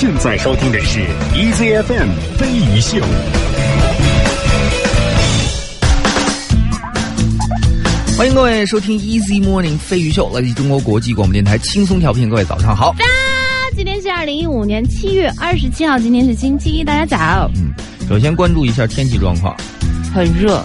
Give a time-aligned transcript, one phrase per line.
[0.00, 1.00] 现在收听的是
[1.34, 2.98] EZFM 飞鱼秀。
[8.16, 12.30] 欢迎各位收听 Easy Morning 飞鱼秀，来自中国国际广播电台轻松调频。
[12.30, 12.94] 各位早上好。
[13.76, 17.50] 今天是二零一五年七月二十七号，今天是星期一，大家早。
[17.56, 17.72] 嗯，
[18.08, 19.56] 首先关注一下天气状况，
[20.14, 20.64] 很热，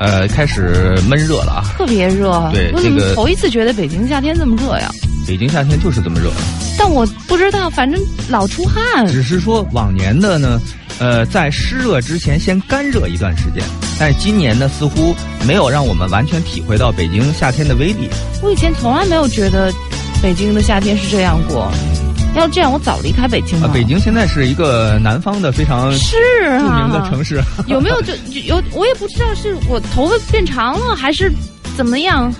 [0.00, 2.50] 呃，开始闷热了啊，特别热。
[2.52, 4.90] 对我怎么这个头一次觉得北京夏天这么热呀？
[5.24, 6.32] 北京夏天就是这么热，
[6.78, 9.06] 但我不知道，反正老出汗。
[9.06, 10.60] 只是说往年的呢，
[10.98, 13.62] 呃，在湿热之前先干热一段时间，
[13.98, 15.14] 但是今年呢，似乎
[15.46, 18.08] 没有让我们完全体会到北京夏天的威力。
[18.42, 19.72] 我以前从来没有觉得
[20.22, 21.70] 北京的夏天是这样过。
[22.34, 23.66] 要这样，我早离开北京了。
[23.66, 27.42] 啊，北京现在是一个南方的非常是著啊，名的城市。
[27.66, 28.62] 有没有就就有？
[28.72, 31.32] 我也不知道是我头发变长了还是
[31.78, 32.30] 怎么样，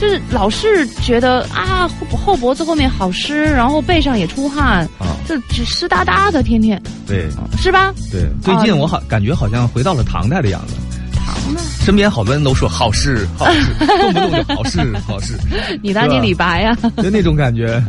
[0.00, 7.94] 就是老是觉得啊后后脖子后面好湿，然后背上也出汗，啊，就只湿哒哒的，天天对是吧？
[8.10, 10.74] 对，最近我好感觉好像回到了唐代的样子。
[11.14, 11.60] 唐呢？
[11.80, 15.38] 身边好多人都说好事好事，动不动就好事 好事，
[15.82, 17.82] 你当你李白呀、就那种感觉。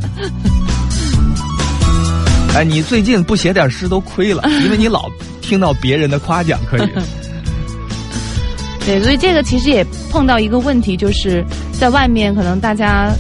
[2.55, 5.09] 哎，你最近不写点诗都亏了，因为你老
[5.41, 6.89] 听到别人的夸奖，可以。
[8.86, 13.11] 对，所以这个其实也碰到一个问题，就是在外面可能大家，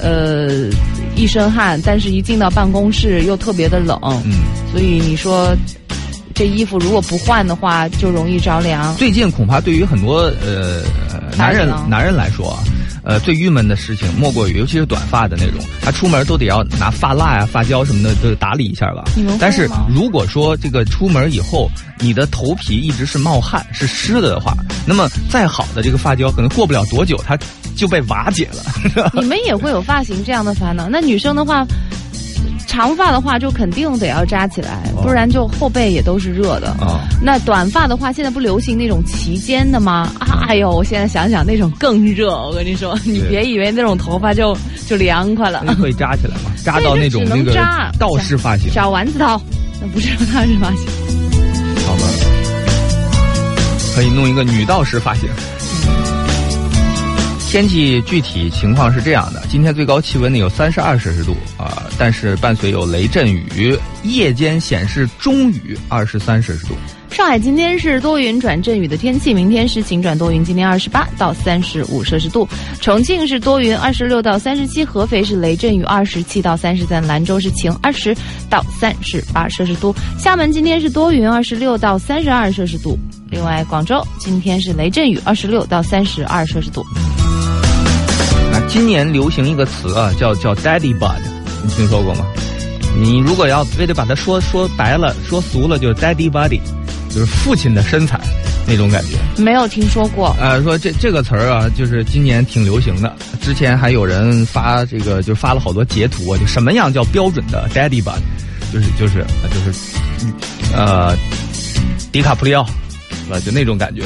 [0.00, 0.70] 呃，
[1.14, 4.32] 一身汗，但是一进到办公室又特别的冷，嗯，
[4.72, 5.54] 所以你说
[6.34, 8.94] 这衣服如果不换的话，就容易着凉。
[8.96, 10.80] 最近恐怕对于很多呃
[11.36, 12.64] 男人男人来说啊，
[13.02, 19.04] 呃最郁闷的事情莫过于，尤其是短发的那种，他出门都得要拿发蜡呀、发胶什么的都打理一下吧。
[19.38, 24.54] 但是如果说这个出门以后，你的头皮一直是冒汗、是湿的的话，
[24.86, 27.38] 那么再好的这个发胶，可能过不了多久它
[27.76, 29.10] 就被瓦解了。
[29.14, 30.88] 你们也会有发型这样的烦恼？
[30.88, 31.66] 那女生的话，
[32.66, 36.68] 长发的话就肯定得要扎起来，哦不然就后背也都是热的。
[36.80, 40.10] 啊，那短发的话，现在不流行那种齐肩的吗？
[40.48, 42.30] 哎呦，我现在想想那种更热。
[42.30, 44.56] 我跟你说，你别以为那种头发就
[44.88, 49.40] 就凉快了那，可以扎起来吗， 扎到那种能扎道士发型，小丸子头，
[49.80, 50.86] 那不是道士发型。
[51.86, 52.02] 好吧？
[53.94, 55.28] 可以弄一个女道士发型。
[57.52, 66.74] 天气具体情况是这样的：今天最高气温呢有三十二摄氏度啊、但是伴随有雷阵雨，夜间显示中雨，二十三摄氏度。
[67.10, 72.48] 上海今天是多云转阵雨的天气，明天是晴转多云，今天二十八到三十五摄氏度。
[72.80, 78.16] 重庆是多云，二十六到三十七；合肥是雷阵雨，二十七到三十三；兰州是晴，二十
[78.48, 79.94] 到三十八摄氏度。
[80.18, 82.98] 厦门今天是多云，二十六到三十二摄氏度。
[83.30, 86.82] 另外，广州今天是雷阵雨，二十六到三十二摄氏度。
[88.62, 91.20] 那今年流行一个词啊，叫叫 Daddy Bud，
[91.62, 92.24] 你听说过吗？
[92.96, 96.60] 你如果要非得把它说说白了、说俗了，就是 “daddy body”，
[97.08, 98.20] 就是父亲的身材
[98.66, 99.42] 那种感觉。
[99.42, 103.14] 没有听说过，呃，说这这个词儿啊，就是今年挺流行的。
[103.40, 108.20] 之前还有人发这个，就发了好多截图啊，就什么样叫标准的 daddy Body，
[108.72, 109.78] 就是就是呃就是，
[110.74, 111.16] 呃，
[112.12, 112.66] 迪卡普里奥，
[113.24, 113.40] 是吧？
[113.40, 114.02] 就那种感觉。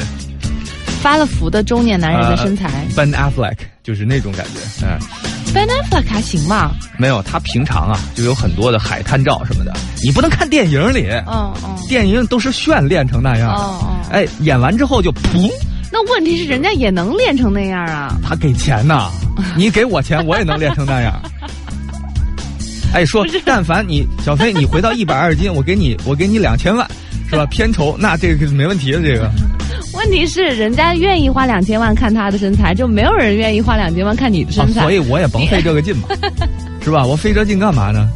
[1.01, 2.69] 发了福的中年男人的身材。
[2.95, 4.99] Ben Affleck 就是那种感觉，嗯、
[5.53, 6.71] Ben Affleck 还行吧？
[6.97, 13.95] 没有，他平常啊就有很多的海滩照什么的，你不能看电影里，嗯嗯电影都是炫练成那样的，哦哦。
[14.11, 15.49] 哎，演完之后就噗，
[15.91, 18.17] 那问题是人家也能练成那样啊。
[18.23, 19.09] 他给钱呐，
[19.55, 21.13] 你给我钱，我也能练成那样。
[22.93, 26.89] 哎，说但凡你小飞，你回到一百二十斤，我给你，我给你两千万，
[27.29, 27.45] 是吧？
[27.51, 29.29] 片酬那这个没问题的，这个
[29.97, 34.81] 问题是人家愿意花两千万看他的身材，就没有人愿意花两千万看你的啊身材。
[34.81, 36.07] 所以我也甭费这个劲嘛，
[36.81, 37.03] 是吧？
[37.05, 38.07] 我费这劲干嘛呢？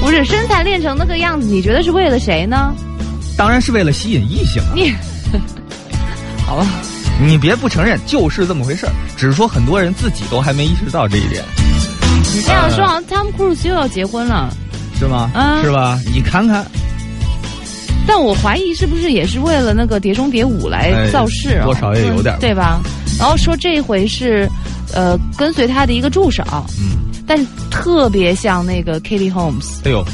[0.00, 2.74] 不是身材练成那个样子，你觉得是为了谁呢？
[3.36, 4.72] 当然是为了吸引异性啊。
[4.74, 4.92] 你，
[6.44, 6.66] 好吧，
[7.24, 8.92] 你别不承认，就是这么回事儿。
[9.16, 11.42] 只是说很多人自己都还没意识到这一点，
[12.34, 14.52] 你这样说，好像 Tom Cruise 又要结婚了。
[14.98, 15.30] 是吗？
[15.34, 15.98] 啊是吧？
[16.12, 16.64] 你看看，
[18.06, 21.64] 但我怀疑是不是也是为了那个《碟中谍五》来哎造势啊？
[21.64, 22.80] 多少也有点嗯对吧？
[23.18, 24.48] 然后说这一回是，
[24.92, 26.42] 呃，跟随他的一个助手，
[26.78, 30.04] 嗯，但是特别像那个 Katie Holmes，哎呦，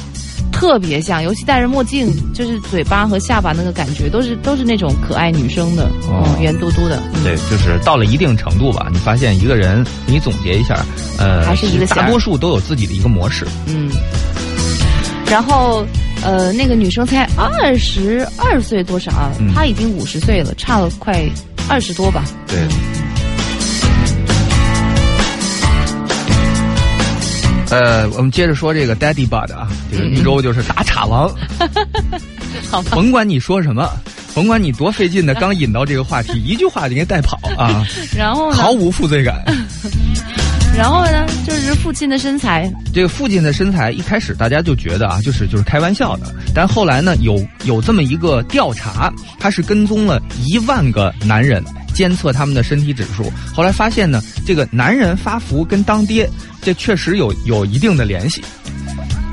[0.52, 7.02] 特别像，尤其戴着墨镜，就是嘴巴和下巴那个感觉，都是都是那种可爱女生的，哦嗯，圆嘟嘟的。
[7.14, 10.78] 嗯对，就是到了一定程度吧，你发现一个人，你总结一下，
[11.18, 13.46] 呃，还是一个大多数都有自己的一个模式。
[13.66, 13.90] 嗯，
[15.26, 15.84] 然后
[16.22, 19.32] 呃，那个女生才二十二岁多少啊？
[19.40, 21.18] 嗯她已经五十岁了，差了快
[21.68, 22.24] 二十多吧。
[22.46, 22.58] 对，
[27.70, 31.28] 呃，我们接着说这个 Daddy Bud 啊，这个一周就是打岔王，
[32.70, 33.88] 好吧，甭管你说什么，
[34.34, 38.50] 甭管你多费劲的，刚引到这个话题， 一句话就给带跑啊，然后？
[38.50, 39.42] 毫无负罪感。
[40.76, 51.62] 然后呢，就是父亲的身材，这个父亲的身材一开始大家就觉得啊，就是就是开玩笑的，但后来呢，有有这么一个调查，他是跟踪了一万个男人，
[51.94, 56.28] 监测他们的身体指数，后来发现呢，这个男人发福跟当爹，
[56.62, 58.42] 这确实有有一定的联系。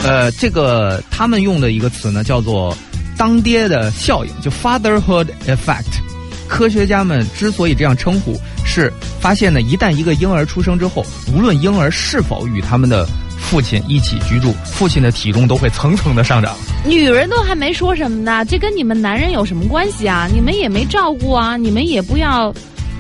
[0.04, 2.76] 呃，这个他们用的一个词呢，叫做
[3.18, 6.02] “当爹的效应”，就 fatherhood effect。
[6.48, 13.08] 科学家们之所以这样称呼，是发现呢，一旦一个婴儿出生之后，无论婴儿是否与他们的
[13.38, 16.56] 父亲一起居住，父亲的体重都会层层的上涨。
[16.86, 20.28] 女人都还没说什么呢，这跟你们男人有什么关系啊？
[20.34, 22.54] 你们也没照顾啊，你们也不要，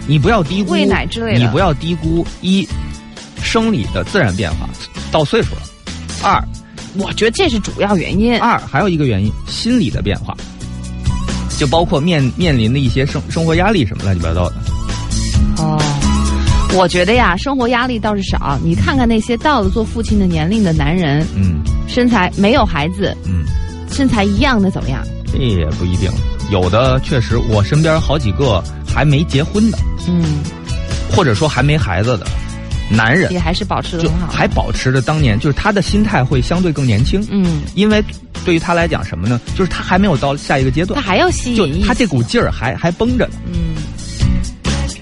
[0.07, 2.67] 你不要低估喂奶之类的，你不要低估一
[3.41, 4.69] 生理的自然变化，
[5.11, 5.61] 到岁数了；
[6.21, 6.43] 二，
[6.97, 8.39] 我觉得这是主要原因。
[8.39, 10.35] 二还有一个原因，心理的变化。
[11.57, 14.55] 就包括面面临的一些生生活压力什么乱七八糟的。
[15.57, 15.81] 哦，
[16.75, 18.57] 我觉得呀，生活压力倒是少。
[18.63, 23.43] 你看看那些到了做父亲的年龄的男人，嗯，身材没有孩子，嗯，
[23.91, 25.03] 身材一样的怎么样？
[25.33, 26.09] 这也不一定，
[26.51, 29.77] 有的确实，我身边好几个还没结婚的，
[30.07, 30.23] 嗯，
[31.11, 32.27] 或者说还没孩子的
[32.89, 38.03] 男人，也还是保持的很好，还保持着当年，就是他的心态会相对更年轻，嗯，因为。
[38.45, 39.41] 对于他来讲，什么呢？
[39.57, 43.33] 就是他还没有到下一个阶段，他还要吸引，他这股劲儿还还绷着呢。
[43.51, 43.75] 嗯，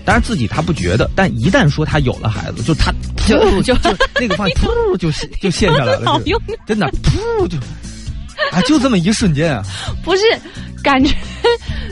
[0.03, 2.91] 当然自己他不觉得，但一旦说他有了孩子，就他
[3.27, 3.75] 就就
[4.19, 7.55] 那个方向噗就就陷下来了，好用，真的噗就
[8.51, 9.63] 啊，就这么一瞬间啊，
[10.03, 10.23] 不是
[10.83, 11.15] 感觉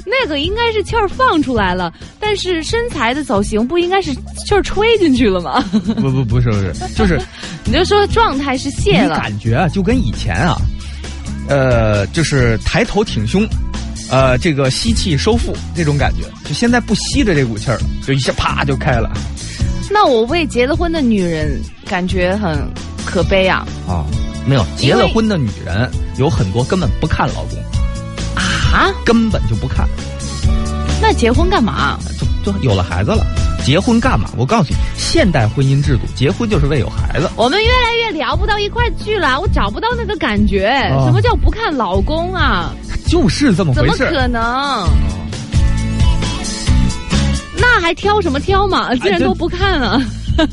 [0.05, 5.63] 那个应该是气儿放出来了，但是身材的走形不应该是气儿吹进去了吗？
[5.71, 7.19] 不不不是不是，就是
[7.65, 10.57] 你就说状态是泄了，感觉啊就跟以前啊。
[11.49, 13.45] 呃，就是抬头挺胸，
[14.09, 19.11] 呃，这个吸气收腹这种感觉，就现在不吸着这股气儿了，就一下啪就开了。
[19.89, 22.67] 那我为结了婚的女人感觉很
[23.05, 23.65] 可悲啊！
[23.87, 24.05] 啊，
[24.45, 27.59] 没有结了婚的女人有很多根本不看老公
[28.35, 29.87] 啊，根本就不看。
[31.01, 31.99] 那结婚干嘛？
[32.45, 33.25] 就就有了孩子了。
[33.63, 34.29] 结婚干嘛？
[34.35, 37.29] 我告诉你，现代婚姻制度，结婚就是为有孩子。
[37.35, 40.69] 我们越来越聊不到一块去了，我找不到那个感觉。
[41.05, 42.73] 什么叫不看老公啊？
[43.13, 43.97] 就是这么回事。
[43.97, 44.89] 怎么可能？
[47.55, 48.95] 那还挑什么挑嘛？
[48.95, 50.01] 既然都不看了，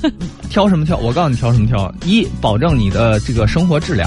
[0.51, 0.95] 挑什么挑？
[0.99, 1.91] 我告诉你，挑什么挑？
[2.05, 4.07] 一，保证你的这个生活质量，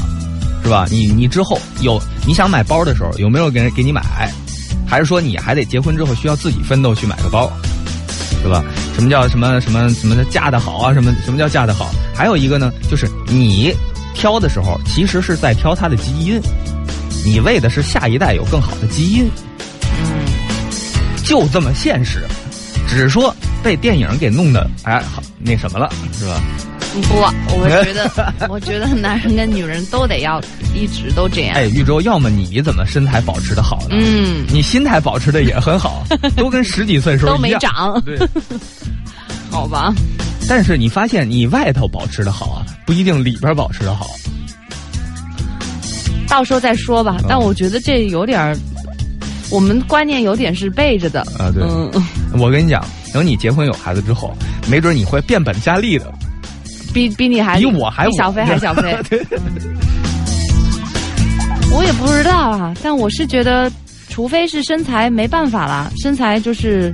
[0.62, 0.86] 是吧？
[0.92, 4.04] 你你之后有你想买包的时候，有没有给人给你买？
[4.88, 7.52] 还是说你还得结婚之后需要自己奋斗去买个包？
[8.44, 8.64] 是吧？
[8.94, 10.94] 什么叫什么什么什么的嫁得好啊？
[10.94, 11.90] 什么什么叫嫁得好？
[12.14, 13.74] 还有一个呢，就是你
[14.14, 16.40] 挑的时候，其实是在挑他的基因，
[17.26, 19.30] 你为的是下一代有更好的基因。
[19.82, 20.26] 嗯，
[21.24, 22.26] 就这么现实，
[22.88, 26.42] 只是说被电影给弄的哎好那什么了，是吧？
[26.94, 27.16] 不，
[27.58, 30.40] 我觉得， 我觉得男人跟女人都得要
[30.76, 31.56] 一直都这样。
[31.56, 33.96] 哎，玉州，要么你怎么身材保持的好呢？
[33.98, 36.04] 嗯，你心态保持的也很好，
[36.38, 38.00] 都跟十几岁时候都没长。
[38.06, 38.20] 对，
[39.50, 39.92] 好吧。
[40.48, 44.06] 但是你发现你外头保持的好啊，不一定里边保持的好。
[46.34, 47.18] 到时候再说吧。
[47.30, 48.58] 但我觉得这有点儿，
[49.52, 51.22] 我们观念有点是背着的。
[51.38, 51.62] 啊，对。
[51.64, 51.92] 嗯，
[52.42, 54.36] 我跟你讲，等你结婚有孩子之后，
[54.68, 56.12] 没准你会变本加厉的。
[56.92, 58.96] 比比你还比我还比小飞还 小飞，
[61.72, 63.72] 我也不知道啊，但我是觉得，
[64.10, 66.92] 除非是身材没办法了，身材就是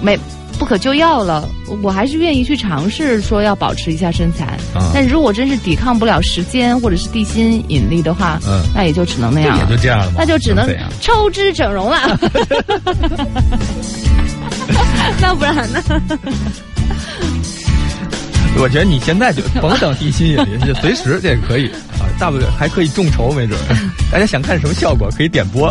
[0.00, 0.18] 没
[0.64, 1.46] 不可救药了，
[1.82, 4.56] 我还是愿意去尝试说要保持一下身材。
[4.94, 10.66] 但如果真是抵抗不了时间或者是地心引力的话，嗯，那也就只能那样，也就这样了，那就只能
[11.02, 11.98] 抽脂整容了。
[15.20, 15.82] 那不然呢？
[18.56, 21.66] 我觉得你现在就甭等地心引力，就随时这也可以
[22.00, 23.60] 啊，大不了还可以众筹，没准。
[24.10, 25.70] 大家想看什么效果，可以点播。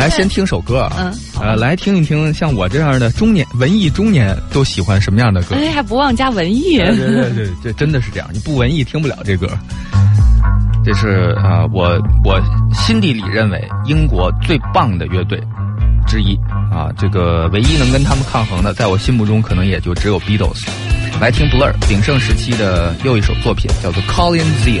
[0.00, 5.54] 来，先听首歌啊，呃，来听一听像我这样的中年文艺中年都喜欢什么样的歌？
[5.54, 6.78] 哎，还不忘加文艺。
[6.78, 9.46] 对对对，这真的是这样，你不文艺听不了这歌。
[10.82, 12.40] 这是啊，我我
[12.72, 15.38] 心底里认为英国最棒的乐队
[16.06, 16.34] 之一
[16.72, 20.66] 啊，这个唯一能跟他们抗衡的，在我心目中可能也就只有 Beatles。
[21.20, 24.80] 来听 Blur 鼎盛时期的又一首作品，叫做《Colin Zeal》。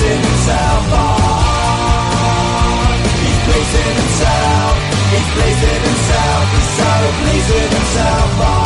[0.00, 0.86] pleasing himself.
[0.92, 1.76] Ah.
[3.20, 4.74] He's placing himself.
[5.12, 6.44] He's placing himself.
[6.54, 6.90] He's so
[7.20, 8.40] pleasing himself.
[8.40, 8.59] Ah.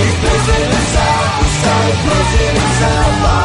[0.00, 3.39] He's blazing himself, he's started blazing himself up.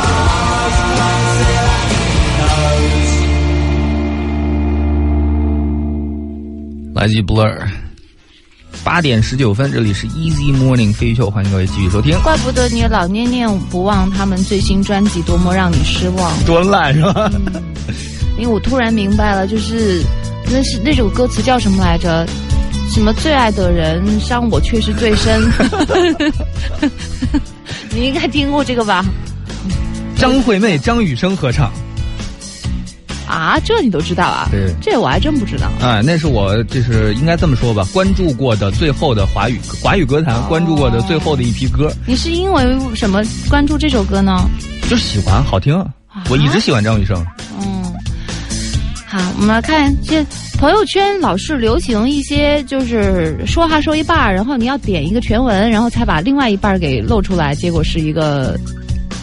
[7.05, 7.55] 来自 Blur。
[8.83, 12.19] 八点十九分，这里是 Easy Morning 飞秀，欢迎各位继续收听。
[12.23, 17.31] 怪不得你老念念不忘他们最新专辑多么让你失望，多烂是吧？
[18.39, 20.01] 因为我突然明白了，就是
[20.51, 22.27] 那是那首歌词叫什么来着？
[22.89, 25.47] 什么最爱的人伤我却是最深。
[27.93, 29.05] 你应该听过这个吧？
[30.17, 31.71] 张惠妹、张雨生合唱。
[33.27, 34.47] 啊，这你都知道啊？
[34.51, 35.67] 对这我还真不知道。
[35.79, 44.47] 啊，那是我就是应该这么说吧，关注过的最后的华语华语歌坛关注过的最后的一批歌，你是因为什么关注这首歌呢？
[44.89, 45.83] 就是喜欢好听。
[46.29, 47.25] 我一直喜欢张雨生。
[47.59, 47.83] 嗯，
[49.05, 50.25] 好，我们来看这
[50.57, 58.57] 朋友圈老是流行一些，就是说话说一半儿，然后你要点一个全文，然后才把另外一半儿给露出来，结果是一个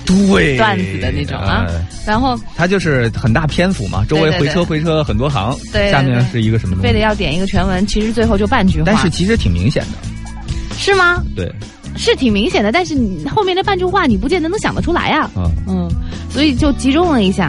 [0.06, 0.56] 对。
[0.56, 1.66] 段子的那种啊。
[1.68, 1.87] 哎。
[2.04, 6.88] 然后它就是很大篇幅嘛，周围回车回车很多行，对对下面是一个什么东西？
[6.88, 8.85] 非得要点一个全文，其实最后就半句话。
[8.87, 11.23] 但是其实挺明显的，是吗？
[11.37, 11.49] 对，
[11.97, 15.88] 是挺明显的，但是你后面那半句话你不见得能想得出来呀、啊，嗯，
[16.28, 17.49] 所以就集中了一下，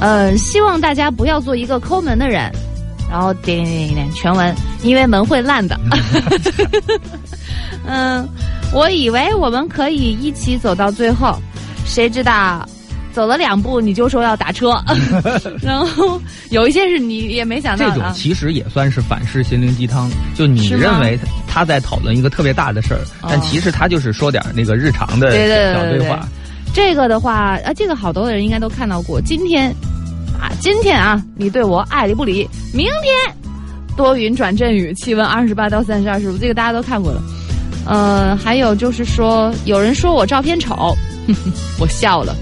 [0.00, 2.50] 呃，希望大家不要做一个抠门的人，
[3.10, 5.78] 然后点点点点全文，因为门会烂的。
[7.86, 8.26] 嗯，
[8.72, 11.38] 我以为我们可以一起走到最后，
[11.84, 12.66] 谁知道
[13.12, 14.82] 走了两步你就说要打车，
[15.60, 16.20] 然后
[16.50, 18.12] 有一些是你也没想到这种。
[18.14, 20.10] 其实也算是反式心灵鸡汤。
[20.34, 26.28] 就你认为他他在讨论一个特别大的事儿，但哦其实他就是说点那个日常的对对对对对小对话。
[26.74, 29.20] 这个的话，啊，这个好多的人应该都看到过。
[29.20, 29.68] 今天
[30.40, 33.36] 啊，今天啊，你对我爱理不理，明天
[33.94, 37.22] 多云转阵雨，气温二十八到三十二摄氏度，这个大家都看过了。
[37.84, 40.96] 呃，还有就是说，有人说我照片丑，
[41.78, 42.34] 我笑了，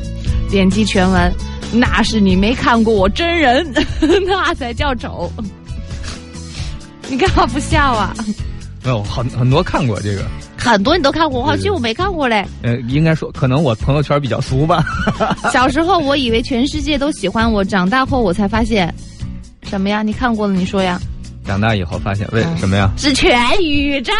[0.51, 1.33] 点击全文，
[1.73, 3.67] 那是你没看过我真人，
[4.27, 5.31] 那才叫丑。
[7.09, 8.15] 你干嘛不笑啊？
[8.83, 10.23] 没有很很多看过这个，
[10.57, 12.47] 很多你都看过，好像我没看过嘞。
[12.63, 14.83] 呃，应该说可能我朋友圈比较俗吧。
[15.53, 18.93] 小时候我以为全世界都喜欢我，长大后我才发现，
[19.65, 20.03] 什么呀？
[20.03, 20.55] 你看过了？
[20.55, 20.99] 你说呀？
[21.45, 22.91] 长大以后发现为嗯什么呀？
[22.97, 24.13] 是全宇宙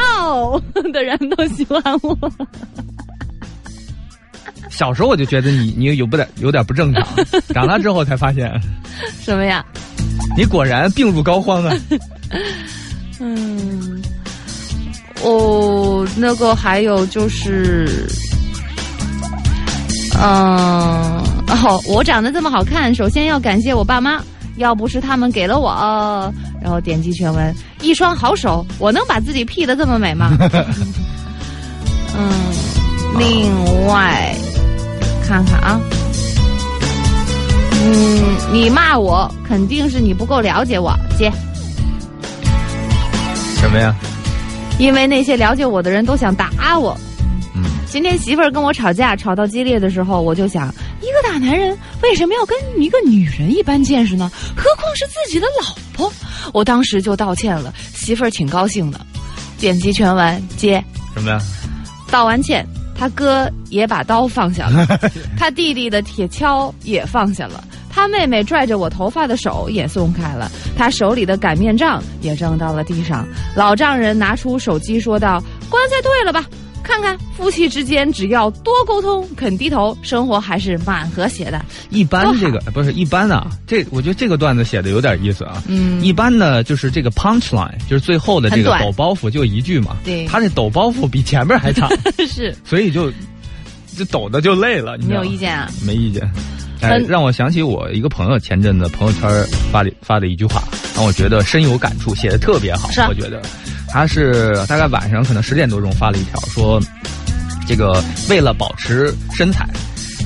[0.93, 2.17] 的人都喜欢我。
[4.71, 7.07] 小时候我就觉得你你有不点有点不正常，
[7.53, 8.51] 长大之后才发现，
[9.21, 9.65] 什么呀？
[10.37, 11.77] 你果然病入膏肓啊！
[13.21, 14.01] 嗯，
[15.23, 18.07] 哦，那个还有就是，
[20.19, 21.19] 嗯、
[21.65, 24.23] 哦，我长得这么好看，首先要感谢我爸妈，
[24.57, 30.37] 要不是他们给了我，呃然后点击全文，一双好手，我能把自己 P 的这么美吗？
[32.17, 32.33] 嗯，
[33.19, 34.35] 另外
[35.31, 35.81] 看看啊。
[37.73, 41.31] 嗯，你骂我肯定是你不够了解我，接。
[43.61, 43.95] 什么呀？
[44.81, 46.99] 因为那些了解我的人都想打我。
[47.55, 50.67] 嗯，今天媳妇儿跟我吵架，吵到激烈的时候，我就想，
[51.01, 54.29] 一个大男人为什么要跟一个女人一般见识呢？
[54.57, 56.13] 何况是自己的老婆。
[56.53, 59.01] 我当时就道歉了，媳妇儿挺高兴的。
[59.61, 60.85] 点击全文接，
[61.15, 61.41] 什么呀？
[62.11, 62.67] 道完歉，
[63.01, 64.87] 他哥也把刀放下了，
[65.39, 67.65] 他弟弟的铁锹也放下了。
[67.89, 73.27] 他妹妹拽着我头发的手也松开了，他手里的擀面杖也扔到了地上。
[73.57, 76.45] 老丈人拿出手机说道：“棺材退了吧，
[76.83, 81.65] 看看夫妻之间只要多沟通，肯低头，生活还是蛮和谐的。
[81.91, 85.63] 一般这个不是一般啊，这我觉得这个段子写的有点意思啊。
[85.67, 89.97] 嗯一般呢就是这个 punch line，就是最后的这个抖包袱就一句嘛。
[90.05, 91.91] 对他这抖包袱比前面还长，
[92.27, 93.11] 是所以就
[93.97, 94.97] 就抖的就累了。
[94.97, 95.71] 你有意见啊？
[95.85, 96.29] 没意见。
[97.07, 99.31] 让我想起我一个朋友前阵子朋友圈
[99.71, 100.65] 发的发的一句话，
[100.97, 102.91] 让我觉得深有感触，写的特别好。
[102.91, 103.43] 是啊我觉得
[103.93, 106.81] 他是大概晚上可能十点多钟发了一条，说
[107.67, 109.67] 这个为了保持身材，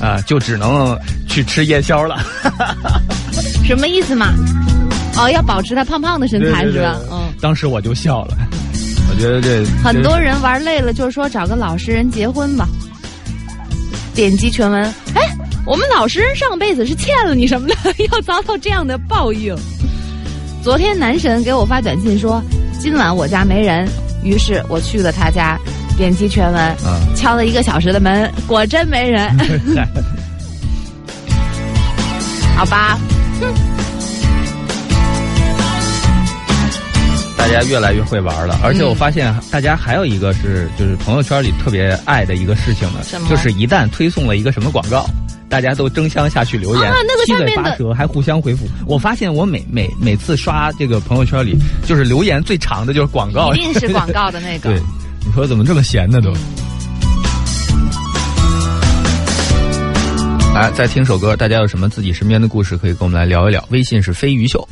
[0.01, 2.17] 啊、就只能去吃夜宵了。
[3.65, 4.33] 什么意思嘛？
[5.17, 6.97] 哦，要保持他胖胖的身材是吧？
[7.11, 7.33] 嗯。
[7.41, 8.37] 当时我就笑了，
[9.09, 12.67] 我觉得这很多人玩累了，就是说找个老实人结婚吧。
[14.13, 14.81] 点击全文，
[15.13, 15.21] 哎，
[15.65, 17.75] 我们老实人上辈子是欠了你什么的，
[18.11, 19.53] 要遭到这样的报应。
[20.65, 22.41] 昨天男神给我发短信说，
[22.79, 23.87] 今晚我家没人，
[24.23, 25.59] 于是我去了他家，
[25.95, 29.29] 点击全文，啊，敲了一个小时的门，果真没人。
[32.57, 32.97] 好吧，
[37.37, 45.05] 大家越来越会玩了，而且我发现大家还有一个是，就是朋友圈里特别爱的一个事情呢，就是一旦推送了一个什么广告。
[45.55, 48.67] 大家都争相下去留言，啊那个七嘴八舌，还互相回复。
[48.85, 51.55] 我发现我每每每次刷这个朋友圈里，
[51.87, 54.67] 就是留言最长的就是广告，一定是广告的那个。
[54.75, 54.81] 对，
[55.25, 56.33] 你说怎么这么闲呢都？
[60.53, 63.65] 来，再听首歌，大家有什么自己身边的故事可以跟我们来聊一聊？
[63.69, 64.67] 微信是飞鱼秀。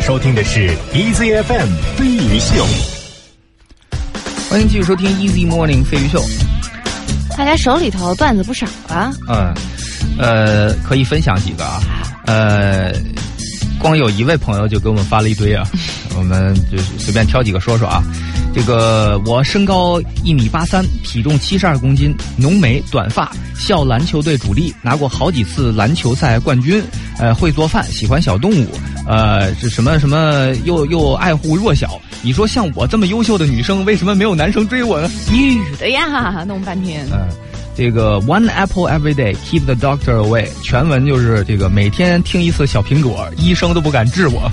[0.00, 2.64] 收听的是 Easy FM 飞鱼秀。
[4.48, 6.22] 欢迎继续收听 Easy Morning 飞鱼秀。
[7.36, 9.12] 大家手里头段子不少啊。
[9.28, 9.52] 嗯，
[10.18, 11.80] 呃，可以分享几个啊。
[12.26, 12.92] 呃，
[13.86, 15.64] 光有一位朋友就给我们发了一堆啊，
[16.18, 18.02] 我们就随便挑几个说说啊。
[18.52, 26.82] 这个我身高一米八三，体重七十二公斤，浓眉短发，校篮球队主力，拿过好几次篮球赛冠军。
[27.18, 28.66] 呃，会做饭，喜欢小动物，
[29.06, 32.00] 呃，是什么什么又又爱护弱小。
[32.22, 35.08] 你说像我这么优秀的女生，为什么没有男生追我呢？
[35.30, 37.06] 女的呀，弄半天。
[37.12, 37.28] 嗯，
[37.76, 44.50] 这个 One apple every day keep the doctor away，全文就是这个每天听一次小苹果，医生都不敢治我。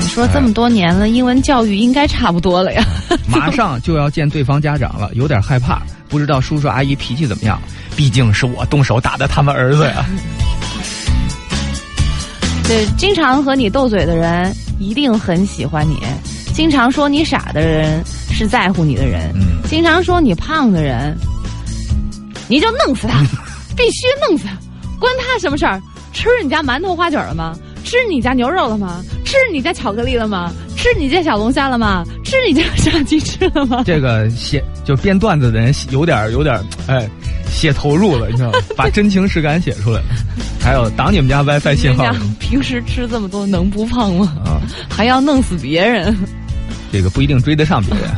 [0.00, 2.84] 你说这么多年了，英文教育应该差不多了呀。
[3.26, 7.60] 马上就要见对方家长了，有点害怕，不知道叔叔阿姨脾气怎么样。
[7.96, 10.06] 毕竟是我动手打的他们儿子呀。
[12.68, 15.98] 对，经常和你斗嘴的人一定很喜欢你，
[16.54, 18.00] 经常说你傻的人
[18.30, 21.16] 是在乎你的人，嗯经常说你胖的人，
[22.50, 23.20] 你就弄死他，
[23.76, 24.52] 必须弄死他，
[24.98, 25.80] 关他什么事儿？
[26.12, 27.56] 吃你家馒头花卷了吗？
[27.84, 29.02] 吃你家牛肉了吗？
[29.24, 30.52] 吃你家巧克力了吗？
[30.76, 32.04] 吃你家小龙虾了吗？
[32.24, 33.82] 吃你家炸鸡翅了吗？
[33.86, 37.08] 这个写就编段子的人有点有点哎，
[37.48, 38.58] 写投入了，你知道吗？
[38.76, 40.06] 把真情实感写出来了。
[40.60, 42.04] 还有挡你们家 WiFi 信号
[42.38, 44.34] 平时吃这么多能不胖吗？
[44.44, 44.60] 啊，
[44.90, 46.14] 还要弄死别人。
[46.92, 48.10] 这个不一定追得上别人。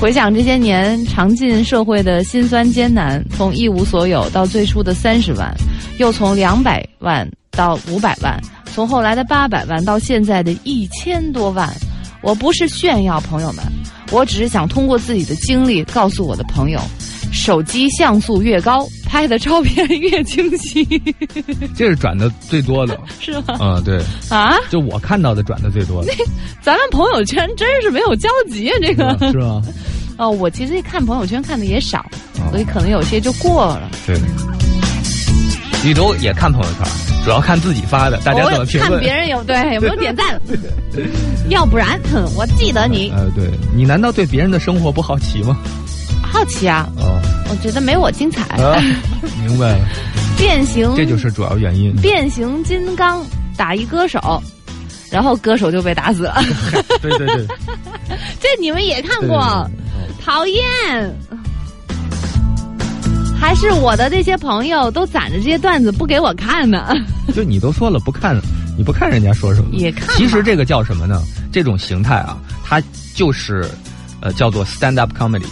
[0.00, 5.54] 回想这些年尝尽社会的辛酸艰难，从一无所有到最初的三十万，
[5.98, 8.40] 又从两百万到五百万，
[8.74, 11.68] 从后来的八百万到现在的一千多万。
[12.22, 13.64] 我不是炫耀，朋友们，
[14.10, 16.80] 我只是想通过自己的经历告诉我的朋友，
[17.32, 20.84] 手机像素越高，拍的照片越清晰，
[21.76, 22.98] 这是转的最多的。
[23.20, 23.56] 是吗？
[23.60, 26.12] 嗯，对，啊，就我看到的转的最多的，
[26.60, 29.16] 咱们朋友圈真是没有交集啊，这个。
[29.32, 29.62] 是吗？
[30.18, 32.00] 哦，我其实看朋友圈看的也少，
[32.40, 33.90] 哦所以可能有些就过了。
[34.06, 34.16] 对。
[35.82, 36.84] 你都也看朋友圈，
[37.24, 39.14] 主要看自己发的，大家怎么评论看别。
[39.14, 40.38] 人有对有没有点赞，
[41.48, 45.56] 要不然，哼，我记得你呃，对你难道对别人的生活不好奇吗？
[46.22, 48.42] 好奇啊，哦，我觉得没我精彩。
[48.62, 48.80] 啊，
[49.46, 49.84] 明白了，
[50.38, 51.94] 变形，这就是主要原因。
[51.96, 53.24] 变形金刚
[53.56, 54.42] 打一歌手，
[55.10, 56.42] 然后歌手就被打死了。
[57.02, 57.46] 对 对对，
[58.40, 59.70] 这你们也看对对过，
[60.24, 60.62] 讨厌。
[63.38, 66.94] 还是我的这些朋友都攒着这些段子不给我看呢，
[67.34, 68.38] 就你都说了不看，
[68.76, 69.70] 你不看人家说什么？
[69.72, 71.22] 也看其实这个叫什么呢？
[71.50, 72.80] 这种形态啊，它
[73.14, 73.64] 就是，
[74.20, 75.46] 呃，叫做 stand up comedy。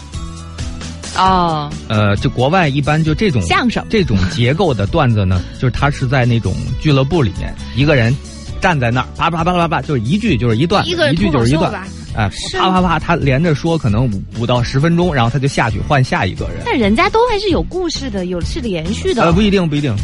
[1.18, 8.16] 哦，呃，就国外一般就这种相声这种结构的段子呢，就是他是在那种俱乐部里面，一个人
[8.60, 11.72] 站在那儿，啪啪啪啪啪，就是一句就是一段，一句就是一段，
[12.14, 16.62] 哎，啪啪啪，他连着说可能五五到十分钟，然后他就下去换下一个人。
[16.64, 19.24] 但人家都还是有故事的，有是连续的。
[19.24, 19.94] 呃，不一定，不一定。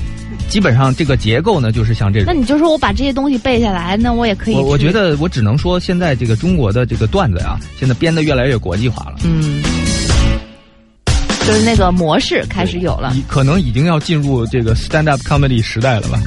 [0.49, 2.27] 基本上这个结构呢，就是像这种。
[2.27, 4.55] 那你就说我把这些东西背下来，那我也可以。
[4.55, 9.17] 我我觉得我只能说，现在这个中国的这个段子啊，现在编的越来越国际化了。
[9.25, 9.63] 嗯，
[11.47, 13.15] 就是那个模式开始有了。
[13.29, 16.19] 可能已经要进入这个 stand up comedy 时代了吧？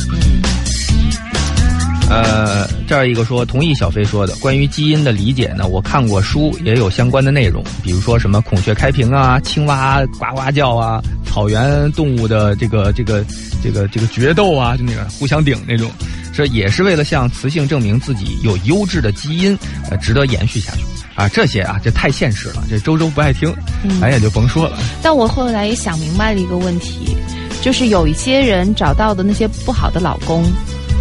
[2.09, 13.25] 嗯，呃，这儿一个说同意小飞说的，关于基因的理解呢，我看过书，也有相关的内容，比如说什么孔雀开屏啊、青蛙呱呱叫啊、草原动物的这个这个
[13.63, 15.89] 这个这个决斗啊，就那个互相顶那种，
[16.31, 19.57] 这也是为了向雌性证明自己有优质的基因，
[19.89, 20.83] 呃，值得延续下去。
[21.17, 23.51] 啊，这些啊，这太现实了，这周周不爱听，
[23.83, 24.77] 嗯咱也就甭说了。
[25.01, 27.17] 但我后来也想明白了一个问题，
[27.59, 30.43] 就是有一些人找到的那些不好的老公，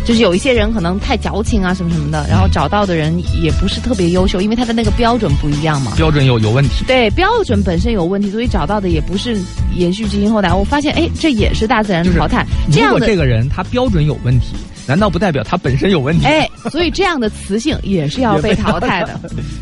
[0.07, 5.93] 就是有一些人可能太矫情啊什么什么的，然后找到的人也不是特别优秀，因为他的那个标准不一样嘛。
[5.99, 9.37] 标准有有问题，对，标准本身有问题，所以找到的也不是
[9.75, 10.51] 延续基因后代。
[10.51, 12.43] 我发现，哎，这也是大自然的就是淘汰。
[12.73, 14.55] 这样的如果这，个人他标准有问题，
[14.87, 16.27] 难道不代表他本身有问题？
[16.27, 19.19] 哎，所以这样的雌性也是要 被淘汰的，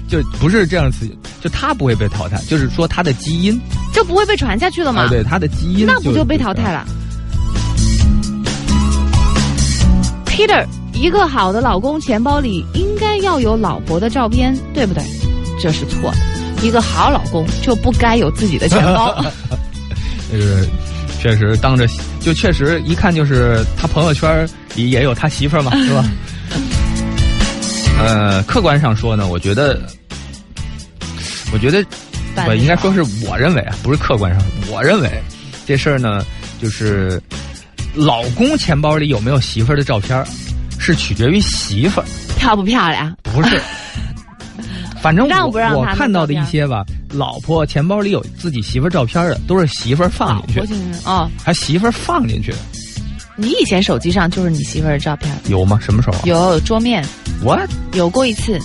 [0.09, 1.09] 就不是这样子，
[1.41, 3.59] 就它不会被淘汰，就是说它的基因
[3.93, 5.03] 就不会被传下去了嘛。
[5.03, 6.81] 啊，对它的基因那不就被淘汰了？
[6.81, 6.87] 了
[10.27, 15.03] ？Peter，一个好的老公钱包里应该要有老婆的照片，对不对？
[15.61, 16.19] 这是错的。
[16.63, 19.25] 一个好老公就不该有自己的钱包。
[20.33, 20.67] 就是
[21.21, 21.87] 确实当着
[22.25, 26.05] 就确实一看就是他朋友圈里也有他媳妇儿嘛， 是吧？
[28.01, 29.81] 呃，客观上说呢，我觉得，
[31.53, 31.85] 我觉得
[32.47, 35.11] 我应该说是我认为啊，不是客观上，我认为
[35.67, 36.25] 这事儿呢，
[36.61, 37.21] 就是
[37.95, 40.27] 老公钱包里有没有媳妇儿的照片儿，
[40.79, 42.07] 是取决于媳妇儿，
[42.39, 43.15] 漂不漂亮？
[43.23, 43.61] 不是。
[45.05, 52.57] 反正我我看到的一些吧，老婆钱包里有自己媳妇儿照片的，都是媳妇儿放进去哦，还媳妇儿放进去的，
[53.37, 55.79] 你以前手机上就是你媳妇儿的照片，有吗？
[55.79, 56.21] 什么时候啊？
[56.25, 57.05] 有有桌面，
[57.43, 57.61] 我
[57.93, 58.59] 有过一次，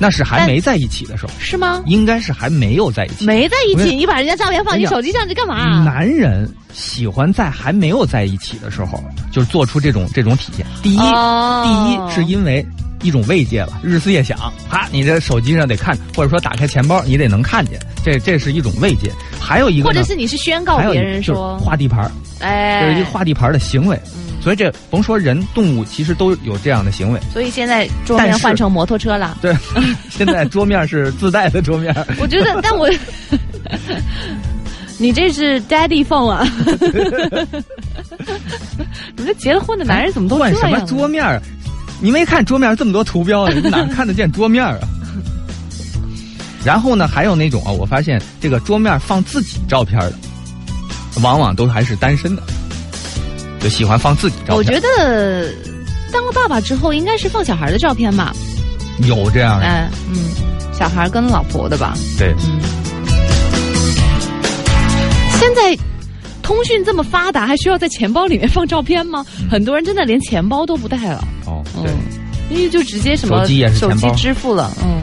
[0.00, 1.82] 那是还没在一起的时候，是吗？
[1.84, 3.26] 应该是还没有在一起。
[3.26, 5.84] 没在一起，你把人家照片放你手机上，去干嘛？
[5.84, 10.64] 男人喜欢在还没有在一起的时候，就是做出这种这种体现。
[10.82, 12.66] 第一，哦第一是因为
[13.02, 19.12] 一种慰藉了，日思夜想，哈，你这手机上得看，或者说打开钱包，你得能看见，这这是一种慰藉。
[19.40, 23.96] 还有一个或者是你是宣告别人说，画地盘儿，哎，这是一个画地盘儿的行为。
[24.16, 27.20] 嗯所以这甭说人，动物其实都有这样的行为。
[27.32, 29.36] 所以现在桌面换成摩托车了。
[29.42, 29.54] 对，
[30.08, 31.92] 现在桌面是自带的桌面。
[32.20, 32.88] 我觉得，但我，
[34.96, 36.46] 你这是 daddy phone 啊！
[39.16, 40.80] 你们这结了婚的男人怎么都换什么？
[40.86, 41.42] 桌面儿？
[42.00, 44.78] 你没看桌面这么多图标，你哪看得见桌面啊？
[46.64, 50.12] 然后呢，还有那种啊，我发现这个桌面放自己照片的，
[51.22, 52.42] 往往都还是单身的，
[53.60, 54.56] 就喜欢放自己照片。
[54.56, 55.52] 我觉得
[56.12, 58.34] 当了爸爸之后，应该是放小孩的照片吧？
[59.02, 60.16] 有这样的，哎，嗯，
[60.72, 61.96] 小孩跟老婆的吧？
[62.18, 62.60] 对，嗯。
[65.38, 65.78] 现在
[66.48, 69.22] 通讯这么发达，还需要在钱包里面放照片吗？
[69.50, 71.22] 很多人真的连钱包都不带了。
[71.44, 75.02] 哦，嗯对，，因为就直接什么手机也是手机钱包支付了，嗯。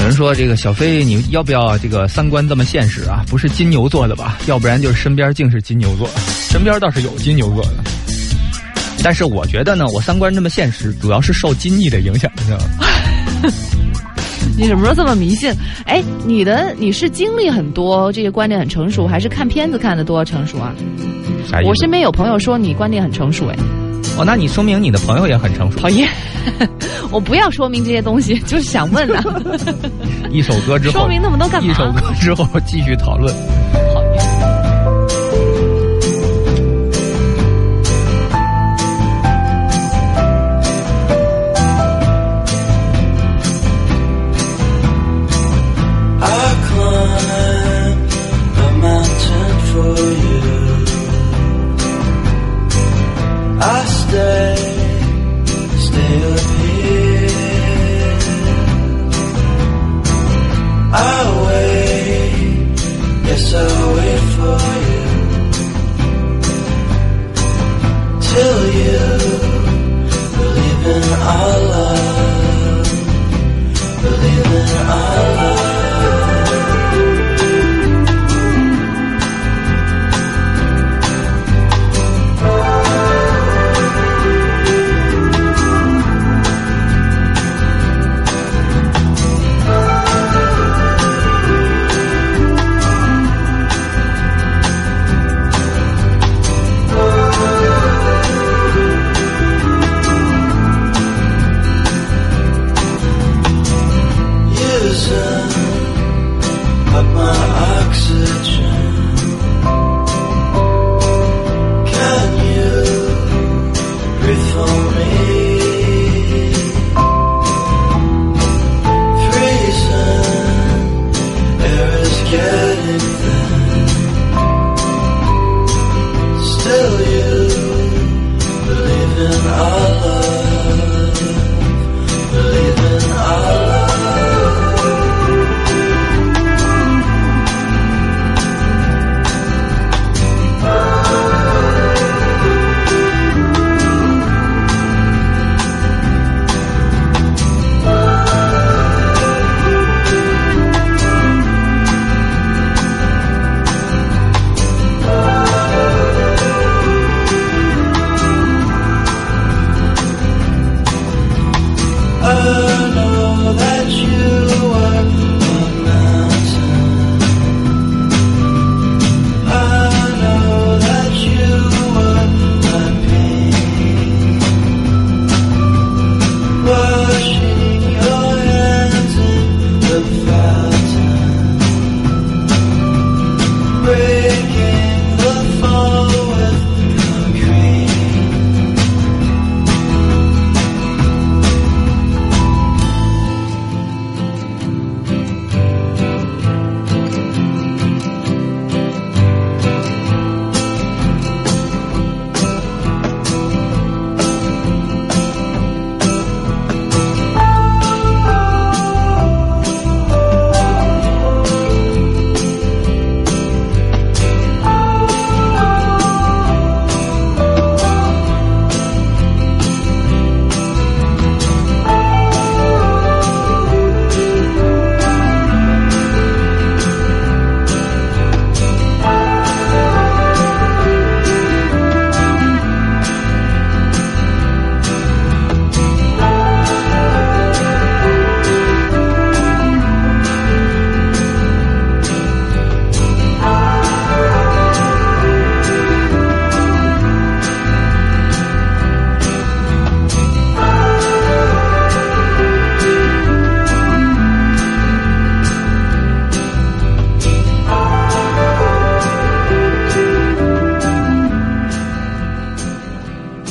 [0.00, 3.24] 有人说这个小飞，你要不要这个三观这么现实啊？
[3.28, 4.36] 不是金牛座的吧？
[4.46, 6.10] 要不然就是身边竟是金牛座，
[6.50, 7.74] 身边倒是有金牛座的。
[9.04, 13.48] 但是我觉得呢，我三观这么现实，主要是受金逆的影响，你知道吗？
[14.60, 15.50] 你什么时候这么迷信？
[15.86, 20.74] 哎，你的你是经历很多，这些观念很成熟，还是看片子看的多成熟啊？
[21.48, 21.68] 啥意思？
[21.70, 23.56] 我身边有朋友说你观念很成熟，哎，
[24.18, 25.78] 哦，那你说明你的朋友也很成熟。
[25.78, 26.06] 讨厌，
[27.10, 29.24] 我不要说明这些东西，就是想问啊，
[30.30, 31.70] 一首歌之后，说明那么多干嘛？
[31.70, 33.34] 一首歌之后继续讨论。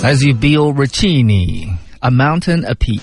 [0.09, 2.99] 来自于 Bill Ricchini，A Mountain a Peak。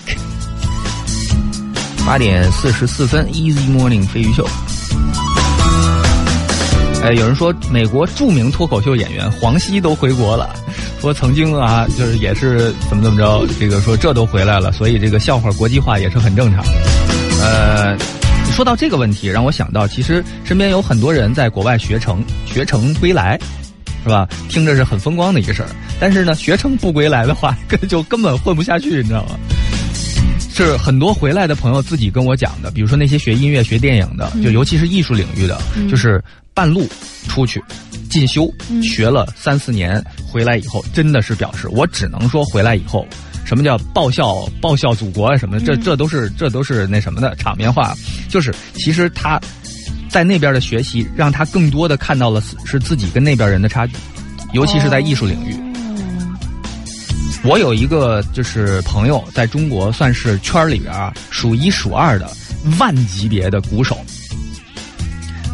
[2.05, 4.45] 八点四十四分，Easy Morning 飞鱼秀。
[7.01, 10.53] 哎，有人说美国著名脱口秀演员黄西都回国了，
[10.99, 16.61] 说曾经啊，就是也是怎么怎么着，这个说这都回来了，所以这个笑话国际化也是很正常。
[17.41, 17.97] 呃，
[18.51, 23.39] 说到这个问题，让我想到，其实身边有很多人在国外学成，学成归来，
[24.03, 24.27] 是吧？
[24.49, 29.37] 听着是很风光的一个事儿，但是呢，学成不归来的话， 根就根本混不下去，你知道吗？
[30.53, 36.89] 是很多回来的朋友自己跟我讲的，比如说那些学音乐、学电影的，就尤其是艺术领域的，就是半路
[37.27, 37.63] 出去
[38.09, 43.05] 进修，学了三四年，回来以后真的是表示，我只能说回来以后，
[43.45, 47.95] 什么叫报效报效祖国啊什么的，这这都是这都是那什么的场面话，
[48.27, 49.39] 就是其实他
[50.09, 53.93] 在那边的学习，让他更多的看到了是自己跟那边人的差距，
[54.53, 55.55] 尤其是在艺术领域。
[57.47, 62.29] 我有一个就是朋友，在中国算是圈儿里边啊数一数二的
[62.77, 63.97] 万级别的鼓手。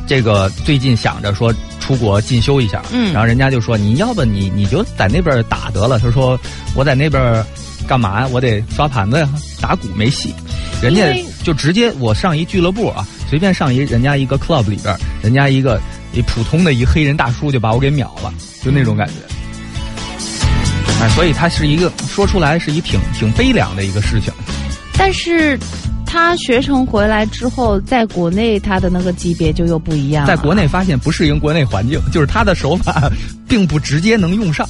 [0.07, 5.99] 这个最近想着说出国进修一下，嗯然后人家就说你要不你你就在那边打得了。
[5.99, 6.37] 他说
[6.73, 7.45] 我在那边
[7.87, 8.27] 干嘛呀？
[8.31, 9.29] 我得刷盘子呀，
[9.61, 10.33] 打鼓没戏。
[10.81, 15.79] 人家就直接我上一俱乐部啊，随便上一人家一个 club 里边，人家一个
[16.11, 18.33] 一普通的一黑人大叔就把我给秒了，
[18.63, 19.13] 就那种感觉。
[21.03, 24.31] 哎，所以他是一个说出来是一挺挺悲凉的一个事情。
[24.97, 25.59] 但是
[26.05, 30.33] 他学成回来之后，在国内他的那个级别就又不一样了。
[30.33, 33.11] 在国内发现不适应国内环境，就是他的手法
[33.49, 34.65] 并不直接能用上，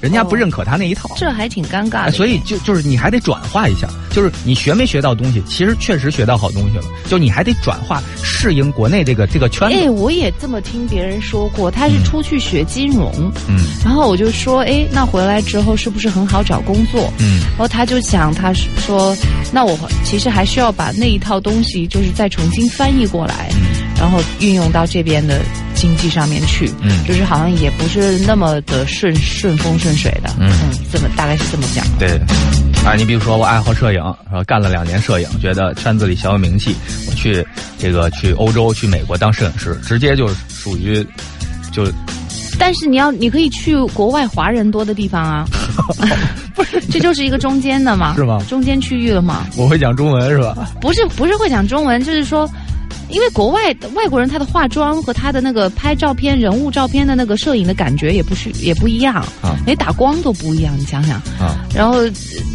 [0.00, 1.08] 人家不认可他那一套。
[1.16, 2.12] 这还挺尴尬哎的。
[2.12, 9.90] 所以就就是你还得转化一下，就是你学没学到东西，其实确实学到好东西了，就你还得转化适应国内这个这个圈子哎，子。
[9.90, 13.12] 我也这么听别人说过，他是出去学金融，
[13.48, 17.12] 嗯然后我就说，哎，那回来之后是不是很好找工作？
[17.18, 19.16] 嗯然后他就想，他说，
[19.52, 23.50] 那我其实还需要把那一套东西，就是再重新翻译过来，
[23.98, 25.40] 然后运用到这边的
[25.74, 26.70] 经济上面去。
[26.82, 30.30] 嗯就是好像也不是那么的顺顺风顺水的。
[30.40, 30.50] 嗯
[30.92, 31.84] 这么大概是这么讲。
[31.98, 32.20] 对。
[32.84, 36.74] 啊，你比如说我爱好摄影，然后干了两年摄影，觉得圈子里小有名气，
[37.08, 37.42] 我去
[37.78, 41.02] 这个去欧洲、去美国当摄影师，直接就属于
[41.72, 41.86] 就
[42.58, 45.46] 但是你要，你可以去国外华人多的地方啊。
[46.54, 49.46] 不是，这就是一个中间的嘛，是吗中间区域了嘛。
[49.56, 50.70] 我会讲中文是吧？
[50.80, 52.48] 不是不是会讲中文，就是说，
[53.08, 61.16] 因为国外外国人他的化妆和他的那个拍照片、人物照片的那个摄影的感觉也不是也不一样啊连打光都不一样，你想想。
[61.38, 62.02] 啊，然后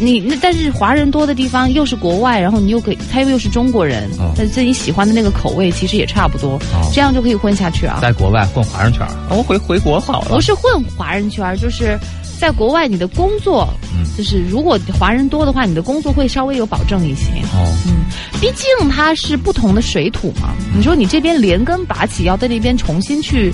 [0.00, 7.98] 你那但是华人多的地方又是国外，然后你又可以他又又是中国人哦，但自己喜欢的那个口味其实也差不多，哦这样就可以混下去啊。
[8.00, 10.28] 在国外混华人圈，我回回国好了。
[10.30, 10.62] 不是混
[10.96, 11.98] 华人圈，就是
[12.40, 17.24] 在国外你的工作，嗯就是如果华人多的话，你的工作会稍微有保证一些。
[17.52, 18.06] 哦，嗯，
[18.40, 20.54] 毕竟它是不同的水土嘛。
[20.74, 23.52] 你说你这边连根拔起，要在那边重新去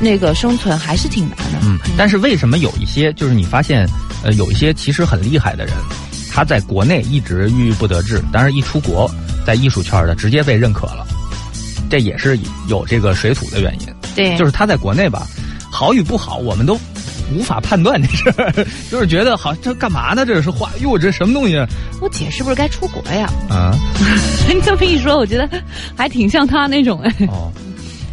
[0.00, 1.58] 那个生存，还是挺难的。
[1.62, 3.86] 嗯，但是为什么有一些就是你发现，
[4.22, 5.74] 呃，有一些其实很厉害的人，
[6.32, 9.10] 他在国内一直郁郁不得志，但是一出国，
[9.46, 11.06] 在艺术圈的直接被认可了，
[11.90, 13.88] 这也是有这个水土的原因。
[14.16, 15.26] 对，就是他在国内吧，
[15.70, 16.78] 好与不好，我们都
[17.32, 18.52] 无法判断这事儿，
[18.90, 20.26] 就是觉得好这干嘛呢？
[20.26, 21.66] 这是画，哟，这什么东西啊？
[22.00, 23.30] 我姐是不是该出国呀？
[23.48, 23.72] 啊
[24.48, 25.48] 你这么一说，我觉得
[25.96, 27.26] 还挺像她那种哎。
[27.28, 27.50] 哦，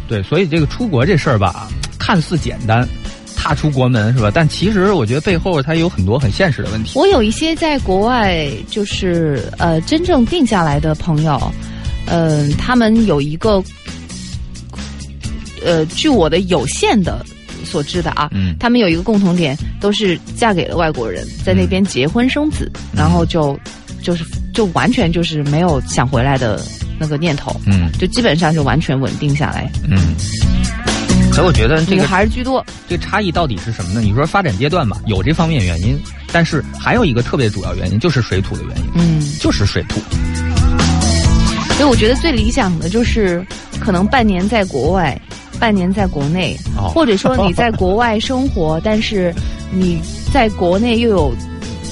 [0.08, 2.88] 对，所以这个出国这事儿吧，看似简单，
[3.36, 4.30] 踏出国门是吧？
[4.32, 6.98] 但其实我觉得背后它有很多很现实的问题。
[6.98, 11.52] 我有一些在国外就是呃真正定下来的朋友，
[12.06, 13.62] 嗯、他们有一个
[15.64, 17.24] 呃，据我的有限的
[17.64, 18.54] 所知的啊，嗯。
[18.58, 23.58] 他们有一个共同点，都是嫁给了外国人，在那边结婚生子，然后就
[24.02, 26.60] 就是就完全就是没有想回来的
[26.98, 27.90] 那个念头，嗯。
[27.98, 29.98] 就基本上就完全稳定下来，嗯，
[31.32, 32.64] 所以我觉得这个还是居多。
[32.88, 34.00] 这个差异到底是什么呢？
[34.00, 35.98] 你说发展阶段吧，有这方面原因，
[36.32, 40.00] 但是还有一个特别主要原因就是水土的原因，嗯，就是水土。
[41.76, 43.44] 所以我觉得最理想的就是
[43.80, 45.20] 可能半年在国外，
[45.62, 49.32] 半年在国内，哦或者说你在国外生活， 但是
[49.70, 50.00] 你
[50.32, 51.32] 在国内又有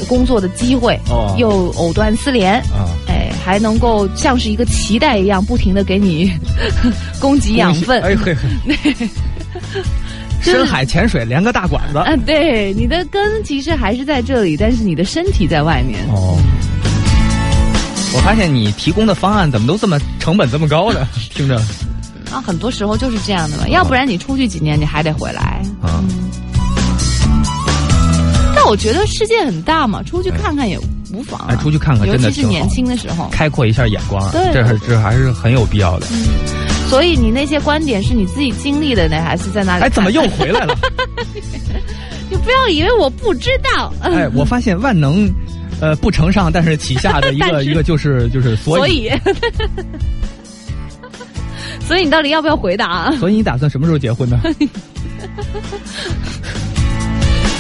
[0.09, 6.33] 工作的机会，哦又藕断丝连，啊，哎，还能够像是一个脐带一样，不停的给你
[7.21, 8.03] 供给养分。
[8.03, 8.75] 哎嘿嘿，
[10.43, 11.99] 就是深海潜水连个大管子。
[11.99, 16.01] 啊，对，你的根其实还是在这里，但是你的身体在外面。
[16.13, 16.37] 哦，
[18.17, 21.07] 我发现你提供的方案怎么都这么成本这么高呢？
[21.33, 21.63] 听着，
[22.33, 25.63] 啊，很多时候就是这样的嘛，要不然你出去几年，你还得回来。
[25.83, 26.03] 啊，
[28.55, 30.79] 但我觉得世界很大嘛，出去看看也
[31.13, 31.47] 无妨、啊。
[31.51, 33.29] 哎，出去看看尤其是年轻的时候。
[33.33, 36.07] 开阔一下眼光啊，对这还这还是很有必要的。
[36.89, 39.85] 所以你那些观点是你自己经历的呢，还是在哪里？
[39.85, 40.23] 哎，怎么又？
[40.31, 40.77] 回来了？
[42.31, 43.93] 你不要以为我不知道。
[44.03, 45.29] 哎， 我发现万能，
[45.81, 49.21] 呃，不承上，但是旗下的一个 一个就是就是所以，所以，
[51.87, 53.11] 所以你到底要不要回答啊？
[53.19, 54.39] 所以你打算什么时候结婚呢？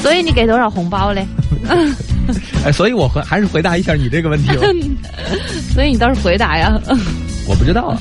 [0.02, 1.26] 所以你给多少红包嘞？
[2.64, 4.62] 哎，所以我回还是回答一下你这个问题吧。
[5.74, 6.80] 所以你倒是回答呀。
[7.46, 7.98] 我不知道啊，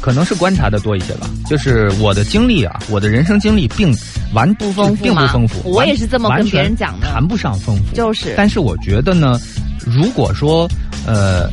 [0.00, 1.28] 可能是观察的多一些吧。
[1.48, 3.94] 就是我的经历啊，我的人生经历并
[4.34, 5.60] 完不丰富并不丰富。
[5.70, 7.94] 我也是这么跟别人讲的谈不上丰富。
[7.94, 9.38] 就是但是我觉得呢，
[9.86, 10.68] 如果说
[11.06, 11.48] 呃，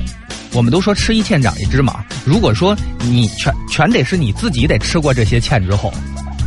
[0.55, 5.93] 我们都说吃一堑长一智嘛，如果说你全全得是你自己得吃过这些堑之后，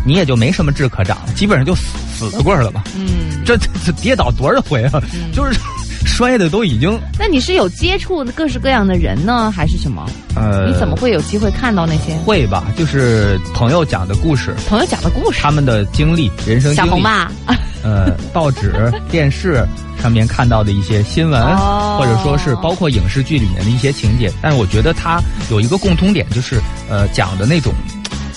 [0.06, 2.82] 你也就没什么智可长，基本上就死死的棍儿了吧。
[2.96, 5.02] 嗯，这这这跌倒多少回啊？
[5.32, 5.60] 就是
[6.04, 10.04] 摔的都已经那你是有接触各式各样的人呢，还是什么？
[10.34, 12.64] 呃，你怎么会有机会看到那些会吧？
[12.76, 15.40] 就是朋友讲的故事，朋友讲的故事？
[15.40, 17.30] 他们的经历、人生经历，小红吧，
[17.82, 18.72] 呃，报纸、
[19.10, 19.66] 电视
[20.00, 25.20] 上面看到的一些新闻，哦或者说是包括影视剧里面的一些情节，但是我觉得它
[25.50, 27.72] 有一个共通点，就是呃讲的那种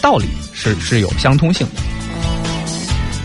[0.01, 1.82] 道理是是有相通性的。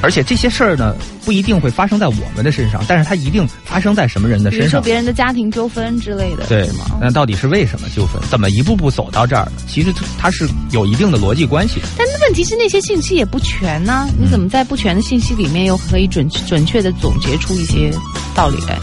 [0.06, 0.94] 而且这些事儿呢，
[1.24, 4.80] 不一定会发生在我们的身上，但是它一定发生在什么人的比如身上。
[4.80, 6.84] 说别人的家庭纠纷之类的，对吗？
[7.00, 8.22] 那到底是为什么纠纷？
[8.30, 9.52] 怎么一步步走到这儿的？
[9.66, 11.88] 其实它是有一定的逻辑关系的。
[11.98, 17.92] 但问题是那些信息也不全呢、你怎么在不全的信息里面又可以准准确的总结出一些
[18.32, 18.78] 道理来？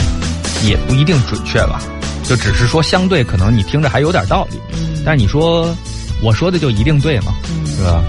[0.67, 1.82] 也不一定准确吧，
[2.28, 5.74] 就只是说相对可能你听着还有点道理，嗯但是你说
[6.21, 7.34] 我说的就一定对吗？
[7.65, 8.03] 是吧？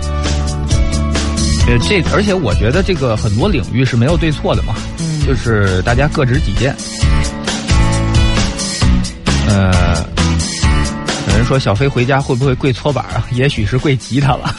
[1.67, 6.75] 呃，这而且我觉得这个很多领域是没有对错的嘛，嗯就是大家各执己见。
[9.49, 10.07] 呃，
[11.29, 13.27] 有人说小飞回家会不会跪搓板啊？
[13.33, 14.55] 也许是跪吉他了。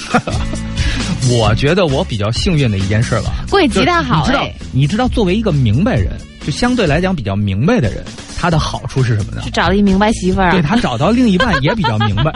[1.29, 6.11] 我觉得我比较幸运的一件事吧，跪吉他好就是你知道哎，你知道，作为一个明白人，
[6.45, 8.03] 就相对来讲比较明白的人，
[8.37, 9.51] 他的好处是什么呢就？
[9.51, 10.51] 找了一明白媳妇儿啊。
[10.51, 12.31] 对他找到另一半也比较明白，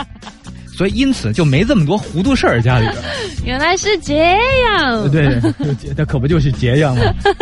[0.80, 2.98] 所以因此就没这么多糊涂事儿家里边。
[3.44, 5.12] 原来是这样。
[5.12, 7.04] 对，就结他可不就是这样吗？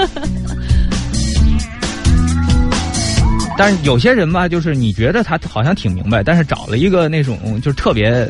[3.56, 8.28] 但是有些人吧，就是你觉得他好像挺明白，但是找了一个那种就是特别、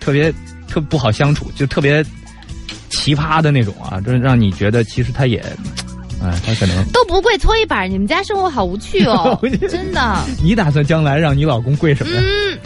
[0.00, 0.34] 特别、
[0.66, 2.04] 特不好相处，就特别
[2.90, 5.38] 奇葩的那种啊，就是让你觉得其实他也，
[6.20, 9.38] 哎，他可能都不跪搓衣板，你们家生活好无趣哦，
[9.70, 10.24] 真的。
[10.42, 12.20] 你打算将来让你老公跪什么呀？
[12.20, 12.58] 嗯，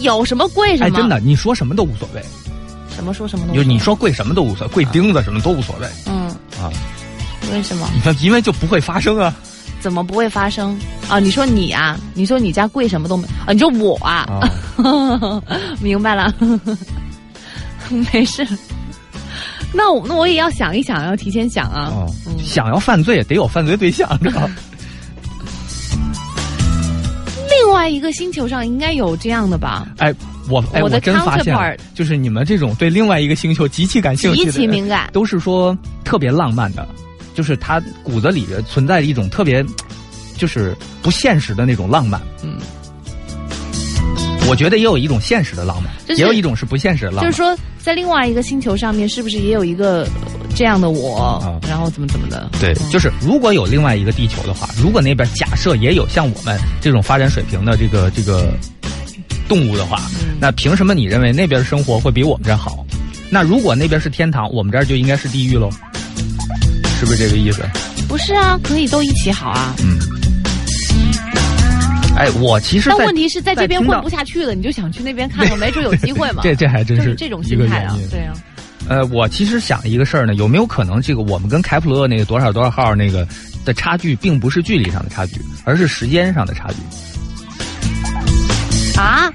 [0.00, 0.96] 有什么贵什哎，么？
[0.96, 2.22] 真的，你说什么都无所谓，
[2.94, 6.28] 什么说什么都就你说贵什么都无所谓，贵钉子什么都无所谓嗯，
[6.60, 6.70] 啊，
[7.52, 7.88] 为什么？
[7.94, 9.34] 你看，因为就不会发生啊。
[9.80, 11.18] 怎么不会发生啊？
[11.18, 11.98] 你说你啊？
[12.12, 13.52] 你说你家贵什么都没啊？
[13.52, 14.26] 你说我啊？
[14.28, 15.42] 啊
[15.80, 16.32] 明白了，
[18.12, 18.46] 没事。
[19.72, 21.90] 那我那我也要想一想，要提前想啊。
[21.94, 22.06] 哦，
[22.44, 24.50] 想要犯罪得有犯罪对象，知道吧？
[27.62, 29.86] 另外一个星球上应该有这样的吧？
[29.98, 30.12] 哎，
[30.48, 31.56] 我哎，我的真发现
[31.94, 35.10] 就是你们这种对另外一个星球极其感兴趣极，其敏感。
[35.12, 36.86] 都是说特别浪漫的，
[37.34, 39.64] 就是他骨子里存在一种特别，
[40.36, 42.20] 就是不现实的那种浪漫。
[42.42, 42.56] 嗯，
[44.50, 47.24] 我觉得也有一种现实的浪漫，就是也有一种是不现实的浪漫。
[47.24, 50.10] 就是说，在另外一个星球上面，是不是也有一个呃
[50.56, 51.40] 这样的我？
[51.40, 52.50] 啊然后怎么怎么的？
[52.60, 58.52] 对，嗯就是如果有另外一个地球的话，如果那边假设也有像我们这种发展水平的这个这个
[59.48, 62.84] 动物的话，嗯那凭什么你认为那边生活会比我们这儿好？
[63.30, 65.70] 那如果那边是天堂，我们这儿就应该是地狱喽？
[66.98, 67.62] 是不是这个意思？
[68.08, 69.76] 不是啊，可以都一起好啊。
[69.78, 69.96] 嗯。
[72.20, 78.34] 哎，我其实在，但问题是在这边混不下去了，你就想去那边看看， 没准有机会嘛 这这还真就是是这种心态啊对啊。
[78.88, 83.26] 呃，我其实想一个事儿呢，有没有可能这个我们跟开普勒那个多少多少号那个
[83.64, 86.76] 的差距，并不是距离上的差距，而是时间上的差距？
[88.98, 89.32] 啊？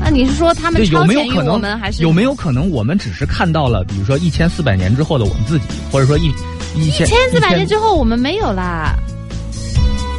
[0.00, 6.32] 那你是说他们有没有可能我们，还是有没有可能我们只是看到了，比如说一千四百年之后的我们自己，或者说一
[6.74, 8.94] 一千千四百年之后我们没有啦？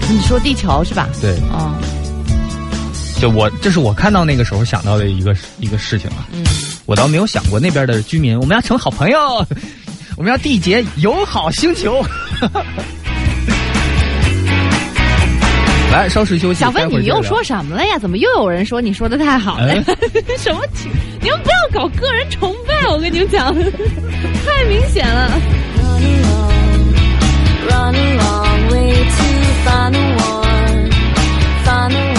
[0.09, 1.07] 你说地球是吧？
[1.21, 1.75] 对，嗯
[3.19, 6.41] 就我这是我看到那个时候想到的一个一个事情啊，嗯，
[6.85, 9.45] 我倒没有想过那边的居民，我们要成好朋友，
[10.15, 12.01] 我们要缔结友好星球。
[15.91, 16.59] 来，稍事休息。
[16.61, 17.97] 小飞待，会儿你又说什么了呀？
[17.99, 19.73] 怎么又有人说你说的太好了？
[19.73, 19.83] 哎
[20.39, 20.89] 什么情？
[21.21, 25.29] 你们不要搞个人崇拜，我跟你们讲，太明显了。
[27.67, 29.28] Run along, run along
[29.65, 30.91] find the one,
[31.65, 32.18] find the one.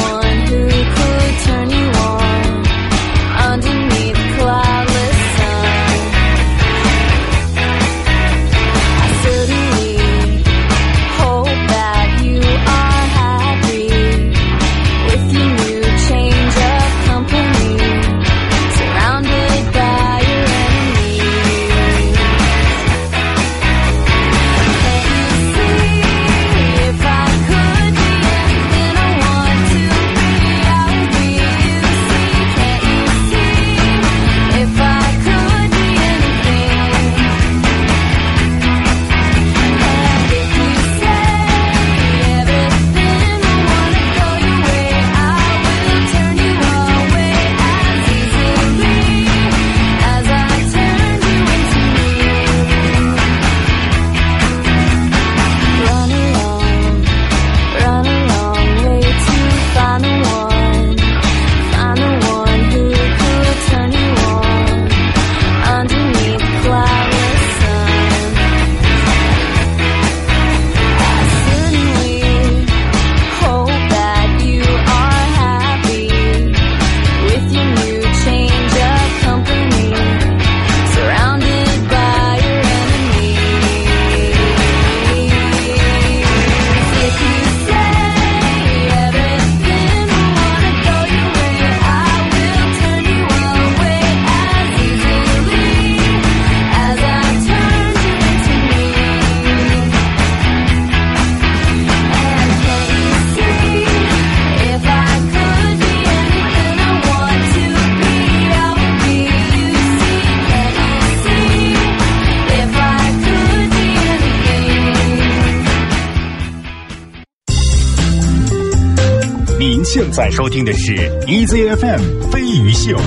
[120.55, 120.95] 听的是
[121.27, 122.97] EZFM 飞鱼秀。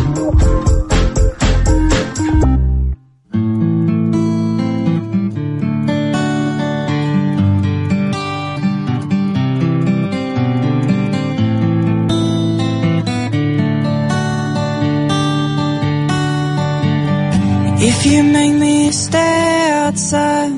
[17.81, 20.53] If you make me stay outside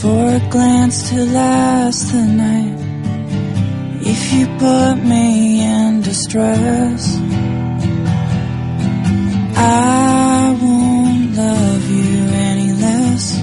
[0.00, 2.78] for a glance to last the night,
[4.00, 5.21] if you put me
[6.35, 7.17] in distress,
[9.55, 13.39] I won't love you any less.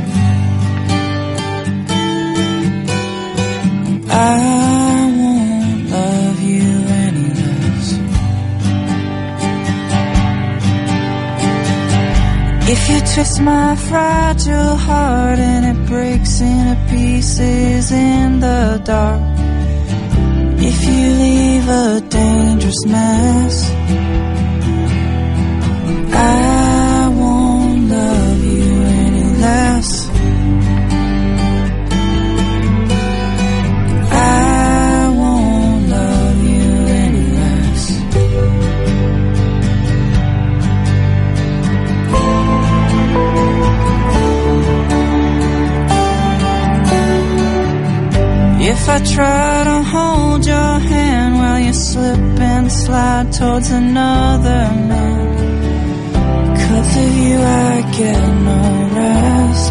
[4.11, 6.71] I won't love you
[7.07, 7.99] any less.
[12.69, 19.21] If you twist my fragile heart and it breaks into pieces in the dark,
[20.63, 22.01] if you leave a
[22.61, 23.71] dangerous mess,
[26.13, 30.09] I won't love you any less.
[34.13, 36.71] I won't love you
[37.05, 37.83] any less.
[48.63, 52.40] If I try to hold your hand while you slip
[52.71, 55.37] slide towards another man,
[56.57, 58.61] cause of you I get no
[58.95, 59.70] rest.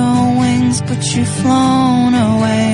[0.00, 2.66] No wings, but you've flown away.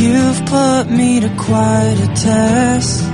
[0.00, 3.11] You've put me to quite a test.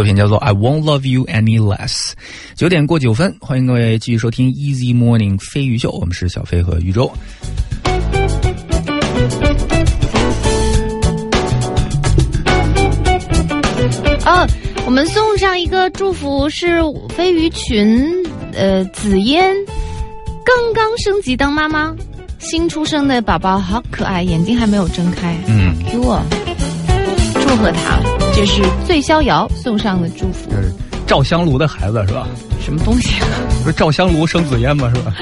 [0.00, 1.94] 作品叫做《I Won't Love You Any Less》。
[2.54, 7.12] 九点过九分，欢迎各位继续收听 Easy Morning 飞鱼秀，我们是小飞和宇宙。
[14.24, 14.46] 哦，
[14.86, 16.80] 我们送上一个祝福，是
[17.10, 18.10] 飞鱼群，
[18.54, 19.54] 呃，紫嫣
[20.42, 21.94] 刚刚升级当妈妈，
[22.38, 26.22] 新出生的宝宝好可爱，眼睛还没有睁开，嗯，给我
[27.34, 28.00] 祝贺他，
[28.40, 30.56] 这是醉逍遥送上的祝福这。
[30.62, 30.72] 是
[31.06, 32.26] 赵香炉的孩子是吧？
[32.58, 33.20] 什么东西？
[33.20, 33.26] 啊
[33.62, 34.90] 不是赵香炉生紫烟吗？
[34.94, 35.12] 是吧？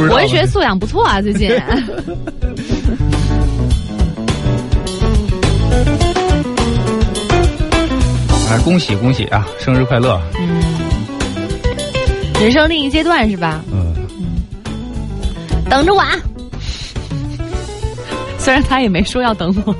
[0.16, 1.50] 文学素养不错啊，最近。
[8.48, 9.46] 哎，恭喜恭喜啊！
[9.58, 10.20] 生日快乐！
[10.38, 10.62] 嗯，
[12.40, 13.60] 人生另一阶段是吧？
[13.72, 13.92] 嗯，
[15.68, 16.12] 等着我啊！
[18.38, 19.74] 虽然他也没说要等我。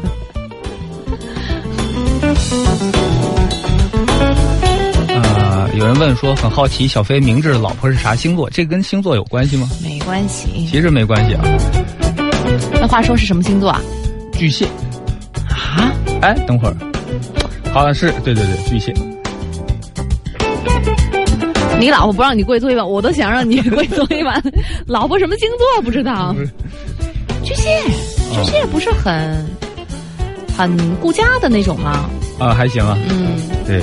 [5.09, 8.49] 呃，有人问说很好奇，小飞明智的老婆是啥星座？
[8.51, 9.68] 这跟星座有关系吗？
[9.82, 10.66] 没关系。
[10.70, 11.44] 其实没关系啊。
[12.80, 13.80] 那话说是什么星座啊？
[14.32, 14.66] 巨蟹，
[15.49, 15.92] 啊？
[16.22, 16.76] 哎，等会儿，
[17.72, 18.94] 好像是对对对，巨蟹。
[21.78, 24.42] 你老婆不让你跪搓衣板，我都想让你跪搓衣板。
[24.86, 26.34] 老婆什么星座不知道？
[27.44, 27.68] 巨蟹，
[28.32, 29.44] 巨蟹不是很
[30.57, 32.09] 很顾家的那种吗？
[32.39, 33.37] 啊，还行啊，嗯。
[33.66, 33.82] 对，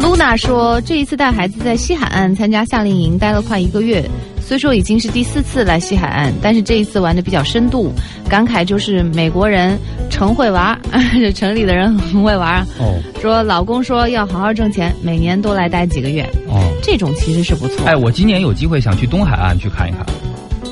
[0.00, 4.04] 露娜说，这一次带孩子在西海岸参加夏令营，待了快一个月。
[4.40, 7.92] 虽说已经是第四次来西海岸，但是这一次玩的比较深度，
[8.30, 10.78] 感慨就是美国人城会玩
[11.34, 12.66] 城里的人很会玩啊。
[12.78, 17.84] 哦说老公说要好好挣钱，每年多来待几个月，哦，这种其实是不错。
[17.86, 20.06] 哎，我今年有机会想去东海岸去看一看，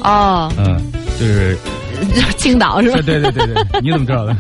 [0.04, 0.80] 哦，嗯，
[1.20, 1.59] 就是，
[2.38, 3.00] 青岛是吧？
[3.04, 4.34] 对对对对，你怎么知道的？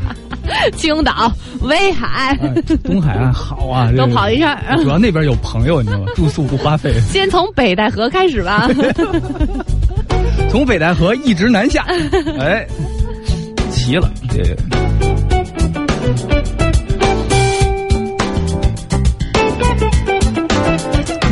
[0.76, 4.56] 青岛、威海哎东海岸好啊，这都跑一圈。
[4.82, 6.06] 主要那边有朋友，你知道吗？
[6.14, 8.68] 住宿不花费，先从北戴河开始吧。
[10.50, 11.84] 从北戴河一直南下，
[12.38, 12.66] 哎，
[13.70, 14.56] 齐了，这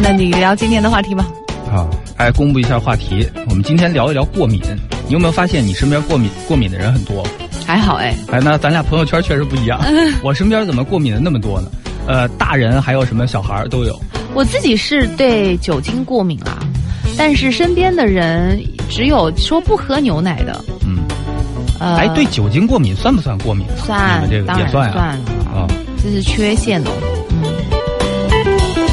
[0.02, 1.26] 那你聊今天的话题吧。
[1.72, 1.88] 啊，
[2.18, 4.60] 哎，公布一下话题，我们今天聊一聊过敏。
[5.06, 7.26] 你有没有发现你身边过敏过敏的人很多？
[7.66, 9.80] 还好哎，哎，那咱俩朋友圈确实不一样。
[10.22, 11.70] 我身边怎么过敏的那么多呢？
[12.06, 13.98] 呃，大人还有什么小孩儿都有。
[14.34, 16.58] 我自己是对酒精过敏啊，
[17.16, 20.62] 但是身边的人只有说不喝牛奶的。
[20.84, 20.98] 嗯，
[21.80, 23.80] 呃，哎，对酒精过敏算不算过敏啊？
[23.86, 24.92] 算，你们这个当然也算啊。
[24.92, 25.22] 算了
[25.60, 25.66] 啊，
[26.02, 26.90] 这是缺陷哦。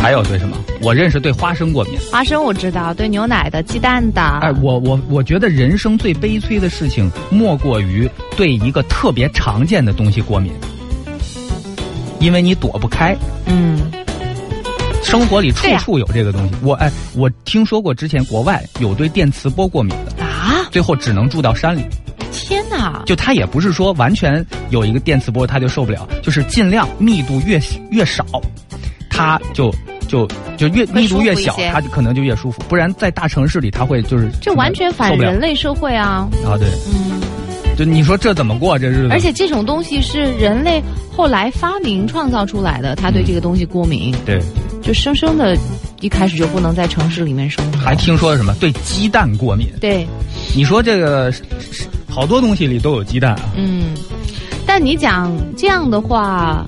[0.02, 0.58] 嗯，还有对什么？
[0.82, 2.00] 我认识对花生过敏。
[2.12, 4.22] 花生我知道，对牛奶的、鸡蛋的。
[4.42, 10.52] 哎，我我我觉得人生最悲催的事情，莫过于对一个特别常见的东西过敏，
[12.20, 13.16] 因为你躲不开。
[13.46, 13.80] 嗯，
[15.04, 16.56] 生活里处处有这个东西。
[16.64, 21.86] 我哎，我听说过之前国外有对电磁波过敏的，啊，最后只能住到山里。
[22.32, 23.04] 天哪！
[23.06, 27.60] 就他也不是说完全有一个电磁波他就受不了，就是尽量密度越
[27.92, 28.26] 越少，
[29.22, 29.72] 他就
[30.08, 32.62] 就就越会密度越小舒服一，些他就可能就越舒服。
[32.68, 36.28] 不然在大城市里他会就是这完全反人类社会啊！
[36.46, 36.58] 啊！
[36.58, 37.22] 对，嗯，
[37.78, 39.10] 就你说这怎么过这日子？
[39.12, 40.82] 而且这种东西是人类
[41.16, 44.42] 后来发明创造出来的，他对这个东西过敏，对，
[44.82, 45.56] 就生生的，
[46.00, 47.78] 一开始就不能在城市里面生活。
[47.78, 49.68] 还听说什么对鸡蛋过敏？
[49.80, 50.06] 对，
[50.56, 51.32] 你说这个
[52.10, 53.54] 好多东西里都有鸡蛋啊。
[53.56, 53.94] 嗯，
[54.66, 56.66] 但你讲这样的话，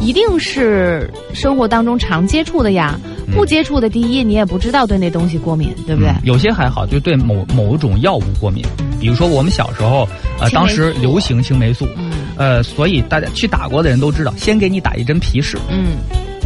[0.00, 2.98] 一定是生活当中常接触的呀。
[3.04, 3.34] 嗯。
[3.34, 6.10] 不接触的，第一你也不知道对那东西过敏，对不对？
[6.10, 8.64] 嗯有些还好，就对某某种药物过敏，
[8.98, 10.08] 比如说我们小时候，
[10.40, 12.10] 呃，当时流行青霉素，嗯。
[12.36, 15.98] 呃，所以大家去打过的人都知道，先给你打一针皮试，嗯，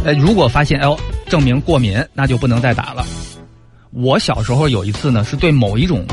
[0.03, 0.95] 呃，如果发现哎呦
[1.27, 3.03] 证明过敏，那就不能再打了。
[3.91, 6.05] 我小时候有一次呢，是对某一种，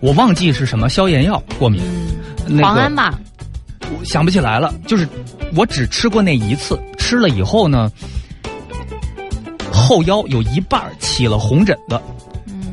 [0.00, 1.80] 我忘记是什么消炎药过敏，
[2.46, 3.18] 那个黄安吧，
[3.90, 5.08] 我想不起来了，就是
[5.54, 7.90] 我只吃过那一次，吃了以后呢，
[9.70, 12.00] 后腰有一半起了红疹子，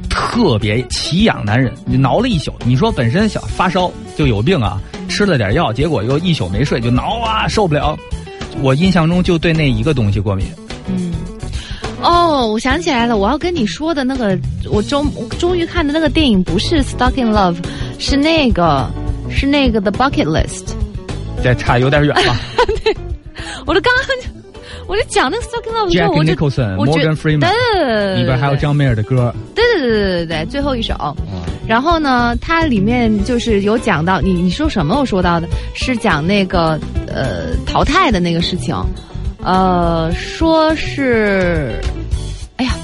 [0.10, 2.54] 特别奇痒难忍，你挠了一宿。
[2.66, 7.98] 你说本身小发烧就有病啊，吃了点药，结果又一宿没睡，就挠啊受不了。
[8.62, 10.48] 我印象中就对那一个东西过敏。
[10.88, 11.14] 嗯。
[12.02, 14.38] 哦，我想起来了，我要跟你说的那个，
[14.70, 15.10] 我终
[15.40, 17.56] 终于看的那个电影不是《Stuck in Love》，
[17.98, 18.90] 是那个，
[19.30, 20.66] 是那个《The Bucket List》。
[21.44, 22.36] 这差有点远了。
[22.84, 22.96] 对
[23.66, 24.32] 我就刚刚，
[24.88, 29.34] 我就讲那个《Stuck in Love》的时候，Jack 我就 Nicholson、我觉 Morgan Freeman 里边还有张美尔的歌。
[29.54, 30.96] 对对对对对对，最后一首。
[31.68, 35.00] 然后呢，它里面就是有讲到你你说什么？
[35.00, 38.76] 我说到的是讲那个呃淘汰的那个事情，
[39.42, 41.80] 呃，说是，
[42.58, 42.76] 哎呀，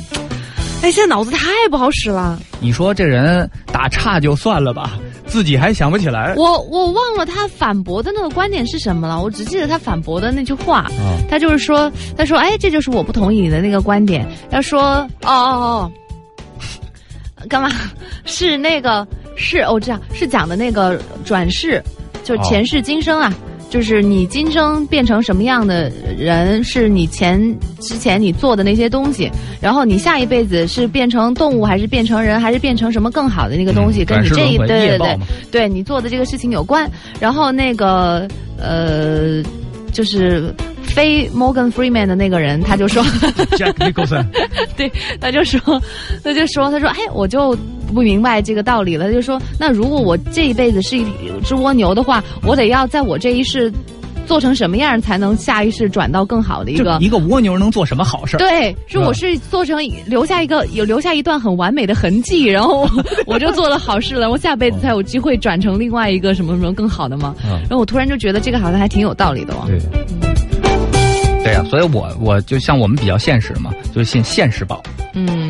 [0.81, 4.97] 哎，现在脑子太不好使了，你说这人打岔就算了吧，
[5.29, 6.33] 自己还想不起来。
[6.35, 10.91] 我我忘了他反驳的那个观点是什么了，我只记得他反驳的那句话，啊
[11.29, 14.27] 他就是说，他说，哎，这就是我不同意你的那个观点。
[14.49, 14.81] 他说，
[15.21, 15.91] 哦哦哦，
[17.47, 17.71] 干嘛？
[18.25, 21.81] 是那个是哦，这样是讲的那个转世，
[22.23, 23.33] 就是前世今生啊。
[23.69, 27.39] 就是你今生变成什么样的人，是你前
[27.79, 29.29] 之前你做的那些东西，
[29.61, 35.19] 然后你下一辈子是变成动物，还是变成人，还是变成什么更好的那个东西，嗯跟你这一对对对
[35.51, 36.89] 对你做的这个事情有关。
[37.19, 39.43] 然后那个呃，
[39.91, 43.03] 就是非 Morgan Freeman 的那个人，他就说，
[43.55, 44.25] Jack Nicholson，
[44.75, 44.91] 对，
[45.21, 45.59] 他就说，
[46.23, 47.55] 他就说，他说，哎，我就
[47.93, 49.05] 不明白这个道理了。
[49.07, 51.05] 他就说，那如果我这一辈子是一
[51.43, 53.71] 只蜗牛的话，我得要在我这一世
[54.27, 56.97] 做成什么样，才能下一世转到更好的一个。
[57.01, 58.37] 一个蜗牛能做什么好事？
[58.37, 62.89] 对，是我是做成留下一个有留下一段很完美的痕迹，然后我
[63.25, 67.35] 我就做了好事了，我下辈子才有机会转成另外一个什么什么更好的吗。
[67.43, 69.65] 嗯然后我突然就觉得这个好像还挺有道理的哦。
[69.67, 69.79] 对，
[71.43, 74.81] 对呀、所以我我就像我们比较现实嘛，就是信现实宝。
[75.13, 75.48] 嗯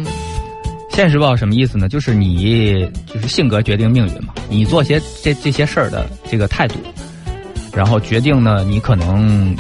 [1.00, 1.88] 现实报什么意思呢？
[1.88, 6.76] 就是你就是性格决定命运嘛，你做些这这些事儿的这个态度，
[7.74, 9.56] 然后决定呢，你可能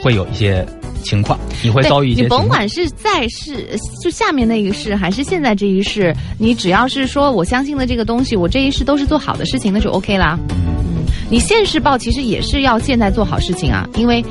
[0.00, 0.64] 会有一些
[1.02, 2.28] 情况，你会遭遇一些你。
[2.28, 10.38] 甭管是在世，就下面那一世，还是现在这一世，你只要是说我相信的这个东西，我这一世都是做好的事情，那就 OK 啦。
[10.50, 14.24] 嗯，你现世报其实也是要现在做好事情啊，因为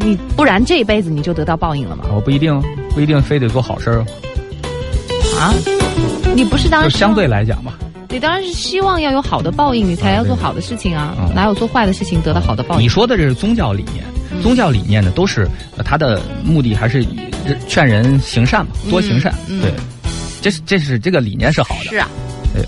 [0.00, 2.06] 你不然这一辈子你就得到报应了嘛。
[2.12, 2.60] 我不一定，
[2.92, 4.06] 不一定非得做好事儿哦，
[5.38, 5.52] 啊，
[6.34, 7.74] 你不是当然就相对来讲吧。
[8.08, 12.82] 你当然是希望要有好的报应，你才要做好的事情啊，嗯哪有做坏的事情得到好的报应？
[12.82, 17.18] 你说的这是宗教理念，嗯宗教理念呢，都是呃它的目的还是以
[17.68, 19.34] 劝人行善嘛，多行善。
[19.60, 19.72] 对，
[20.40, 21.90] 这是这是这个理念是好的。
[21.90, 22.08] 是啊，
[22.54, 22.64] 对。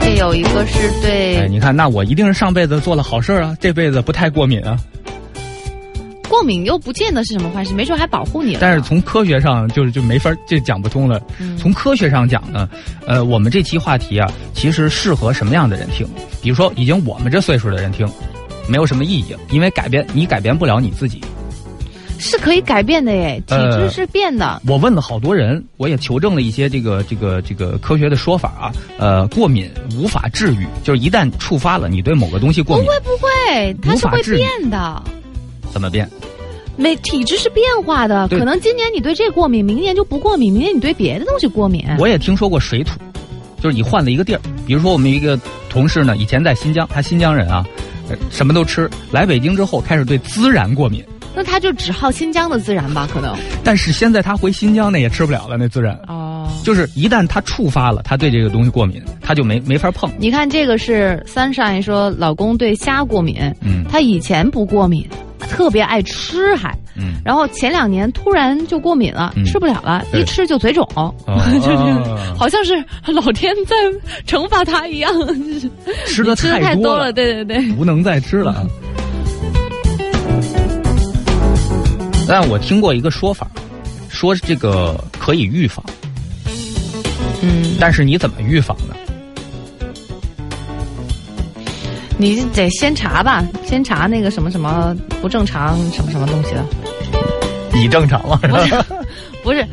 [0.00, 4.76] 这有一个是哎，对你看，那我一定是上辈子做了好事儿啊，这辈子不太过敏啊。
[6.36, 8.58] 过敏又不见得是什么坏事，没准还保护你了。
[8.60, 11.18] 但是从科学上就是就没法儿这讲不通了。
[11.40, 12.68] 嗯从科学上讲呢，
[13.06, 16.06] 呃，我们这期话题啊，其实适合什么样的人听？
[16.42, 18.06] 比如说，已经我们这岁数的人听，
[18.68, 21.22] 没有什么意义，因为改变你改变不了你自己。
[22.18, 24.60] 是可以改变的耶，体质呃是变的。
[24.68, 28.72] 我问了好多人，我也求证了一些这个这个这个科学的说法啊。
[28.98, 35.02] 呃，过敏无法治愈，就是一旦触发了你对某个东西过敏，不会不会，它是会变的。
[35.76, 36.08] 怎么变？
[36.74, 41.84] 每体质是变化的，可能今年你对这过敏，明年就不过敏，明年你对别的东西过敏。
[41.98, 42.98] 我也听说过水土，
[43.62, 47.62] 就是你换了一个地儿，比如说我们一个同事呢，以前在新疆，他新疆人啊，
[48.08, 51.04] 呃什么都吃，来北京之后开始对孜然过敏，
[51.34, 53.36] 那他就只好新疆的孜然吧，可能。
[53.62, 55.98] 但是现在他回新疆那也吃不了了，那孜然。
[56.08, 60.10] 哦，就是一旦他触发了，他对这个东西过敏，他就没没法碰。
[60.18, 65.08] 你看这个是 Sunshine 说老公对虾过敏，嗯他以前不过敏，
[65.38, 69.44] 特别爱吃还，嗯，然后前两年突然就过敏了，嗯。
[69.44, 72.02] 吃不了了，一吃就嘴肿，就这哦。
[72.04, 72.74] 个，好像是
[73.12, 73.76] 老天在
[74.26, 75.12] 惩罚他一样，
[76.06, 77.72] 吃的太多多了，对对对。
[77.72, 78.52] 不能再吃了。
[78.52, 78.66] 啊。
[82.28, 83.46] 但我听过一个说法，
[84.08, 85.84] 说这个可以预防，
[87.40, 88.94] 嗯，但是你怎么预防呢？
[92.18, 96.64] 你得先查吧，先查那个什么什么不正常什么什么东西的，
[97.72, 98.40] 你正常吗？
[98.42, 98.86] 是不是吧？
[99.44, 99.66] 不是，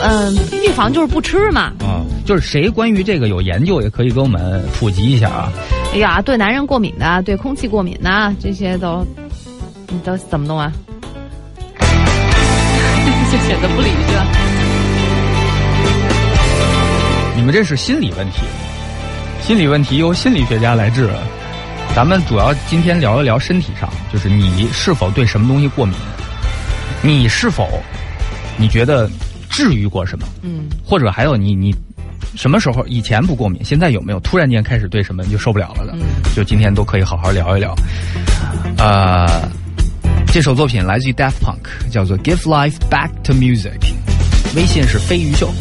[0.00, 0.34] 嗯、
[0.64, 1.72] 预防就是不吃嘛。
[1.80, 5.52] 啊，就是谁关于这个有研究，也可以给我们普及一下啊。
[5.92, 9.06] 哎呀，对男人过敏的，对空气过敏的，这些都，
[9.88, 10.72] 你都怎么弄啊？
[13.30, 14.26] 就显得不理智了。
[17.36, 18.40] 你们这是心理问题，
[19.42, 21.10] 心理问题由心理学家来治。
[21.94, 25.94] 咱们主要今天聊一聊身体上，就是你是否对什么东西过敏，
[27.02, 27.68] 你是否
[28.56, 29.08] 你觉得
[29.50, 31.74] 治愈过什么，嗯，或者还有你你
[32.34, 35.92] 什么时候以前不过敏，现在有没有突然间开始对什么就受不了了的？
[35.92, 36.00] 嗯
[36.34, 37.74] 就今天都可以好好聊一聊。
[38.78, 39.26] 呃，
[40.26, 43.78] 这首作品来自于 Daft Punk，叫做《Give Life Back to Music》，
[44.56, 45.52] 微信是飞鱼秀。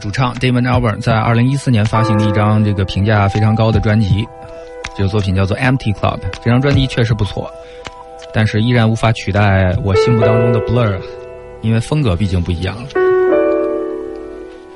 [0.00, 4.26] 主唱 David Albarn 在二零一四年发行的一张这个评价非常高的专辑，
[4.96, 6.18] 这个作品叫做《Empty Club》。
[6.42, 7.48] 这张专辑确实不错，
[8.32, 10.98] 但是依然无法取代我心目当中的 Blur，
[11.60, 12.88] 因为风格毕竟不一样了。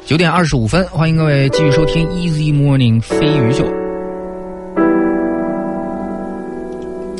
[0.04, 3.83] 九点二十五分，欢迎各位继续收听 Easy Morning 飞鱼秀。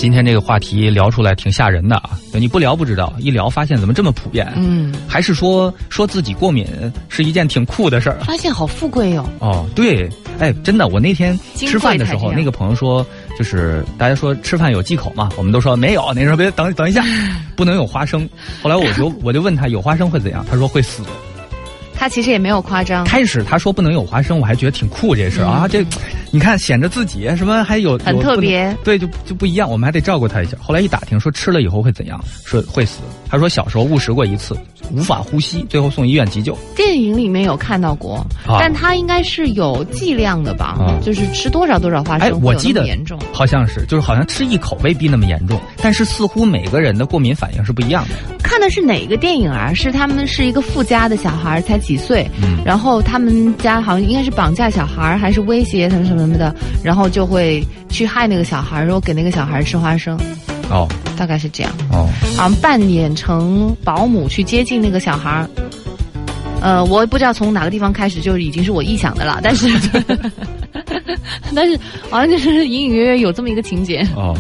[0.05, 2.11] 今天这个话题聊出来挺吓人的啊！
[2.35, 4.47] 你不聊不知道，一聊发现怎么这么普遍？
[4.55, 6.67] 嗯，还是说说自己过敏
[7.09, 8.25] 是一件挺酷的事儿啊？
[8.27, 9.27] 发现好富贵哦。
[9.39, 10.07] 哦，对，
[10.39, 13.05] 哎，真的，我那天吃饭的时候，那个朋友说，
[13.39, 17.03] 就是大家说吃饭有忌口嘛，我们都说没有，那时候别等等一下，
[17.57, 18.29] 不能有花生。
[18.63, 21.03] 后来我就我就问他有花生会怎样，他说会死。
[21.97, 25.83] 他其实也没有夸张，开始他说不能有花生，我还觉得挺酷这事儿啊，这
[26.35, 30.57] 你看显着自己什么还有嗯很特别对，就就不一样，我们还得照顾他一下。
[30.61, 33.03] 后来一打听说吃了以后会怎样，说会死。
[33.31, 34.59] 他说小时候误食过一次，
[34.91, 36.59] 无法呼吸，最后送医院急救。
[36.75, 38.17] 电影里面有看到过，
[38.49, 40.77] 啊但他应该是有剂量的吧？
[40.77, 43.17] 啊就是吃多少多少花哎，生，哎我记得严重。
[43.33, 48.15] 好像是，就是好像吃一口未必那么严重，但是似乎每个人的过敏反应是不一样的。
[48.43, 49.73] 看的是哪个电影啊？
[49.73, 60.19] 是他们是一个富家的小孩，才几岁，嗯然后他们家好像应该是绑架小孩，还是威胁什么什么什么的，然后就会去害那个小孩，然后给那个小孩吃花生，
[60.71, 61.73] 哦大概是这样。
[61.93, 65.49] 哦，好像扮演成保姆去接近那个小孩儿。
[66.61, 69.69] 呃，我也不知道从哪个地方开始就已经是我臆想的了，但是，
[71.55, 74.07] 但是好像就是隐隐约约有这么一个情节。
[74.17, 74.35] 哦，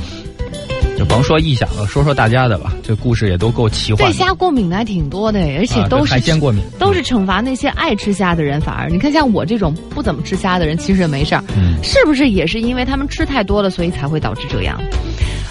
[1.04, 2.72] 就甭说臆想了，说说大家的吧。
[2.82, 4.12] 这故事也都够奇幻对。
[4.14, 8.58] 虾过敏的还挺多的，而且都是、海鲜过敏都是惩罚那些爱吃虾的人。
[8.58, 11.44] 反而你看，像我这种不怎么吃虾的人，其实也没事儿。
[11.58, 14.80] 嗯是不是也是因为他们吃太多了，所以才会导致这样？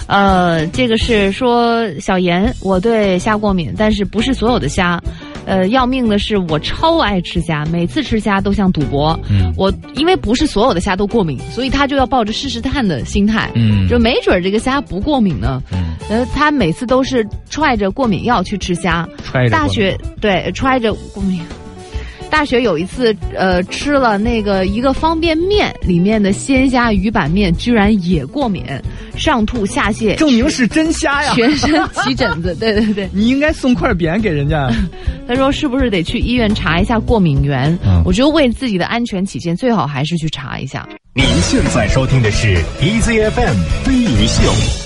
[0.08, 5.00] 呃，这个是说小严，我对虾过敏，但是不是所有的虾。
[5.46, 9.18] 呃，要命的是我超爱吃虾，每次吃虾都像赌博。
[9.28, 13.50] 嗯我因为不是所有的虾都过敏，所以他就要抱着试试探的心态。
[13.54, 15.62] 嗯就没准儿这个虾不过敏呢。
[15.72, 19.08] 嗯，呃，他每次都是揣着过敏药去吃虾。
[19.24, 21.40] 揣着大学对揣着过敏。
[22.30, 28.64] 大学有一次，呃，吃了那个一个方便面里面的鲜虾鱼板面，居然也过敏，
[29.16, 31.32] 上吐下泻，证明是真虾呀！
[31.34, 31.70] 全身
[32.04, 32.54] 起疹子。
[32.58, 34.68] 对对对，你应该送块匾给人家。
[35.28, 37.78] 他说是不是得去医院查一下过敏源？
[37.86, 40.86] 嗯我觉得为自己的安全起见，最好还是去查一下。
[41.14, 43.54] 您现在收听的是 EZFM
[43.84, 44.83] 飞鱼秀。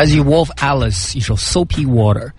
[0.00, 2.30] 来自于 Wolf Alice 一首 Soapy Water。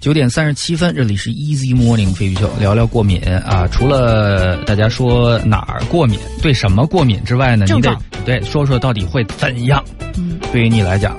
[0.00, 3.64] 九点三十七分，这里是 Easy Morning 飞鱼秀，聊聊过敏啊。
[3.70, 9.84] 除了大家说哪儿过敏，对什么过敏之外呢，你得对说说到底会怎样？
[10.16, 11.16] 嗯，对于你来讲，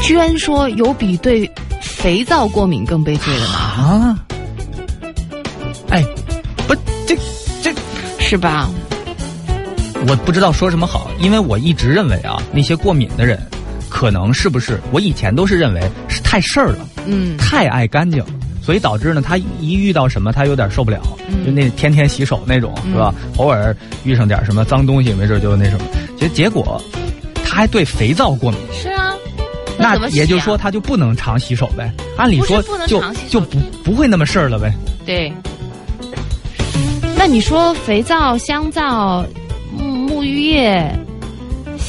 [0.00, 1.46] 居然说有比对
[1.82, 3.54] 肥皂过敏更悲催的吗？
[3.54, 4.18] 啊，
[5.90, 6.02] 哎，
[6.66, 6.74] 不，
[7.06, 7.14] 这
[7.62, 7.70] 这
[8.18, 8.66] 是吧？
[10.08, 13.38] 我不知道说什么好，因为我一直认为啊，那些过敏的人，
[14.04, 18.22] 可能是不是我以前都是认为是太事儿了，嗯，太爱干净，
[18.60, 23.14] 所以导致呢，他一遇到什么他有点受不了，嗯就那天天洗手那种，是吧？
[23.38, 23.74] 偶尔
[24.04, 25.86] 遇上点什么脏东西，没准就那什么，
[26.18, 26.78] 结结果
[27.46, 28.60] 他还对肥皂过敏。
[28.74, 29.14] 是啊。
[29.78, 31.90] 那也就是说，他就不能常洗手呗？
[32.18, 34.70] 按理说不不能就就不不会那么事儿了呗？
[35.06, 35.32] 对。
[37.16, 39.24] 那你说肥皂、香皂、
[39.74, 40.94] 沐沐浴液、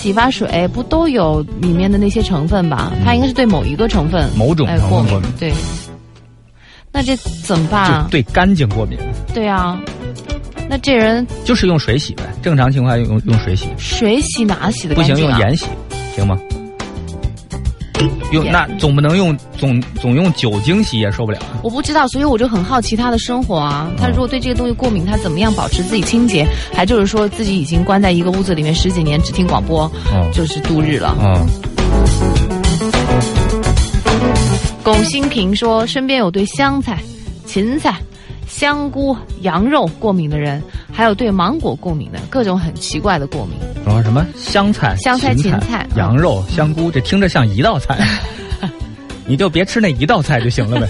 [0.05, 2.93] 洗发水不都有里面的那些成分吧？
[3.03, 5.51] 它应该是对某一个成分某种成分过敏对。
[6.91, 8.07] 那这怎么办啊？
[8.11, 8.99] 对干净过敏，
[9.33, 9.81] 对啊，
[10.69, 12.21] 那这人就是用水洗呗。
[12.43, 15.17] 正常情况下用用水洗，水洗哪洗的不行？
[15.17, 15.65] 用盐洗，
[16.15, 16.37] 行吗？
[18.35, 21.39] 用那总不能用总总用酒精洗也受不了。
[21.63, 23.89] 我不知道，所以我就很好奇他的生活啊。
[23.97, 26.45] 他如果对这个东西过敏，他怎么样保持自己清洁？
[26.73, 31.15] 还就是说自己已经关在一个屋子里面十几年，只听广播，哦就是度日了。
[31.19, 31.47] 嗯，
[34.83, 36.99] 龚新平说，身边有对香菜、
[37.45, 37.95] 芹菜、
[38.47, 43.57] 香菇、羊肉过敏的人，还有对芒果过敏的，各种很奇怪的过敏。
[43.85, 44.25] 然后什么？
[44.35, 47.97] 香菜、香菜芹芹菜嗯羊肉、香菇，这听着像一道菜，
[49.27, 50.87] 你就别吃那一道菜就行了呗。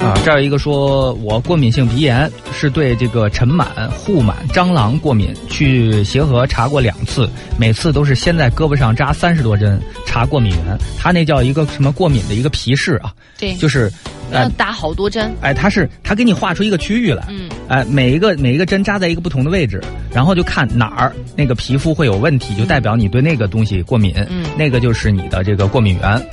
[0.00, 7.28] 啊，这儿有一个说，我过敏性鼻炎是对这个尘螨、护螨、蟑螂过敏，去协和查过两次，
[7.58, 15.34] 每次都是先在胳膊上扎三十多针查过敏源，他那叫一个什么过敏的一个皮试啊，对，就是，呃，要打好多针。
[15.40, 19.82] 哎，他是他给你画出一个区域来，嗯，哎，每一个每一个针扎在一个不同的位置，
[20.12, 26.26] 然后就看哪儿那个皮肤会有问题，就代表你对那个东西过敏，嗯那个就是你的这个过敏源。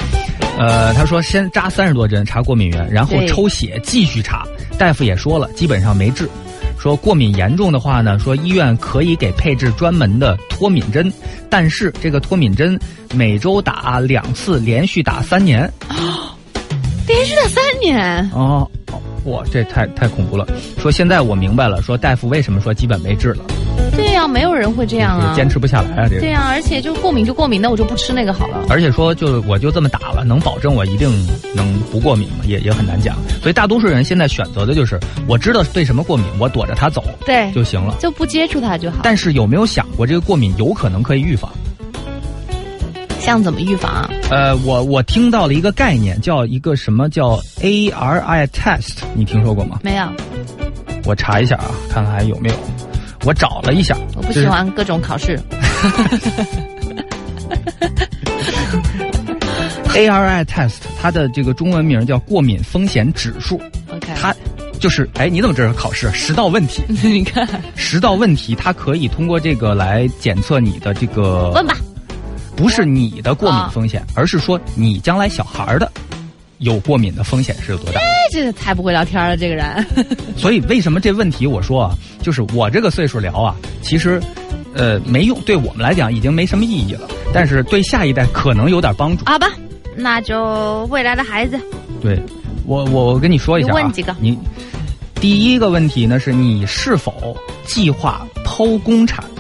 [0.60, 4.46] 呃，他说先扎三十多针查过敏源，然后抽血继续查。
[4.78, 6.28] 大夫也说了，基本上没治。
[6.80, 11.12] 说过敏严重的话呢，说医院可以给配置专门的脱敏针，
[11.50, 12.80] 但是这个脱敏针
[13.14, 15.72] 每周打两次，连续打三年。
[17.08, 20.48] 连续打三年，哦，哦哇，这太太恐怖了。
[20.78, 23.44] 说现在我明白了，说大夫为什么说基本没治了，
[23.96, 25.34] 对呀、没有人会这样啊。
[25.36, 26.22] 坚持不下来啊，这个。
[26.22, 28.66] 对呀、而且就过敏就过敏，那我就不吃那个好了。
[28.70, 31.10] 而且说就我就这么打了，能保证我一定
[31.54, 32.46] 能不过敏吗？
[32.46, 33.18] 也也很难讲。
[33.42, 37.96] 所以大多数人现在选择的就是我知道对什么过敏，我躲着它走对，就行了。
[38.00, 39.00] 就不接触它就好。
[39.04, 41.52] 但是有没有想过这个过敏有可能可以预防？
[43.28, 44.10] 像怎么预防啊？
[44.32, 49.82] 呃，我我听到了一个概念，叫一个什么叫 ARI test，你听说过吗？
[49.84, 50.08] 没有，
[51.04, 52.56] 我查一下啊，看看还有没有。
[53.26, 55.38] 我找了一下，我不喜欢各种考试。
[59.90, 64.34] ARI test，它的这个中文名叫过敏风险指数，OK，它
[64.80, 66.82] 就是哎，你怎么知道考试十道问题？
[67.04, 67.46] 你看，
[67.76, 71.76] 十道问题，它可以通过这个来检测你的这个问吧。
[72.58, 75.90] 不是你的过敏风险，而是说你将来小孩儿的
[76.58, 78.02] 有过敏的风险是有多大。
[78.02, 79.86] 哎，这太不会聊天了，这个人。
[80.36, 84.20] 所以为什么这问题我说啊，就是我这个岁数聊啊，其实
[84.74, 89.24] 呃没用，对我们来讲已经没什么意义了，但是对下一代可能有点帮助。
[89.26, 89.52] 好吧，
[89.96, 91.60] 那就未来的孩子，
[92.02, 92.20] 对
[92.66, 94.36] 我我我跟你说一下、啊，问几个你
[95.22, 99.24] 第一个问题呢是你是否计划剖宫产？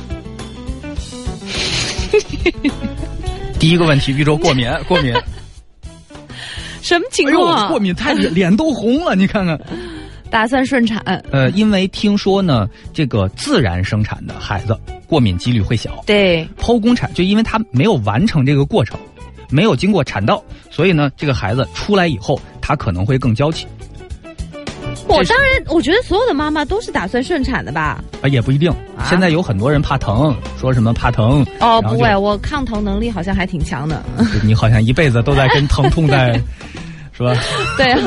[3.59, 5.13] 第一个问题，宇宙过敏， 过敏，
[6.81, 7.67] 什么情况啊？
[7.67, 9.59] 过敏太脸脸都红了，你看看。
[10.29, 10.99] 打算顺产。
[11.31, 14.77] 呃，因为听说呢，这个自然生产的孩子
[15.07, 18.99] 过敏几率会小，对，剖宫产就因为他没有完成这个过程，
[19.49, 23.65] 没有经过产道，所以呢，这个孩子出来以后，他可能会更娇气。
[25.07, 28.03] 我当然，我觉得所有的妈妈都是打算顺产的吧？
[28.21, 28.71] 啊，也不一定。
[29.05, 31.45] 现在有很多人怕疼，说什么怕疼。
[31.59, 34.03] 哦，不会，我抗疼能力好像还挺强的。
[34.43, 36.33] 你好像一辈子都在跟疼痛在，
[37.15, 37.35] 是吧？
[37.77, 37.99] 对啊，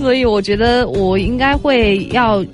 [0.00, 2.44] 所以我觉得我应该会要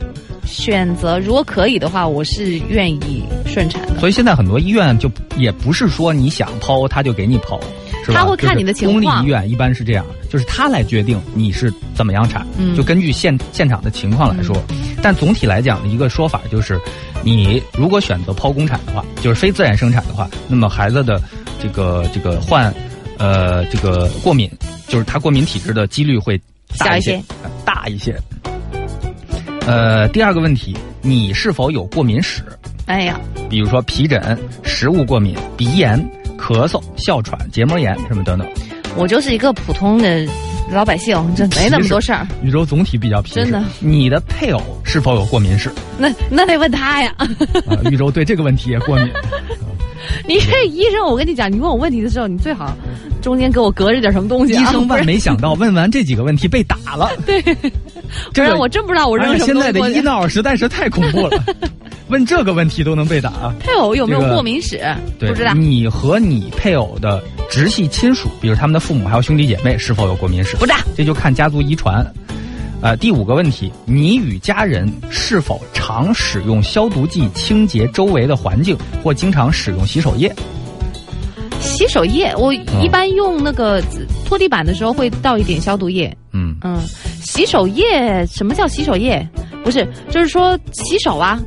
[0.44, 3.98] 选择，如果可以的话，我是愿意顺产的。
[3.98, 7.59] 所以现在很多医院就也不是说你想剖他就给你剖？
[8.06, 14.56] 他会看你的情况公立医院一般是这样，就是他来决定你是怎么样产，嗯就根据现现场的情况来说。
[15.02, 16.78] 但总体来讲的一个说法就是，
[17.22, 21.20] 你如果选择剖宫产的话，就是非自然生产的话，那么孩子的
[21.60, 22.72] 这个这个患
[23.18, 24.51] 呃这个过敏，
[24.89, 26.40] 就是他过敏体质的几率会
[26.78, 28.14] 大一些一些，呃大一些。
[29.66, 32.43] 呃，第二个问题，你是否有过敏史？
[32.86, 35.98] 哎呀，比如说皮疹、食物过敏、鼻炎、
[36.40, 38.48] 咳嗽、哮喘、结膜炎什么等等。
[38.96, 40.26] 我就是一个普通的
[40.72, 42.26] 老百姓，这没那么多事儿。
[42.42, 43.34] 宇宙总体比较皮实。
[43.36, 45.70] 真的你的配偶是否有过敏史？
[45.98, 47.14] 那那得问他呀。
[47.18, 47.28] 啊，
[47.90, 49.08] 宇宙对这个问题也过敏。
[50.26, 52.74] 你这医生，我跟你讲，你问我问题的时候，你最好
[53.20, 54.62] 中间给我隔着点什么东西啊。
[54.62, 57.10] 医生万 没想到，问完这几个问题被打了。
[57.26, 57.70] 对，不
[58.32, 59.72] 这个然我真不知道我扔什么东西过去。
[59.72, 61.44] 在的医闹实在是太恐怖了，
[62.10, 63.30] 问这个问题都能被打。
[63.30, 64.80] 啊配偶有没有过敏史？
[65.18, 70.56] 对，不知道，你和你配偶的直系亲属，比如他们的父母还有兄弟姐妹，是否有过敏史？
[70.56, 70.78] 不知道。
[70.96, 72.04] 这就看家族遗传。
[72.82, 80.34] 呃，第五个问题，你与家人是否常使用消毒剂清洁周围的环境，或经常使用洗手液？
[81.60, 83.82] 洗手液，我嗯一般用那个
[84.24, 86.10] 拖地板的时候会倒一点消毒液。
[86.32, 86.80] 嗯，嗯，
[87.22, 89.28] 洗手液，什么叫洗手液？
[89.62, 91.46] 不是，就是说洗手啊，嗯，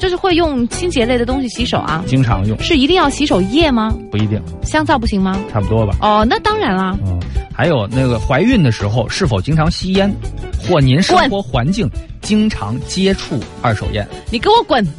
[0.00, 2.02] 就是会用清洁类的东西洗手啊。
[2.06, 3.94] 经常用，是一定要洗手液吗？
[4.10, 5.38] 不一定，香皂不行吗？
[5.52, 5.94] 差不多吧。
[6.00, 6.98] 哦，那当然啦。
[7.06, 7.20] 嗯，
[7.54, 10.12] 还有那个怀孕的时候是否经常吸烟，
[10.58, 11.88] 或您生活环境
[12.20, 14.04] 经常接触二手烟？
[14.30, 14.84] 你给我滚！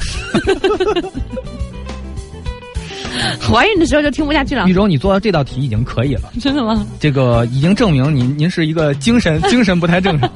[3.42, 6.88] 怀孕的时候就听不下去了玉，州，你做到这道题已经可以了，真的吗？
[7.00, 10.30] 这个已经证明您您是一个精神精神不太正常，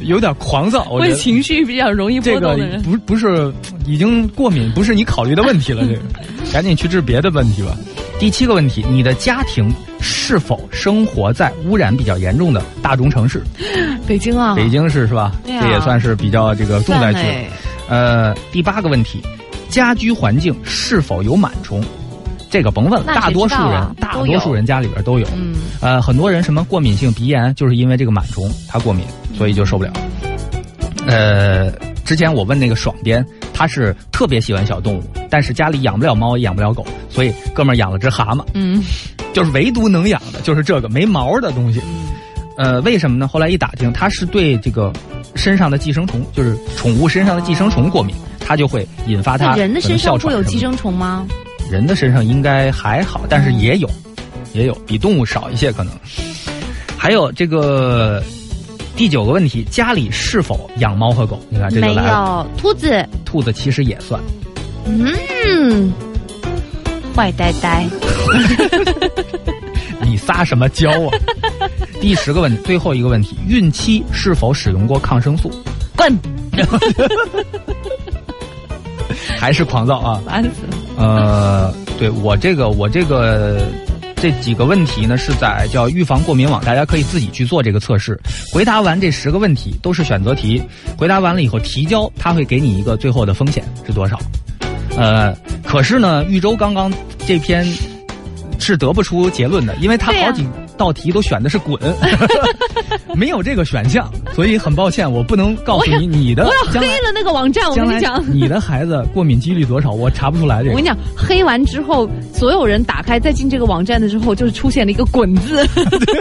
[0.00, 0.86] 有点狂躁。
[0.90, 2.82] 我觉会得情绪比较容易波这个动的人。
[2.82, 3.52] 不不是
[3.86, 5.82] 已经过敏，不是你考虑的问题了。
[5.86, 6.00] 这个
[6.52, 7.76] 赶紧去治别的问题吧。
[8.18, 13.42] 第七个问题，你的家庭是否生活在污染比较严重的大中城市？
[14.06, 15.32] 北京啊，北京市是吧？
[15.46, 17.20] 这也算是比较这个重灾区
[17.88, 19.22] 呃，第八个问题，
[19.68, 21.82] 家居环境是否有螨虫？
[22.50, 25.26] 这个甭问了，大多数人、啊大多数人家里边都有。
[25.36, 29.04] 嗯，呃，很多人什么过敏性鼻炎，就是因为这个螨虫，它过敏，
[29.38, 29.92] 所以就受不了。
[31.06, 31.70] 呃，
[32.04, 33.24] 之前我问那个爽颠，
[33.54, 38.82] 他是特别喜欢小动物，但是家里养不了猫，也养不了狗，所以哥们儿养了只蛤蟆，嗯，
[39.32, 41.80] 就是唯独能养的就是这个没毛的东西。
[42.56, 43.28] 呃，为什么呢？
[43.28, 44.92] 后来一打听，他是对这个
[45.36, 51.26] 身上的寄生虫，就是宠物身上的寄生虫过敏，它就会引发它那人的身上会有寄生虫吗？
[51.70, 53.88] 人的身上应该还好，但是也有，
[54.52, 55.92] 也有比动物少一些可能。
[56.98, 58.20] 还有这个
[58.96, 61.38] 第九个问题，家里是否养猫和狗？
[61.48, 64.20] 你看这就来了，有，兔子，兔子其实也算。
[64.84, 65.92] 嗯，
[67.14, 67.86] 坏呆呆，
[70.02, 71.10] 你撒什么娇啊？
[72.00, 75.48] 第十个问题，最后一个问题，孕期是否使用过抗生素？
[75.96, 76.18] 滚，
[79.38, 80.20] 还是狂躁啊？
[80.26, 80.76] 烦死了。
[81.00, 83.66] 呃，对我这个我这个
[84.16, 88.20] 这几个问题呢，是在叫预防过敏网，大家可以自己去做这个测试。
[88.52, 90.62] 回答完这十个问题都是选择题，
[90.98, 94.18] 回答完了以后提交，他会给你一个最后的风险是多少。
[94.98, 96.92] 呃，可是呢，豫州刚刚
[97.26, 97.66] 这篇
[98.58, 100.46] 是得不出结论的，因为他好几
[100.80, 101.78] 道题都选的是滚，
[103.14, 108.24] 没有这个选项，所以很抱歉，我不能告诉你你的我要黑了那个网站，我跟你讲。
[108.32, 110.82] 你的孩子过敏几率多少，我查不出来这个我跟。
[110.82, 115.62] 你讲，黑完之后，所有人打开再进这个网站的时候，就是出现了一个“滚”字，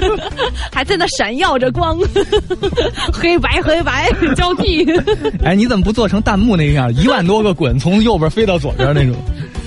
[0.74, 1.98] 还在那闪耀着光，
[3.14, 4.86] 黑白黑白交替，
[5.42, 9.16] 哎，你怎么不做成弹幕那样，一万多个滚从右边飞到左边那种，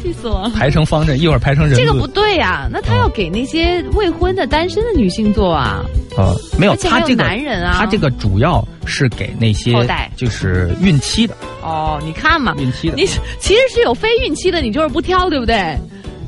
[0.03, 0.51] 气死我了！
[0.51, 1.75] 排成方阵，一会儿排成人。
[1.77, 5.85] 这个不对呀、那他要给那些未婚的单身的女性做啊，
[6.17, 9.73] 呃，没有，他这个男人啊他这个主要是给那些
[10.17, 13.07] 就是孕期的，哦，你看嘛，孕期的你
[13.39, 15.79] 其实是有非孕期的，你就是不挑，对不对？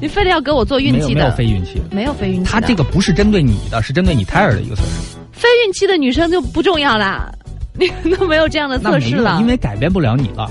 [0.01, 1.85] 你非得要给我做孕期的，没有非孕期的。
[1.91, 5.17] 没有非孕期的，他这个不是针对你的，是针对你胎儿的一个测试。
[5.33, 7.31] 非孕期的女生就不重要啦，
[7.75, 10.51] 你都没有这样的测试了，因为改变不了你了。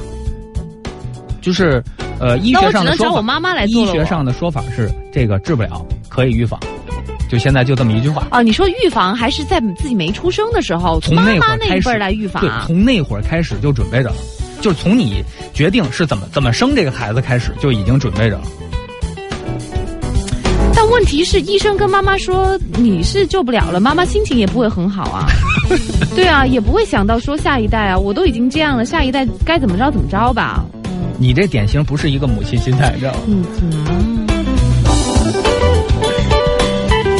[1.43, 1.83] 就是，
[2.19, 6.57] 呃，医那学上的说法，妈妈来做医学上的说法是这个治不了，可以预防。
[7.29, 8.25] 就现在就这么一句话。
[8.29, 12.63] 啊，你说预防还是在自己没出生的时候，从妈妈那会儿开始那一辈儿来预防对，啊？
[12.65, 14.15] 从那会儿开始就准备着了，
[14.61, 15.21] 就是从你
[15.53, 18.43] 决定是怎么怎么生这个孩子开始就已经准备着了。
[20.75, 25.27] 但问题是，医生跟妈妈说你是救不了了，妈妈心情也不会很好啊。
[26.15, 30.63] 对啊，也不会想到说下一代啊，我都已经这样了，下一代该怎么着怎么着吧。
[31.23, 33.19] 你这典型不是一个母亲心态，你知道吗？
[33.27, 34.27] 嗯嗯。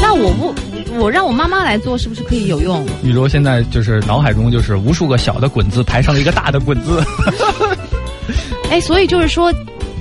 [0.02, 0.54] 那我不，
[1.00, 2.86] 我让我妈妈来做，是不是可以有用？
[3.02, 7.02] 宇宙现在就是脑海中就是无数个小的滚字排成了一个大的滚字。
[8.70, 9.54] 哎，所以就是说，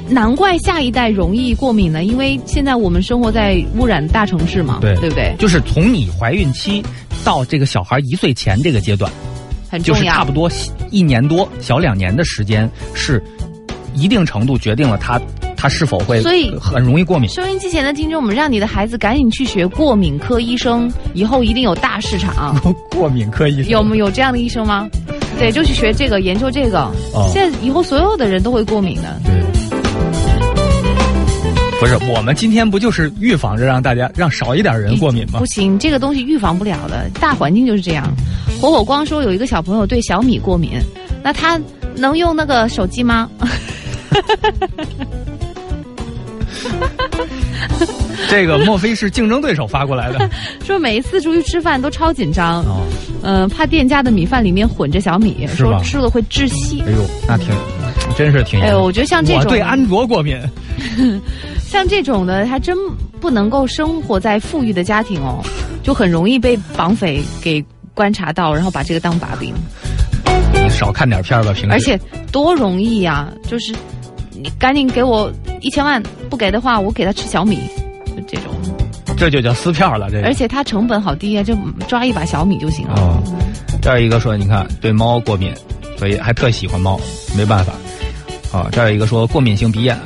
[0.08, 5.32] 难怪下一代容易过敏呢，因为现在我们生活在污染大城市嘛，对对不对？
[5.38, 6.82] 就是从你怀孕期
[7.22, 10.12] 到这个小孩一岁前这个阶段，就很重要。
[10.12, 10.50] 是差不多
[10.90, 13.22] 一年多小两年的时间，是
[13.94, 15.20] 一定程度决定了他
[15.56, 17.28] 他是否会所以很容易过敏。
[17.28, 22.56] 收音机前的听众我们，让你的孩子赶紧去学过敏科医生，以后一定有大市场。
[22.90, 24.88] 过敏科医生有没有这样的医生吗？
[25.38, 26.80] 对，就去学这个，研究这个。
[27.14, 29.20] 哦现在以后所有的人都会过敏的。
[29.24, 29.32] 对。
[31.80, 35.46] 不是，我们今天不就是预防着让大家让少一点人过敏吗不？
[35.46, 38.08] 行，这个东西预防不了的，大环境就是这样。
[38.60, 40.72] 火火光说有一个小朋友对小米过敏，
[41.24, 41.60] 那他
[41.96, 43.28] 能用那个手机吗？
[48.28, 50.30] 这个莫非是竞争对手发过来的？
[50.64, 52.80] 说每一次出去吃饭都超紧张，哦，
[53.22, 56.92] 嗯、怕店家的米饭里面混着小米，说吃了会窒息哎。
[56.92, 57.48] 呦，那挺，
[58.16, 58.60] 真是挺。
[58.60, 60.38] 哎呦，我觉得像这种，我对安卓过敏，
[61.60, 62.76] 像这种的，还真
[63.20, 65.42] 不能够生活在富裕的家庭哦，
[65.82, 67.62] 就很容易被绑匪给
[67.92, 69.52] 观察到，然后把这个当把柄。
[70.54, 71.70] 你少看点片儿吧，平时。
[71.72, 71.98] 而且
[72.30, 73.74] 多容易呀、就是
[74.42, 77.60] 你赶紧给我一千万，不给的话，我给他吃小米，
[78.06, 78.52] 就这种。
[79.16, 80.26] 这就叫撕票了，这个。
[80.26, 81.56] 而且它成本好低啊，就
[81.86, 82.94] 抓一把小米就行了。
[82.96, 83.22] 哦，
[83.80, 85.54] 这儿一个说，你看对猫过敏，
[85.96, 87.00] 所以还特喜欢猫，
[87.36, 87.72] 没办法。
[88.50, 89.96] 啊，这儿有一个说过敏性鼻炎，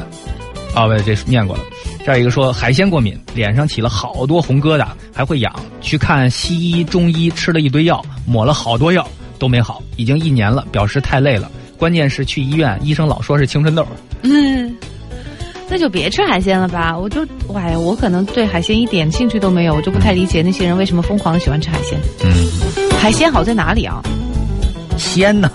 [0.74, 1.62] 啊，不，这念过了。
[2.04, 5.50] 这儿一个说海鲜过敏，脸上起了好多红疙瘩，还会痒，
[5.80, 9.08] 去看西医、中医，吃了一堆药，抹了好多药
[9.38, 11.50] 都没好，已经一年了，表示太累了。
[11.78, 13.86] 关键是去医院，医生老说是青春痘。
[14.22, 14.74] 嗯，
[15.68, 16.96] 那就别吃海鲜了吧。
[16.96, 21.98] 我就，哎，我可能对海鲜一点兴趣都没有，我就不太理解那些人为什么疯狂的喜欢吃海鲜。
[22.24, 22.32] 嗯，
[22.98, 24.02] 海鲜好在哪里啊？
[24.96, 25.50] 鲜呐，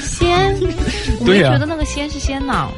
[0.00, 0.54] 鲜，
[1.20, 2.68] 我 没对呀觉得那个鲜是鲜呢。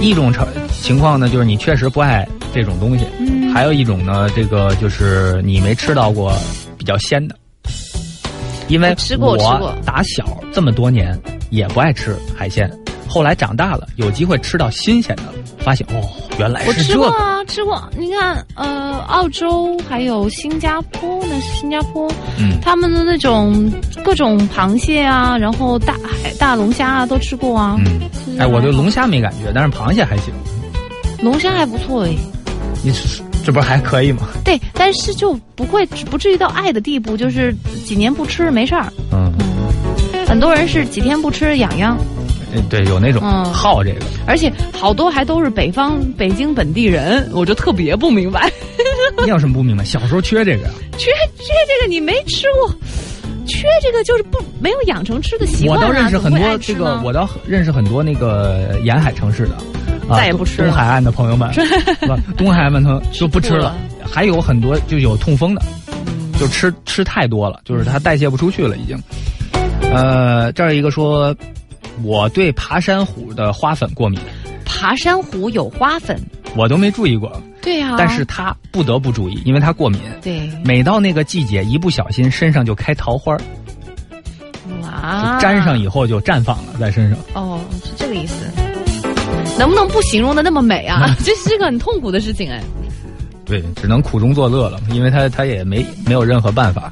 [0.00, 0.44] 一种情
[0.82, 6.32] 情况呢，就是你确实不爱这种东西，嗯还有一种呢，这个就是你没吃到过
[6.78, 7.36] 比较鲜的，
[8.70, 11.20] 因为我吃过我吃过打小这么多年
[11.50, 12.70] 也不爱吃海鲜，
[13.08, 15.24] 后来长大了有机会吃到新鲜的，
[15.58, 16.00] 发现哦，
[16.38, 17.82] 原来是这个，过啊，吃过。
[17.98, 23.70] 你看，呃，澳洲还有新加坡，那是新加坡，嗯，他们的那种
[24.04, 27.76] 各种螃蟹啊，然后大海大龙虾啊，都吃过啊。
[27.84, 30.32] 嗯，哎，我对龙虾没感觉，但是螃蟹还行，
[31.20, 32.14] 龙虾还不错哎。
[32.84, 34.28] 你吃这不是还可以吗？
[34.44, 37.54] 对，但是就不会不至于到爱的地步，就是
[37.84, 38.92] 几年不吃没事儿。
[39.12, 39.32] 嗯，
[40.26, 41.98] 很多人是几天不吃痒痒，
[42.54, 48.50] 哎对，有那种嗯好这个，而且好多还都是北方北京本地人，我就特别不明白，
[49.22, 49.84] 你有什么不明白？
[49.84, 50.70] 小时候缺这个呀。
[50.98, 52.74] 缺缺这个你没吃过，
[53.46, 55.82] 缺这个就是不没有养成吃的习惯、啊。
[55.86, 59.62] 倒认识很多这个，我倒认识很多那个沿海城市的，啊
[60.16, 61.60] 再也不吃了东海岸的朋友们， 是
[62.06, 62.16] 吧？
[62.36, 68.98] 东海岸的朋友就不吃了，还有很多就有痛风的，嗯就吃吃太多了，就是它代谢不出去了已经。
[69.92, 71.34] 呃，这儿一个说，
[72.02, 74.18] 我对爬山虎的花粉过敏，
[74.64, 76.18] 爬山虎有花粉，
[76.56, 77.30] 我都没注意过，
[77.60, 80.00] 对啊，但是他不得不注意，因为他过敏。
[80.22, 83.36] 对每到那个季节，一不小心身上就开桃花，
[84.82, 87.18] 哇就沾上以后就绽放了在身上。
[87.34, 88.39] 哦，是这个意思。
[89.60, 91.14] 能不能不形容的那么美啊？
[91.22, 92.62] 这是个很痛苦的事情哎。
[93.44, 96.90] 对，只能苦中作乐了，因为他他也没没有任何办法。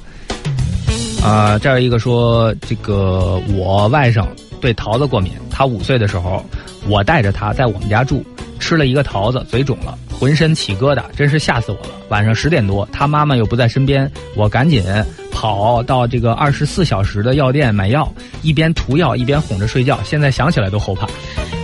[1.25, 4.27] 啊、这儿一个说，这个我外甥
[4.61, 6.45] 对桃子过敏，他五岁的时候，
[6.87, 8.25] 我带着他在我们家住，
[8.59, 11.91] 吃了一个桃子，嘴肿了，浑身起疙瘩，真是吓死我了。
[12.09, 14.83] 晚上十点多，他妈妈又不在身边，我赶紧
[15.31, 18.11] 跑到这个二十四小时的药店买药，
[18.43, 19.99] 一边涂药一边哄着睡觉。
[20.05, 21.07] 现在想起来都后怕，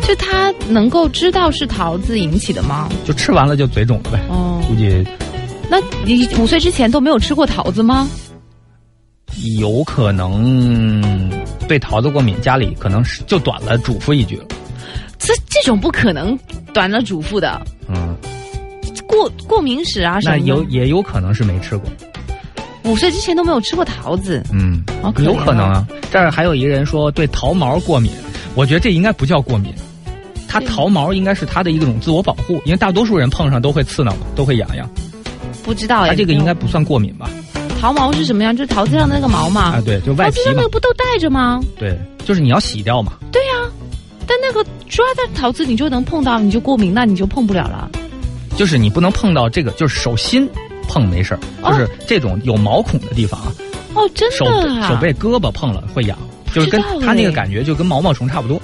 [0.02, 2.88] 就他能够知道是桃子引起的吗？
[3.04, 4.20] 就吃完了就嘴肿了呗。
[4.28, 5.06] 哦，估计
[5.70, 8.08] 那你五岁之前都没有吃过桃子吗？
[9.58, 11.32] 有可能
[11.66, 14.44] 对桃子过敏，家里可能是就短了嘱咐一句了。
[15.18, 16.38] 这这种不可能
[16.72, 18.16] 短了嘱咐的，嗯，
[19.06, 20.36] 过过敏史啊什么。
[20.36, 21.88] 那有也有可能是没吃过。
[22.84, 25.86] 五岁之前都没有吃过桃子，嗯，哦可有可能啊。
[26.10, 28.12] 这儿还有一个人说对桃毛过敏，
[28.54, 29.72] 我觉得这应该不叫过敏，
[30.46, 34.88] 它对桃毛应该是它的一种自我保护，因为大多数人碰上都会刺挠，都会痒痒。
[35.62, 36.12] 不知道呀。
[36.12, 37.30] 它这个应该不算过敏吧？
[37.80, 38.54] 桃毛是什么样？
[38.54, 39.76] 就是桃子上的那个毛嘛。
[39.76, 41.60] 啊，对，就外皮嘛桃子上那个，不都带着吗？
[41.78, 43.14] 对，就是你要洗掉嘛。
[43.32, 43.52] 对呀、
[44.26, 47.90] 但那个抓的桃子你就能碰到，你就过敏，那你就碰不了了。
[48.56, 50.48] 就是你不能碰到这个，就是手心
[50.88, 53.52] 碰没事儿，哦就是这种有毛孔的地方啊，
[53.94, 54.88] 哦，真的啊！
[54.88, 56.16] 手背、胳膊碰了会痒，
[56.52, 58.60] 就是跟它那个哎感觉就跟毛毛虫差不多。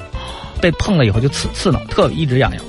[0.61, 2.63] 被碰了以后就刺刺挠，特一直痒痒。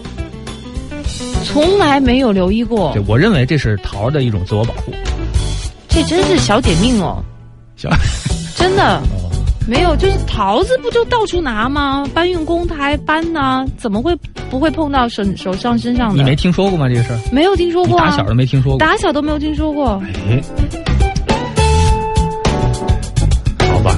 [1.43, 4.93] 从来没有留意过对，我认为这是桃儿的一种自我保护。
[5.89, 7.22] 这真是小姐命哦，
[7.76, 7.89] 小
[8.55, 9.01] 真的。
[9.67, 12.05] 没有，就是桃子不就到处拿吗？
[12.13, 14.13] 搬运工他还搬呢，怎么会
[14.49, 16.15] 不会碰到手手上身上的？
[16.15, 16.89] 你没听说过吗？
[16.89, 18.09] 这个事儿，没有听说过、啊？
[18.09, 18.79] 打小都没听说过。
[18.79, 20.01] 打小都没有听说过。
[20.27, 20.41] 哎，
[23.71, 23.95] 好吧，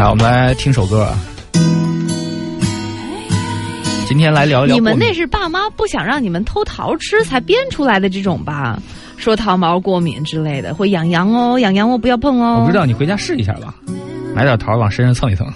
[0.00, 1.16] 来，我们来听首歌啊。
[4.08, 8.78] 今天来聊一聊你们那是爸妈不想让你们偷桃吃才编出来的这种吧？
[9.22, 12.56] 说桃毛过敏之类的，会痒痒哦，痒痒哦，不要碰哦。
[12.58, 13.72] 我不知道，你回家试一下吧，
[14.34, 15.46] 买点桃往身上蹭一蹭。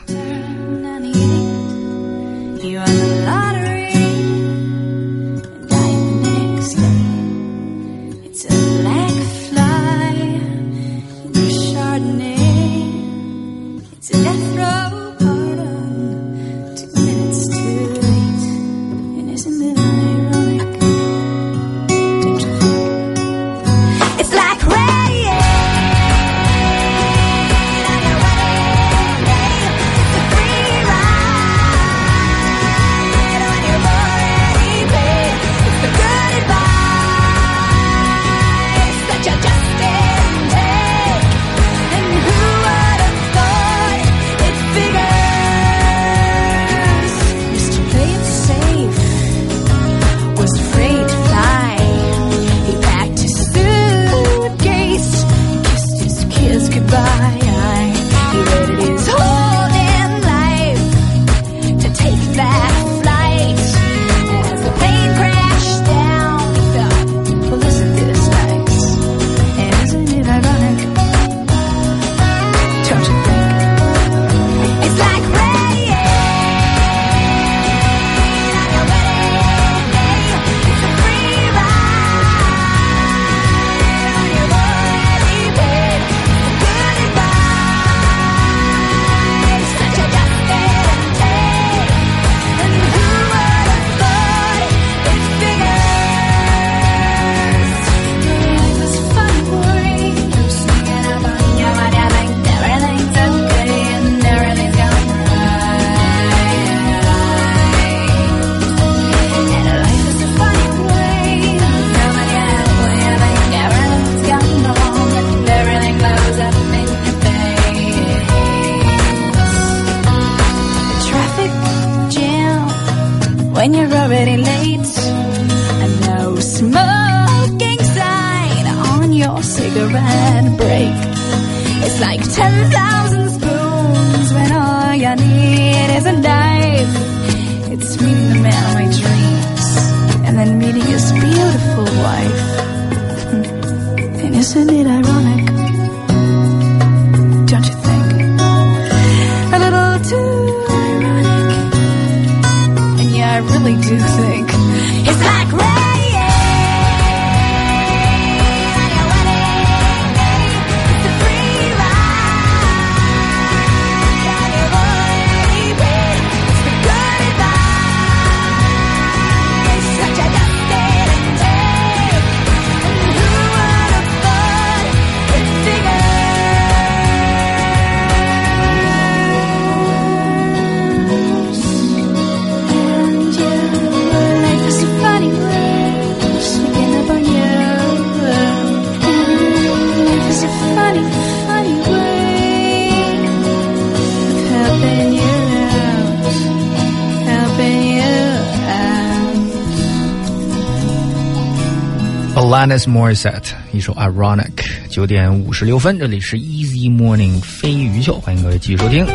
[202.77, 204.53] Alanis Morissette 一首 Ironic，
[204.90, 209.07] 九点五十六分，这里是 Easy Morning 飞鱼秀，欢迎各位继续收听。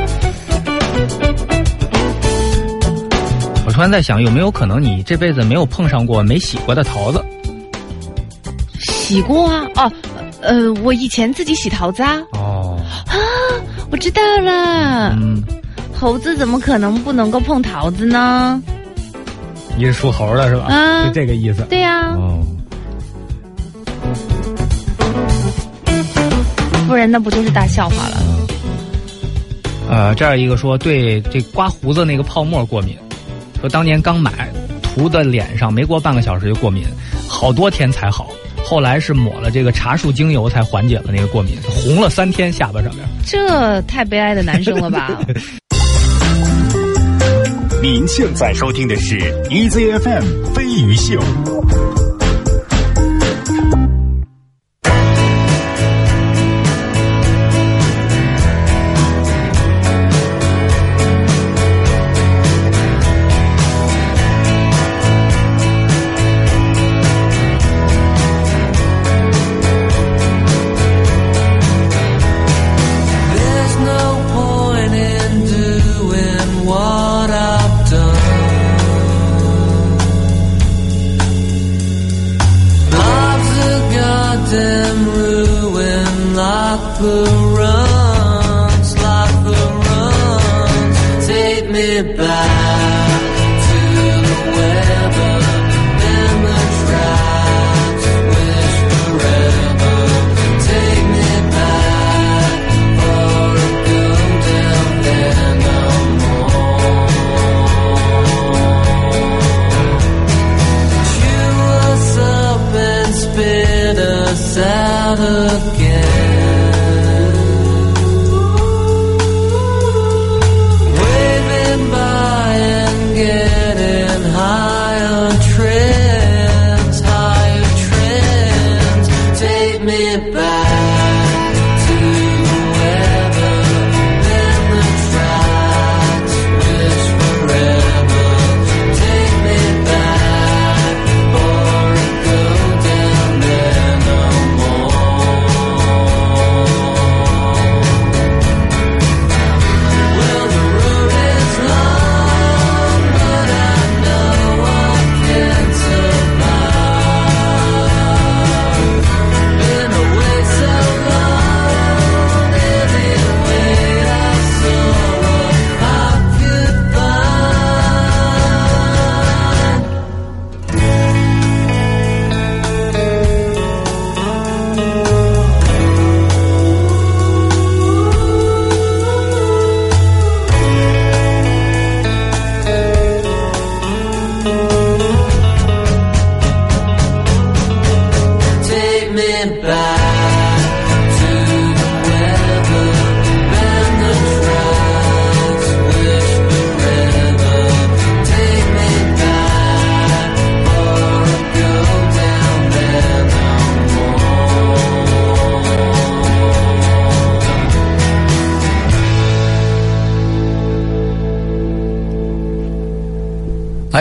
[3.63, 7.23] 我突然在想，有没有可能你这辈子没有碰上过没洗过的桃子？
[8.79, 9.63] 洗过啊？
[9.75, 9.91] 哦，
[10.41, 12.19] 呃，我以前自己洗桃子啊。
[12.31, 13.13] 哦，啊，
[13.91, 15.15] 我知道了。
[15.21, 15.39] 嗯，
[15.93, 18.59] 猴子怎么可能不能够碰桃子呢？
[19.77, 20.65] 你是属猴的是吧？
[20.65, 21.61] 啊就这个意思。
[21.69, 22.43] 对呀、哦，
[26.91, 28.17] 不然那不就是大笑话了？
[29.89, 32.97] 呃，这儿一个说对这刮胡子那个泡沫过敏，
[33.61, 34.51] 说当年刚买，
[34.83, 36.83] 涂的脸上没过半个小时就过敏，
[37.29, 38.29] 好多天才好。
[38.61, 43.05] 后来是抹了这个茶树精油才缓解了那个过敏，红了三天下巴上面。
[43.25, 45.17] 这太悲哀的男生了吧？
[47.81, 49.17] 您现在收听的是
[49.49, 51.17] EZFM 飞鱼秀。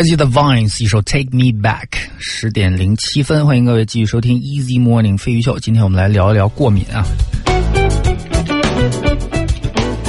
[0.01, 5.59] 来自 The Vines 一首《Take Me Back》，十点零七分，欢迎各位继续收听 Easy Morning 飞鱼秀。
[5.59, 7.05] 今天我们来聊一聊过敏啊。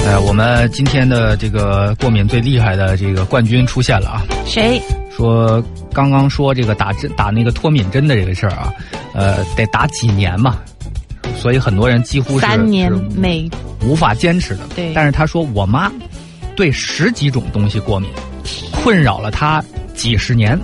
[0.06, 4.22] 呃，我们今天的这个过敏最厉害的这个冠军出现了啊！
[4.46, 4.80] 谁？
[5.14, 5.62] 说
[5.92, 8.72] 刚刚说这个打针打那个脱敏针的这个事儿啊，
[9.12, 10.58] 呃，得打几年嘛，
[11.36, 13.46] 所以很多人几乎是三年是每
[13.82, 14.66] 无法坚持的。
[14.74, 15.92] 对但是他说我妈
[16.56, 18.08] 对十几种东西过敏，
[18.82, 19.62] 困扰了她
[20.02, 20.58] 几十年，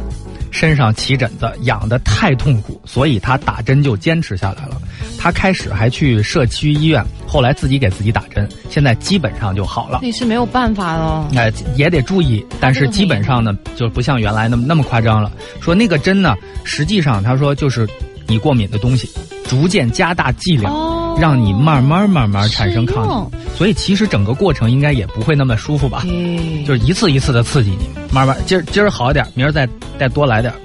[0.50, 4.76] 身上起疹子，痒得太痛苦，所以他打针就坚持下来了。
[5.16, 10.00] 他开始还去社区医院，后来自己给自己打针，现在基本上就好了。
[10.02, 11.30] 那是没有办法了。
[11.36, 15.30] 哎、也得注意，但是基本上呢，就不像原来那么那么夸张了。
[15.60, 16.34] 说那个针呢，
[16.64, 17.88] 实际上他说就是
[18.26, 19.08] 你过敏的东西，
[19.46, 23.36] 逐渐加大剂量，哦让你慢慢慢慢产生抗体。
[23.56, 26.02] 所以其实整个过程应该也不会那么舒服吧？
[26.02, 29.68] 对，就是一次一次的刺激你，慢慢今儿今儿好一点，明儿再
[29.98, 30.58] 再多来点儿。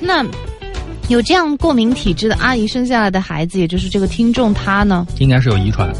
[0.00, 0.24] 那
[1.08, 5.92] 有这样过敏体质的阿姨生下来的孩子，也就是这个听众他呢，应该是有遗传。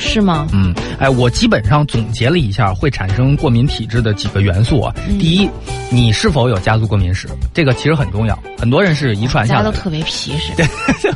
[0.00, 0.46] 是吗？
[0.52, 4.94] 嗯，哎，我基本上总结了一下会产生过敏体质的几个元素啊。
[5.08, 5.50] 嗯第一，
[5.90, 9.70] 你是否有家族过敏史，这个其实很重要，很多人是遗传大下来的。
[9.70, 10.64] 家都特别皮实，对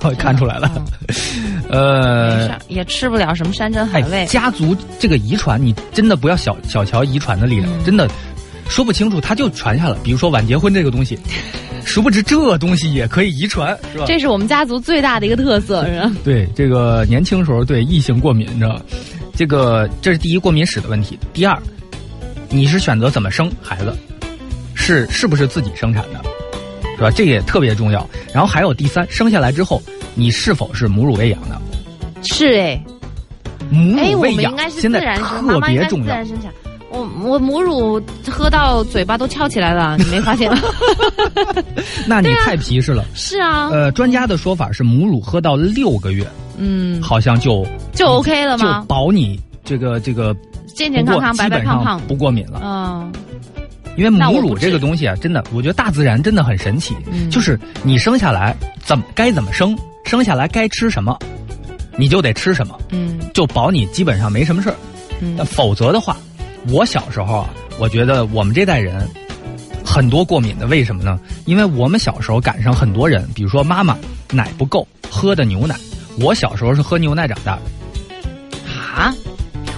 [0.03, 0.69] 我看出来了。
[0.75, 4.27] 没呃，也吃不了什么山珍海哎，味。
[4.27, 8.11] 家族这个遗传，你真的不要小小瞧遗传的力量，嗯真的
[8.73, 9.99] 说不清楚，他就传下了。
[10.03, 11.19] 比如说晚结婚这个东西，
[11.85, 14.05] 殊不知这东西也可以遗传，是吧？
[14.07, 16.11] 这是我们家族最大的一个特色，是吧？
[16.25, 18.81] 对这个年轻时候对异性过敏，你知道吗？
[19.37, 21.19] 这个这是第一过敏史的问题。
[21.35, 21.61] 第二，
[22.49, 23.95] 你是选择怎么生孩子，
[24.75, 26.23] 是是不是自己生产的，
[26.97, 27.11] 是吧？
[27.11, 28.09] 这也特别重要。
[28.33, 29.83] 然后还有第三，生下来之后
[30.15, 31.61] 你是否是母乳喂养的？
[32.23, 32.83] 是哎，
[33.71, 36.17] 母乳喂养现在特别重要。
[36.93, 38.01] 我我母乳
[38.31, 40.59] 喝到嘴巴都翘起来了，你没发现吗？
[42.07, 43.05] 那你太皮实了。
[43.15, 46.27] 是啊，呃，专家的说法是母乳喝到六个月，
[46.59, 48.87] 嗯，好像就就 OK 了吗就？
[48.87, 50.37] 保你这个这个
[50.75, 52.01] 健健康康、白白胖胖。
[52.07, 52.61] 不过敏了。
[52.63, 53.11] 嗯，
[53.97, 58.55] 因为母乳这个东西啊，真的，我觉得大自然真的很神奇，嗯就是你生下来
[58.85, 61.19] 怎么该怎么生，生下来该吃什么，
[61.97, 64.77] 你就得吃什么，嗯就保你基本上没什么事儿。
[65.25, 66.17] 嗯否则的话，
[66.69, 69.09] 我小时候啊，我觉得我们这代人
[69.85, 71.19] 很多过敏的，为什么呢？
[71.45, 73.97] 因为我们小时候赶上很多人，比如说妈妈
[74.31, 75.75] 奶不够，喝的牛奶。
[76.21, 77.63] 我小时候是喝牛奶长大的，
[78.95, 79.15] 啊，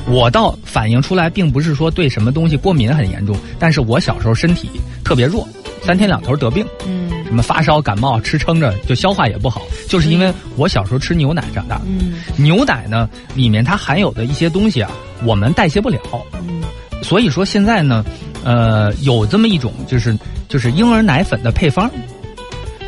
[0.07, 4.69] 我倒反映出来，并不是说对什么东西过敏很严重，但是我小时候身体
[5.05, 5.49] 特别弱，
[5.83, 11.85] 三天两头得病，嗯什么发烧、感冒，吃撑着就消化也不好，就是因为我小时候吃牛奶长大的。
[11.87, 14.91] 嗯牛奶呢，里面它含有的一些东西啊，
[15.25, 15.99] 我们代谢不了，
[16.35, 16.63] 嗯
[17.03, 18.05] 所以说现在呢，
[18.45, 20.17] 呃，有这么一种就是
[20.49, 21.91] 就是婴儿奶粉的配方，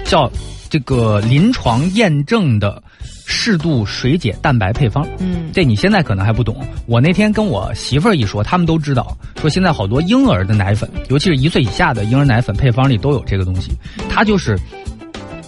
[0.04, 0.30] 叫
[0.70, 2.82] 这个临床验证的
[3.28, 5.06] 适度水解蛋白配方。
[5.18, 13.72] 嗯这你现在可能还不懂，我那天跟我媳妇儿一说，他们都知道，说现在好多婴儿的奶粉，尤其是一岁以下的婴儿奶粉配方里都有这个东西。
[14.08, 14.56] 它就是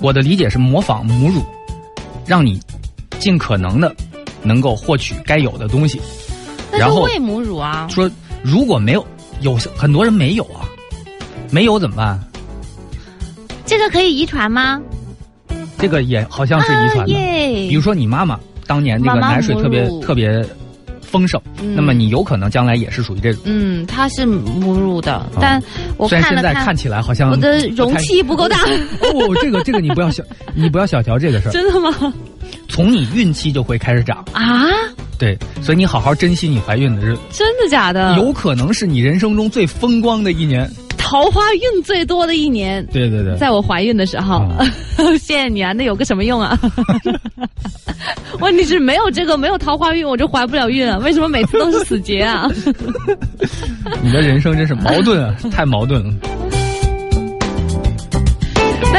[0.00, 1.44] 我的理解是模仿母乳，
[2.26, 2.60] 让你
[3.18, 3.94] 尽可能的
[4.42, 6.00] 能够获取该有的东西。
[6.72, 8.10] 然后喂母乳啊，说
[8.42, 9.06] 如果没有，
[9.40, 10.66] 有很多人没有啊，
[11.50, 12.18] 没有怎么办？
[13.66, 14.80] 这个可以遗传吗？
[15.78, 17.14] 这个也好像是遗传的。
[17.14, 20.44] 啊比如说你妈妈当年这个奶水特别特别
[21.00, 21.74] 丰盛，嗯。
[21.74, 23.42] 那么你有可能将来也是属于这种。
[23.46, 25.62] 嗯，她是母乳的，但
[25.96, 28.58] 我虽然看了看现在看，起来好像我的容器不够大，
[29.00, 30.22] 哦，这个这个你不要小，
[30.54, 32.12] 你不要小瞧这个事儿， 真的吗？
[32.68, 34.68] 从你孕期就会开始长，啊，
[35.18, 38.16] 对，所以你好好珍惜你怀孕的日子，真的假的？
[38.16, 40.70] 有可能是你人生中最风光的一年。
[40.96, 44.46] 桃花运最多的一年，对对对，在我怀孕的时候。
[45.18, 46.58] 谢谢你啊，那有个什么用啊？
[48.40, 50.98] 问题是没有这个没有桃花运，我就怀不了孕啊！
[50.98, 52.46] 为什么每次都是死结啊？
[54.02, 56.12] 你的人生真是矛盾啊，太矛盾了。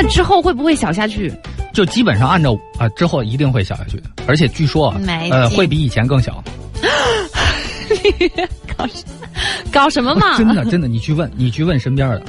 [0.02, 1.32] 那之后会不会小下去？
[1.74, 4.98] 就基本上按照啊，之后一定会小下去，而且据说啊，
[5.30, 6.40] 呃，会比以前更小。
[8.78, 9.28] 搞什么
[9.72, 10.36] 搞什么嘛？
[10.38, 12.24] 真的真的，你去问，你去问身边的，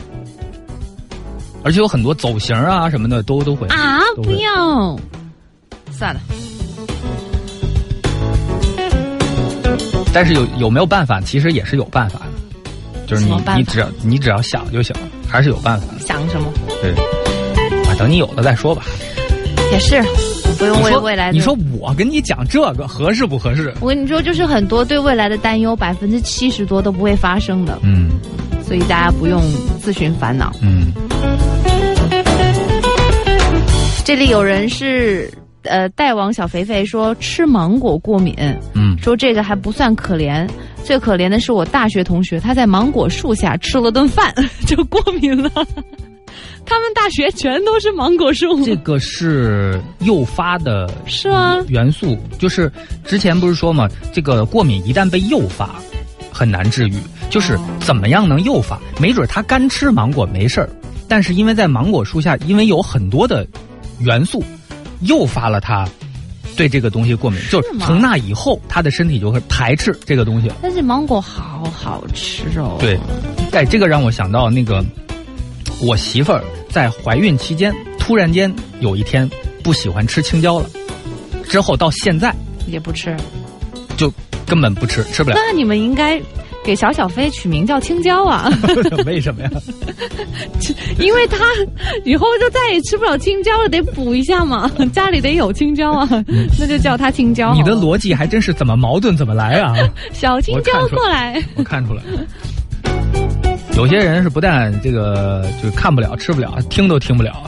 [1.62, 4.00] 而且有很多走形啊什么的都都会啊！
[4.16, 4.98] 会不要，
[5.92, 6.20] 算了，
[10.12, 11.20] 但是有有没有办法？
[11.20, 12.26] 其实也是有办法的，
[13.06, 16.00] 就是你你只要你只要想就行了，还是有办法的。
[16.00, 16.52] 想什么
[16.82, 16.96] 对，啊，
[18.00, 18.82] 等你有了再说吧。
[19.70, 20.02] 也是，
[20.58, 21.32] 不用为未来的。
[21.32, 23.74] 你说我跟你讲这个合适不合适？
[23.78, 28.08] 我跟你说，就是很多对未来的担忧，百分之七十多都不会发生的，嗯
[28.66, 29.42] 所以大家不用
[29.82, 30.50] 自寻烦恼。
[30.62, 30.90] 嗯，
[34.02, 35.30] 这里有人是
[35.64, 38.34] 呃，大王小肥肥说吃芒果过敏，
[38.74, 40.48] 嗯，说这个还不算可怜，
[40.82, 44.34] 最可怜的是我大学同学，他在芒果树下吃了顿饭
[44.66, 45.50] 就过敏了。
[46.64, 51.56] 他们大学全都是芒果树，这个是诱发的是吗？
[51.68, 52.70] 元素，就是
[53.04, 55.74] 之前不是说嘛，这个过敏一旦被诱发，
[56.32, 56.94] 很难治愈。
[57.28, 58.76] 就是怎么样能诱发？
[58.98, 60.68] 没准他干吃芒果没事儿，
[61.06, 63.46] 但是因为在芒果树下，因为有很多的
[64.00, 64.42] 元素
[65.02, 65.88] 诱发了他
[66.56, 70.50] 对这个东西过敏，就是从那以后，他的身体就会排斥这个东西。
[70.60, 72.76] 但是芒果好好吃哦。
[72.80, 72.98] 对，
[73.52, 74.84] 哎，这个让我想到那个
[75.82, 79.28] 我媳妇儿在怀孕期间，突然间有一天
[79.62, 80.66] 不喜欢吃青椒了，
[81.48, 82.34] 之后到现在
[82.66, 83.16] 也不吃。
[83.96, 84.12] 就
[84.46, 85.36] 根本不吃，吃不了。
[85.36, 86.20] 那你们应该
[86.64, 88.50] 给小小飞取名叫青椒啊，
[89.06, 89.50] 为什么呀？
[90.98, 91.38] 因为他
[92.04, 96.08] 以后就再也吃不了青椒了，得补一下嘛，家里得有青椒啊，
[96.58, 97.52] 那就叫他青椒。
[97.54, 99.74] 你的逻辑还真是怎么矛盾怎么来啊！
[100.12, 102.10] 小青椒过来，我看出来了。
[103.76, 107.42] 有些人是不但这个就是看不了、吃不了，听都听不了。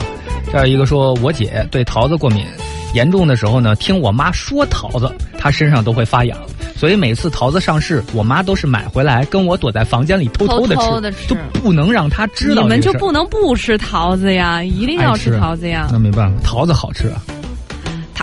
[0.51, 2.45] 这儿一个说，我姐对桃子过敏，
[2.93, 6.37] 严重的时候呢，听我妈说桃子，她身上都会发痒。
[6.75, 15.87] 所以每次桃子上市，我妈都是买回来跟我躲在房间里偷偷的吃，偷偷地吃就不能让她知道你们就不能不吃桃子呀，一定要吃桃子呀。
[15.91, 17.21] 那没办法，桃子好吃啊。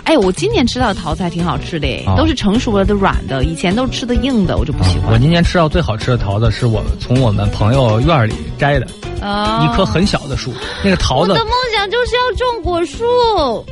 [0.03, 5.17] 它哎，我今年吃到的桃子还挺好吃的都是成熟了的软的，以前都是吃的硬的，我就不喜欢我。
[5.17, 8.87] 今年吃到最好吃的桃子是我从我们朋友院儿里摘的，
[9.21, 10.51] 哦一棵很小的树，
[10.83, 13.65] 那个桃子我的梦想就是要种果树，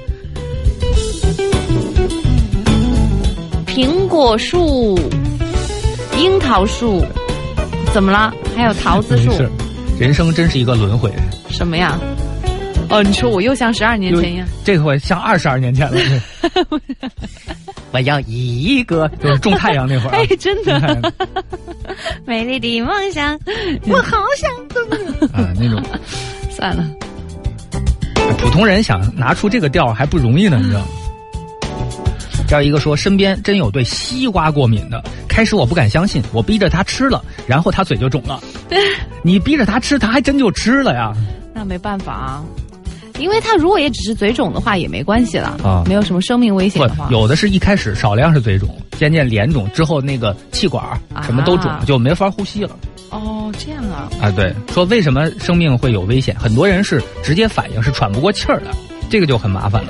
[3.67, 4.97] 苹果树、
[6.17, 7.03] 樱桃树，
[7.93, 8.33] 怎么了？
[8.55, 9.49] 还有桃子树是，
[9.99, 11.11] 人生真是一个轮回。
[11.49, 11.99] 什么呀？
[12.89, 14.47] 哦，你说我又像十二年前一样。
[14.63, 15.99] 这回像二十二年前了。
[17.91, 21.13] 我要一个，就是种太阳那会儿、啊哎，，真的，
[22.25, 23.39] 美丽的梦想，
[23.87, 24.51] 我好想。
[25.33, 25.81] 啊那种。
[26.51, 26.85] 算了，
[28.37, 30.87] 普通人想拿出这个调还不容易呢，你知道吗？
[32.47, 38.41] 这儿一个说身边真有对西瓜过敏的，开始我不敢相信，我逼着他吃了，然后他嘴就肿了。
[39.23, 41.13] 你逼着他吃，他还真就吃了呀。
[41.53, 42.43] 那没办法啊。
[43.19, 47.09] 因为他如果也只是嘴肿的话，也没关系了啊没有什么生命危险的话，。
[47.11, 52.75] 有的是一开始少量是嘴肿，渐渐脸肿之后，那个气管儿什么都肿，啊就没法呼吸了。
[53.11, 56.35] 哦，这样啊，啊，对，说为什么生命会有危险？
[56.39, 58.71] 很多人是直接反应是喘不过气儿的，
[59.09, 59.89] 这个就很麻烦了。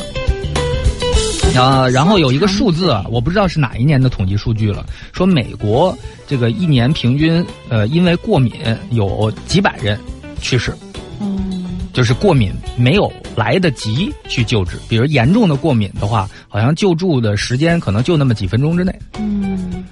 [1.57, 5.97] 啊、然后有一个数字啊，我不知道是哪一年的统计数据了，说美国
[6.27, 8.53] 这个一年平均呃因为过敏
[8.91, 9.99] 有几百人
[10.39, 10.71] 去世，
[11.19, 11.58] 嗯，
[11.91, 19.83] 就是过敏没有来得及去救治，比如严重的过敏的话，好像救助的时间可能就那么几分钟之内，嗯，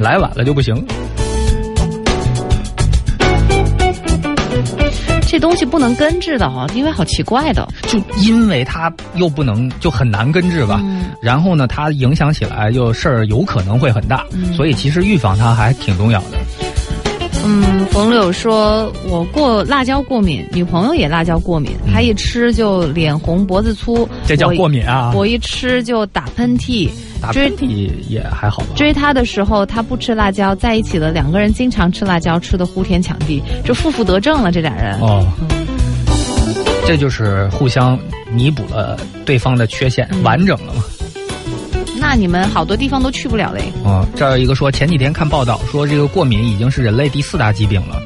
[0.00, 0.74] 来晚了就不行。
[5.26, 7.68] 这东西不能根治的哈，因为好奇怪的。
[7.88, 16.38] 就因为它又不能就很难根治吧，嗯然后呢，它影响起来又事儿有可能会很大，嗯所以其实预防它还挺重要的。
[17.46, 25.12] 嗯，冯柳说，我过辣椒过敏，女朋友也辣椒过敏，她一吃就脸红脖子粗，嗯这叫过敏啊！
[25.14, 26.88] 我一吃就打喷嚏。
[27.20, 28.68] 打追喷嚏也还好吧。
[28.74, 34.98] 追她的时候，她不吃辣椒，在一起了，两个人经常吃辣椒，吃的呼天抢地，这负负得正了，这俩人。
[35.00, 35.26] 哦，
[36.86, 37.98] 这就是互相
[38.30, 40.82] 弥补了对方的缺陷，嗯完整了嘛。
[42.14, 43.60] 那你们好多地方都去不了嘞。
[43.82, 48.00] 哦，这儿有一个说前几天看报道说这个过敏已经是人类第四大疾病了。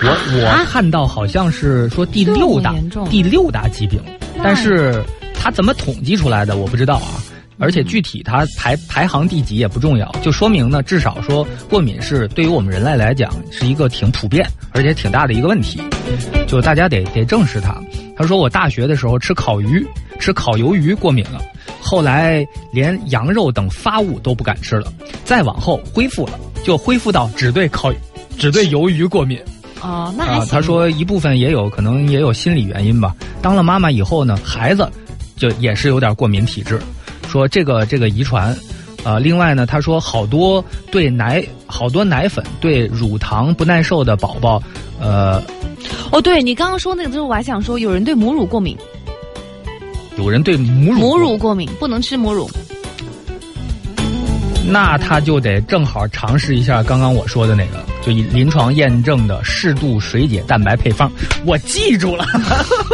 [0.00, 2.74] 我我看到好像是说第六大
[3.08, 4.02] 第六大疾病，
[4.42, 5.00] 但是
[5.32, 7.22] 它怎么统计出来的我不知道啊。
[7.56, 15.80] 而且具体它排排行第几也不重要，就说明呢，至少说过敏是对于我们人类来讲是一个挺普遍而且挺大的一个问题，
[16.48, 17.80] 就大家得得正视它。
[18.16, 19.84] 他说我大学的时候吃烤鱼，
[20.20, 21.40] 吃烤鱿鱼过敏了，
[21.80, 24.92] 后来连羊肉等发物都不敢吃了，
[25.24, 27.92] 再往后恢复了，就恢复到只对烤
[28.38, 29.38] 只对鱿鱼过敏。
[29.82, 33.14] 哦，那还啊。，他说一部分也有可能也有心理原因吧。
[33.42, 34.88] 当了妈妈以后呢，孩子
[35.36, 36.80] 就也是有点过敏体质，
[37.28, 38.56] 说这个这个遗传。
[39.04, 44.62] 呃，另外呢，他说好多对奶好多奶粉对乳糖不耐受的宝宝，
[44.98, 45.42] 呃，
[46.10, 48.76] 哦，对你刚刚说那个，就是我还想说，有人对母乳过敏，
[50.16, 52.50] 有人对母乳母乳过敏不能吃母乳。
[54.66, 61.12] 那他就得正好尝试一下刚刚我说的那个，就以临床验证的适度水解蛋白配方，
[61.44, 62.24] 我记住了。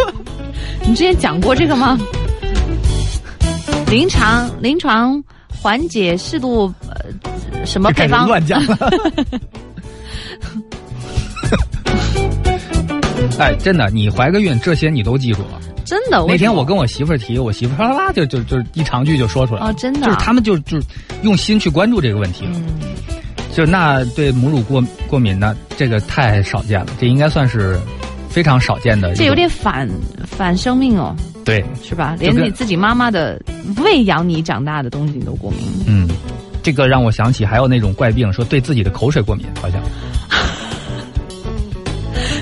[0.83, 1.97] 你之前讲过这个吗？
[3.87, 5.23] 临床临床
[5.61, 8.27] 缓解适度呃什么配方？
[8.27, 8.77] 乱讲了。
[13.39, 15.61] 哎，真的，你怀个孕，这些你都记住了。
[15.85, 16.25] 真的？
[16.27, 19.69] 那天我跟我媳妇儿提，我媳妇儿啪啦啦就就就一长句就说出来了。
[19.69, 20.79] 哦，真的啊就是他们就就
[21.23, 22.53] 用心去关注这个问题了。
[22.55, 22.81] 嗯，
[23.53, 27.81] 就那对母乳过过敏呢，这个太少见了，这应该算是
[28.31, 29.15] 非常少见的。
[29.15, 29.89] 这有点反
[30.27, 32.17] 反生命哦，对，是吧？
[32.19, 33.39] 连你自己妈妈的
[33.85, 36.09] 喂养你长大的东西你都过敏，嗯，
[36.63, 39.81] 这个让我想起还有那种怪病，说对自己的口水过敏，好像。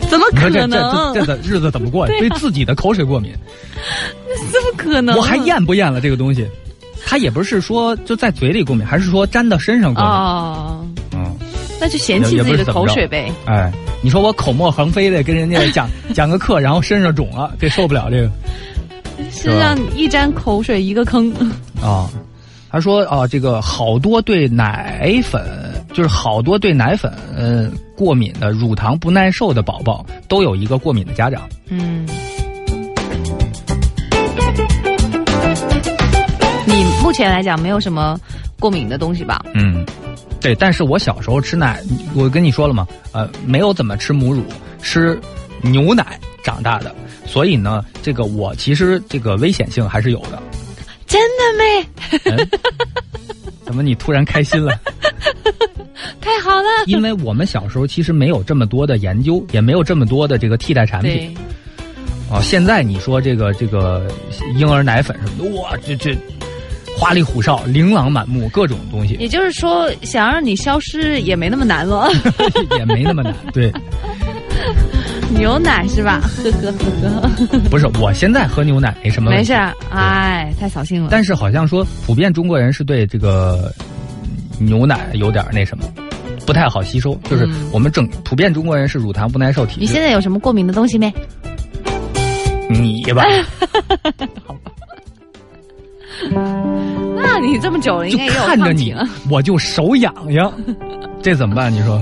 [0.08, 1.14] 怎么可能这这能？
[1.14, 2.14] 这这的日子怎么过呀？
[2.20, 3.32] 对自己的口水过敏，
[4.26, 5.16] 那 怎么可能？
[5.16, 6.46] 我还咽不咽了这个东西？
[7.06, 10.10] 它也不是说就在嘴里过敏，还是说粘到身上过敏？
[10.12, 10.87] 哦，嗯，
[11.80, 13.32] 那就嫌弃自己的口水呗。
[13.46, 13.72] 哎，
[14.02, 18.30] 你说我口沫横飞的跟人家讲 讲个课，然后身上肿了，这受不了这个
[19.30, 21.32] 身上一沾口水一个坑。
[21.82, 22.08] 啊。
[22.70, 25.42] 他说啊，这个好多对奶粉，
[25.94, 31.48] 就是好多对奶粉嗯过敏的乳糖不耐受的宝宝，都有一个过敏的家长。
[31.68, 32.06] 嗯，
[36.66, 38.20] 你目前来讲没有什么
[38.60, 39.42] 过敏的东西吧？
[39.54, 39.82] 嗯，
[40.40, 41.82] 对，但是我小时候吃奶，
[42.14, 44.44] 我跟你说了嘛，呃，没有怎么吃母乳，
[44.80, 45.18] 吃
[45.62, 46.94] 牛奶长大的，
[47.26, 50.40] 所以呢，这个我其实这个危险性还是有的。
[51.06, 52.30] 真的没？
[52.30, 52.48] 嗯，
[53.64, 54.78] 怎么你突然开心了？
[56.20, 56.68] 太好了。
[56.86, 61.34] 因为我们小时候其实没有这么多的研究，也没有这么多的这个替代产品
[62.28, 62.40] 对，啊。
[62.42, 64.06] 现在你说这个这个
[64.56, 66.16] 婴儿奶粉什么的，哇，这这
[66.98, 72.08] 花里胡哨、琳琅满目，各种东西 也就是说，想让你消失也没那么难了。
[72.76, 73.32] 也没那么难。
[73.52, 73.72] 对，
[75.38, 76.20] 牛奶是吧？
[76.42, 81.08] 呵呵呵呵，不是，我现在喝牛奶没什么没事儿，哎，太扫兴了。
[81.10, 83.72] 但是好像说，普遍中国人是对这个
[84.60, 85.84] 嗯牛奶有点那什么，
[86.44, 87.14] 不太好吸收。
[87.30, 89.80] 就是嗯我们整普遍中国人是乳糖不耐受体质。
[89.80, 91.12] 你现在有什么过敏的东西没？
[92.68, 93.24] 你吧。
[94.46, 94.72] 好吧，
[97.16, 98.94] 那你这么久了，应该也有看着你
[99.30, 100.52] 我就手痒痒，
[101.22, 101.72] 这怎么办？
[101.72, 102.00] 你说？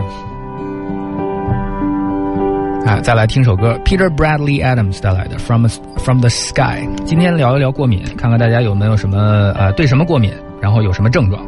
[2.87, 5.67] 啊，再来听首歌，Peter Bradley Adams 带来的《From
[5.99, 6.87] From the Sky》。
[7.05, 11.43] 今天聊一聊过敏，看看大家有没有什么呃对什么过敏，然后有什么症状。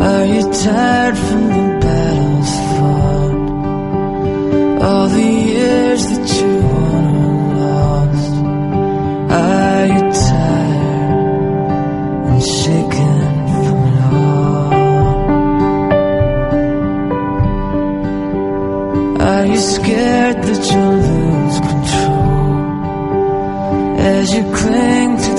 [0.00, 3.34] Are you tired from the battles fought?
[4.80, 6.37] All the years that you
[19.58, 22.28] scared that you'll lose control.
[23.98, 25.37] As you cling to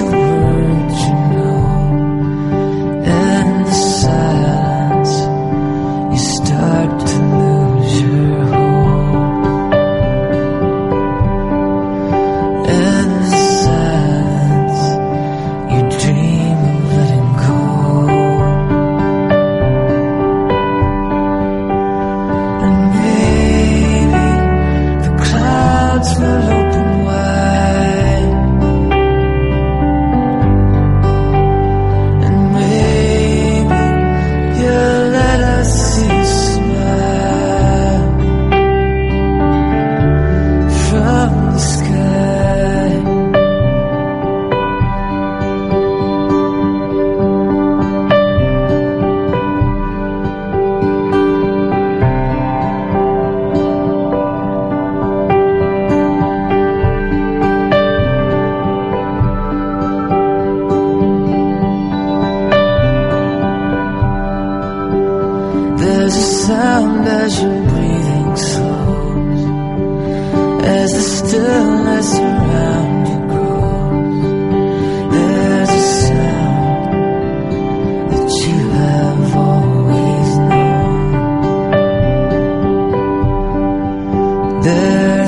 [84.61, 85.18] There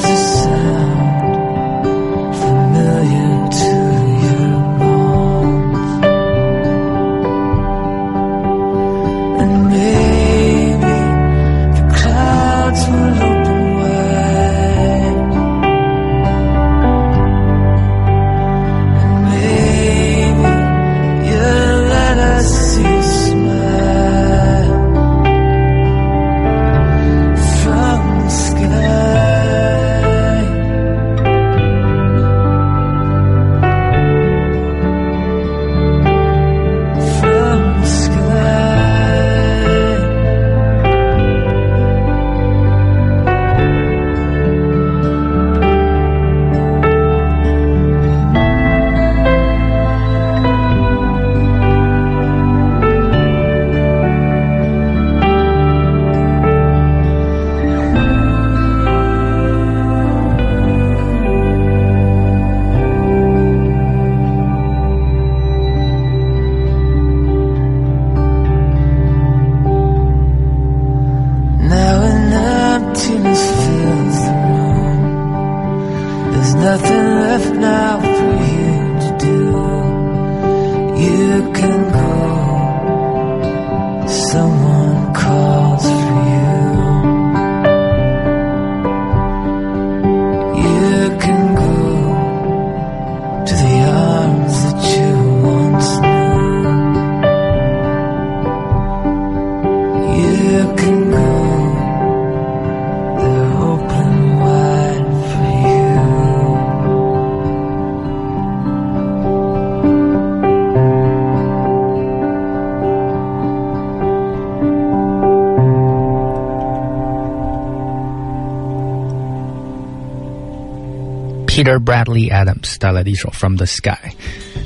[121.62, 123.92] Peter Bradley Adams 带来的一首《From the Sky》，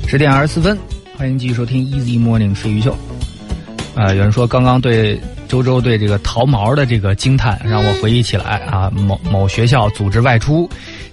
[0.08, 0.78] 十点二十四分，
[1.18, 2.96] 欢迎继续收听 Easy Morning 睡鱼秀。
[3.94, 10.66] 啊、有人说刚刚对周周对这个桃毛的这个惊叹，让我回忆起来啊，某某学校组织外出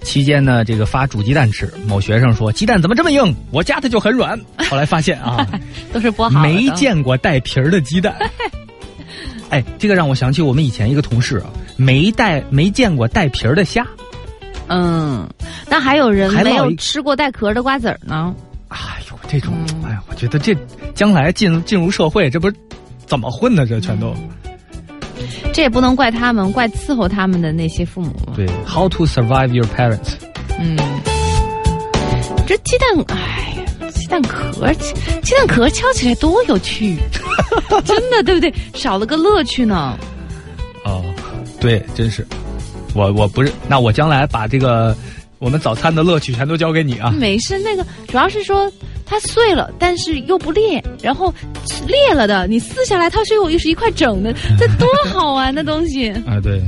[0.03, 3.35] 期间呢，这个发煮鸡蛋吃，某学生说鸡蛋怎么这么硬？
[3.51, 4.39] 我夹它就很软。
[4.69, 5.45] 后来发现啊，
[5.91, 8.15] 都是剥好的没见过带皮儿的鸡蛋。
[9.51, 13.85] 哎，这个让我想起我们以前一个同事啊，没带没见过带皮儿的虾。
[14.69, 15.29] 嗯，
[15.73, 18.31] 那还有人没有吃过带壳的瓜子儿呢？
[18.67, 18.77] 哎
[19.09, 20.55] 呦，这种，嗯哎呀，我觉得这
[20.93, 22.55] 将来进进入社会，这不是
[23.07, 23.65] 怎么混呢？
[23.65, 24.13] 这全都、
[25.51, 28.13] 这也不能怪他们，怪伺候他们的那些父母。
[28.35, 28.45] 对。
[28.67, 30.13] How to survive your parents？
[30.59, 30.77] 嗯，
[32.45, 34.93] 这鸡蛋，哎呀，鸡蛋壳，鸡
[35.23, 36.97] 鸡蛋壳敲起来多有趣，
[37.83, 38.53] 真的对不对？
[38.75, 39.97] 少了个乐趣呢。
[40.85, 41.03] 哦，
[41.59, 42.23] 对，真是。
[42.93, 44.95] 我我不是，那我将来把这个
[45.43, 47.11] 我们早餐的乐趣全都交给你啊。
[47.19, 48.71] 没事，那个主要是说
[49.05, 51.33] 它碎了，但是又不裂，然后
[51.85, 56.09] 裂了的，你撕下来它是有又是一块整的， 这多好玩的东西。
[56.25, 56.61] 啊，对，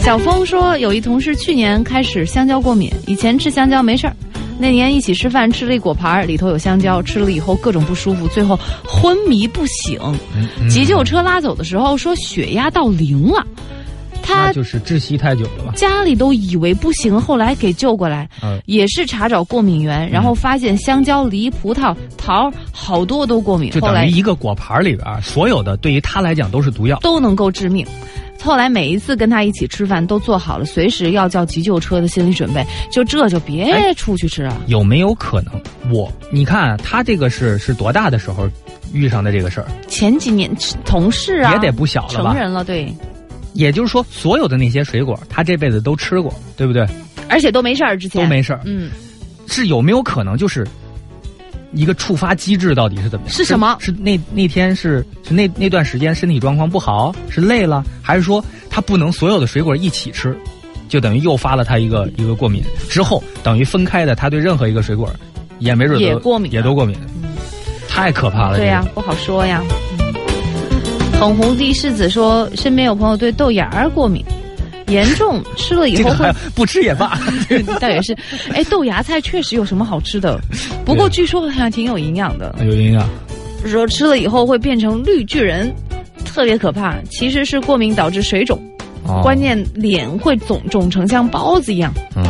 [0.00, 4.14] 小峰说，有一同事去年开始香蕉过敏，以前吃香蕉没事儿，
[4.56, 8.56] 那年一起吃饭吃了一果盘儿，里头有香蕉，吃了以后各种不舒服，最后
[8.86, 9.98] 昏迷不醒。
[10.36, 13.44] 嗯急救车拉走的时候说血压到零了，
[14.22, 15.76] 他就是窒息太久了？
[15.76, 26.98] 家里都以为不行，后来给救过来，嗯也是查找过敏源，然后发现香蕉、梨、葡萄、桃好多都过敏，就等于一个果盘里边儿，所有的对于他来讲都是毒药。
[27.00, 27.86] 都能够致命。
[28.42, 34.56] 后来每一次跟他一起吃饭，都做好了随时要叫急救车的心理准备，就这就别哎出去吃啊。
[34.66, 35.52] 有没有可能？
[35.92, 38.48] 我你看他这个是是多大的时候
[38.94, 39.66] 遇上的这个事儿？
[39.88, 40.50] 前几年
[40.86, 42.32] 同事啊，也得不小了吧？
[42.32, 42.90] 成人了，对，
[43.52, 46.86] 也就是说，所有的那些水果，他这辈子都吃过，对不对？
[47.28, 48.60] 而且都没事儿，之前都没事儿。
[48.64, 48.90] 嗯，
[49.46, 50.66] 是有没有可能就是
[51.72, 53.34] 一个触发机制到底是怎么样？
[53.34, 60.36] 是什么是那那天是是那那段时间身体状况不好，是累了，还是说他不能所有的水果一起吃，
[60.88, 62.62] 就等于诱发了他一个一个过敏？
[62.88, 65.08] 之后等于分开的，他对任何一个水果
[65.60, 66.96] 也没准都也过敏也都过敏，
[67.88, 68.56] 太可怕了。
[68.56, 69.62] 对呀、这个不好说呀。
[71.20, 74.24] 捧红地世子说，身边有朋友对豆芽儿过敏，
[74.88, 77.20] 严重吃了以后会 不吃也罢。
[77.78, 78.16] 倒也是，
[78.54, 80.40] 哎，豆芽菜确实有什么好吃的，
[80.82, 83.06] 不过据说好像挺有营养的，有营养。
[83.66, 85.70] 说吃了以后会变成绿巨人，
[86.24, 86.96] 特别可怕。
[87.10, 88.58] 其实是过敏导致水肿，
[89.06, 91.92] 哦关键脸会肿肿成像包子一样。
[92.16, 92.24] 嗯。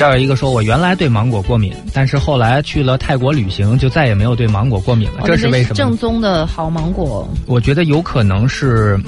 [0.00, 5.24] 这儿有一个说，我原来对芒果过敏，但是后来去了泰国旅行，就再也没有对芒果过敏了。
[5.26, 5.94] 这是为什么正？
[5.94, 7.28] 宗的好芒果。
[7.44, 8.98] 我觉得有可能是，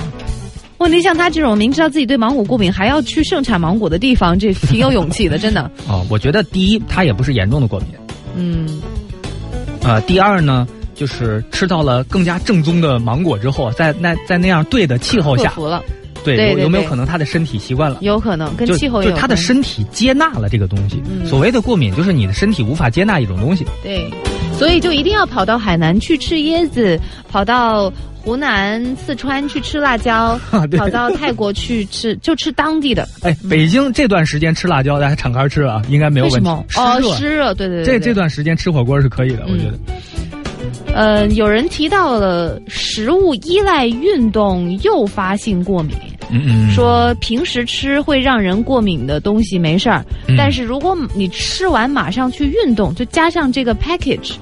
[0.76, 5.62] 问题像他这种明知道自己对芒果过敏，还要去盛产芒果的地方，这挺有勇气的，真的。
[5.88, 7.88] 哦，我觉得第一，他也不是严重的过敏，
[8.36, 8.82] 嗯，
[9.84, 15.82] 呃，第二呢，就是吃到了更加正宗的芒果之后，在那在那样对的气候下，克服了，
[16.24, 17.98] 对有对对对有没有可能他的身体习惯了？
[18.00, 21.02] 有可能跟气候有就他的身体接纳了这个东西。
[21.08, 23.64] 嗯所谓的过敏，就是你的身体无法接纳一种东西。
[23.82, 24.10] 对，
[24.58, 26.98] 所以就一定要跑到海南去吃椰子，
[27.30, 27.92] 跑到
[28.22, 30.38] 湖南、四川去吃辣椒，
[30.70, 33.08] 对跑到泰国去吃，就吃当地的。
[33.22, 36.64] 哎，北京这段时间吃辣椒，大家敞开吃啊，应该没有问题为什么。？
[36.68, 39.78] 湿哦，热湿热，对对对对这这段时间吃火锅是可以的，我觉得。
[40.94, 45.96] 呃，有人提到了食物依赖运动诱发性过敏，
[46.30, 54.34] 嗯嗯，说平时吃会让人过敏的东西没事儿，嗯但是如果你吃完马上去运动，就加上这个 package，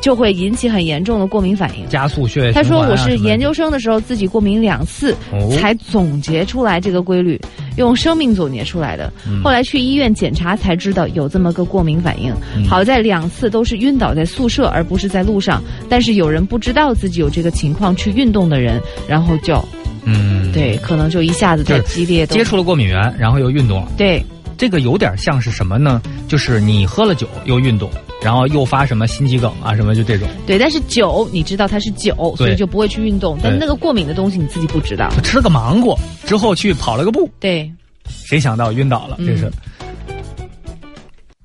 [0.00, 1.86] 就会引起很严重的过敏反应。
[1.88, 3.28] 加速血液他循环啊说我是什么的。
[3.28, 5.50] 研究生的时候自己过敏两次，哦。
[5.58, 7.38] 才总结出来这个规律，
[7.80, 9.12] 用生命总结出来的。
[9.26, 12.32] 嗯后来去医院检查才知道有这么个过敏反应。
[12.56, 15.62] 嗯好在两次都是晕倒在宿舍，而不是在路上。
[15.88, 19.62] 但是有人不知道自己有这个情况去运动的人，然后就
[20.04, 23.88] 嗯，对，可能就一下子就激烈，接触了过敏源，然后又运动了。
[23.96, 24.24] 对。
[24.58, 26.02] 这个有点像是什么呢？
[26.28, 27.90] 就是你喝了酒又运动，
[28.22, 30.28] 然后诱发什么心肌梗啊什么就这种。
[30.46, 33.38] 对，但是酒你知道它是酒，所以就不会去运动。
[33.42, 35.10] 但那个过敏的东西你自己不知道。
[35.22, 37.70] 吃了个芒果之后去跑了个步，对，
[38.06, 39.16] 谁想到晕倒了？
[39.18, 39.50] 这是。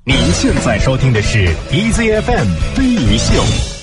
[0.03, 2.45] 您现在收听的是 EZFM
[2.75, 3.74] 飞鱼秀。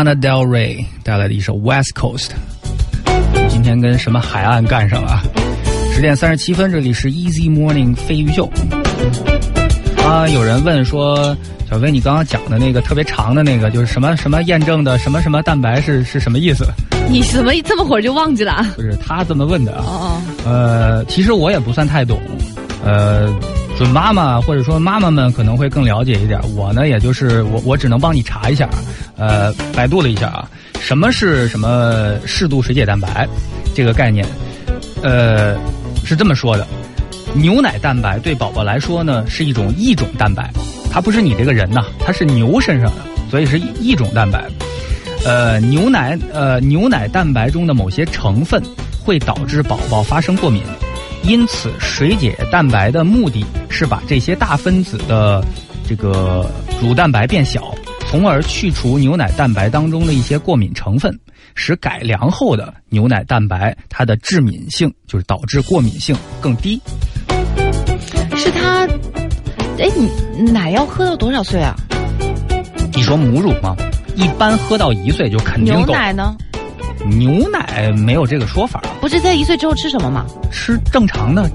[0.00, 2.28] Lana Del Rey 带来的一首《West Coast》。
[3.50, 5.22] 今天跟什么海岸干上了啊？
[5.92, 8.50] 十点三十七分，这里是 Easy Morning 飞鱼秀。
[10.02, 11.36] 啊，有人问说，
[11.68, 16.66] 小飞，你刚刚讲的那个特别长的那个，就是什么什么验证的什么什么蛋白是是什么意思？
[17.10, 18.64] 你怎么这么会儿就忘记了？
[18.76, 19.84] 不是他这么问的啊。
[19.84, 22.18] 哦呃，其实我也不算太懂，
[22.82, 23.28] 呃，
[23.76, 26.40] 准妈妈或者说妈妈们可能会更了解一点。
[26.56, 28.66] 我呢，也就是我我只能帮你查一下，
[29.20, 33.28] 呃，百度了一下啊，什么是什么适度水解蛋白
[33.74, 34.26] 这个概念，
[35.02, 35.54] 呃，
[36.04, 36.66] 是这么说的：
[37.34, 40.50] 牛奶蛋白对宝宝来说呢是一种异种蛋白，
[40.90, 44.42] 它不是你这个人呐，它是牛身上的，所以是异种蛋白。
[45.22, 48.62] 呃，牛奶呃牛奶蛋白中的某些成分
[48.98, 50.62] 会导致宝宝发生过敏，
[51.24, 55.44] 因此水解蛋白的目的是把这些大分子的
[55.86, 57.69] 这个乳蛋白变小，
[58.10, 61.16] 从而去除牛奶蛋白当中的一些过敏成分，
[61.54, 66.82] 使改良后的牛奶蛋白它的致敏性就是导致过敏性更低。
[68.34, 68.84] 是它，
[69.78, 69.88] 哎，
[70.34, 71.72] 你奶要喝到多少岁啊？
[72.92, 73.76] 你说母乳吗？
[74.16, 75.86] 一般喝到一岁就肯定牛。
[75.86, 76.36] 奶呢？
[77.06, 80.26] 牛奶没有这个说法，不是在一岁之后吃什么吗？
[80.50, 81.48] 吃正常的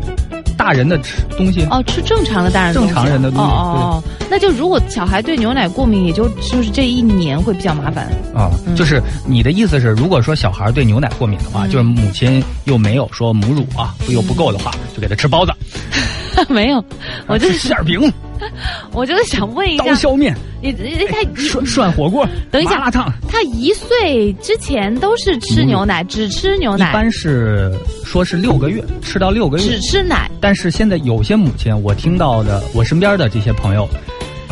[0.58, 1.66] 大人的吃东西。
[1.70, 8.08] 哦，吃正常的大人正常人的东西哦哦哦，那就如果小孩对牛奶过敏，也就就是这一年会比较麻烦。
[8.34, 11.70] 啊，就是你的意思是，如果说小孩对牛奶过敏的话，嗯。
[11.70, 15.52] 就是母亲又没有说母乳啊，又不够的话，就给他吃包子，
[16.50, 16.84] 没有，
[17.28, 18.12] 我就吃是馅儿饼、
[18.92, 20.36] 我就是想问一下，刀削面、
[20.72, 23.12] 你你他涮涮火锅、 等一下麻辣烫。
[23.28, 27.72] 他一岁之前都是吃牛奶，只吃牛奶，一般是
[28.04, 29.82] 说是六个月，吃到六个月只。
[29.82, 30.30] 吃奶。
[30.42, 33.88] 但是现在有些母亲，我听到的，我身边的这些朋友，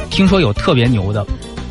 [0.10, 1.26] 听说有特别牛的，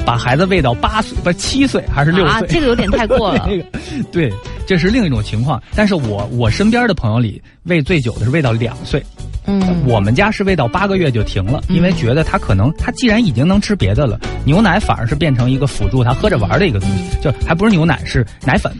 [0.05, 2.35] 把孩子喂到八岁，不是七岁还是六岁？
[2.35, 3.47] 啊，这个有点太过了。
[3.49, 3.65] 那个，
[4.11, 4.33] 对，
[4.67, 5.63] 这是另一种情况。
[5.75, 9.05] 但是我我身边的朋友里，喂最久的是喂到两岁，
[9.47, 18.73] 嗯，我们家是喂到八个月就停了，因为觉得他可能他既然已经能吃别的了，牛奶反而是变成一个辅助他喝着玩的一个东西，就还不是牛奶，是奶粉。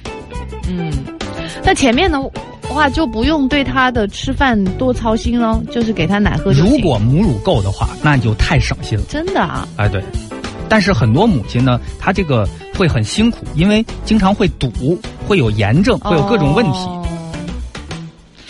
[0.69, 0.93] 嗯，
[1.65, 2.21] 那前面的
[2.69, 6.53] 话就不用对他的吃饭多操心了，就是给他奶喝。
[6.53, 9.05] 如果母乳够的话，那就太省心了。
[9.09, 10.03] 真的啊，哎，对。
[10.69, 16.79] 但是很多母亲呢，她这个会很辛苦，因为经常会堵，会有炎症，会有各种问题。
[16.79, 16.99] 哦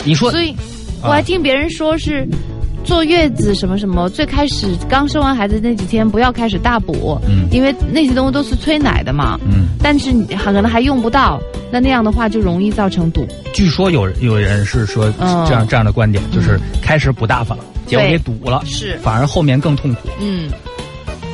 [0.05, 0.53] 你说，所以
[1.03, 2.27] 我还听别人说是。
[2.85, 9.39] 坐月子什么什么，最开始刚生完孩子那几天不要开始大补，嗯因为那些东西都是催奶的嘛。
[9.45, 11.39] 嗯，但是你可能还用不到，
[11.71, 13.25] 那那样的话就容易造成堵。
[13.53, 20.09] 据说有有人是说嗯这样、这样的观点，就是开始补大发了，结果对给堵了，是反而后面更痛苦。
[20.19, 20.51] 嗯，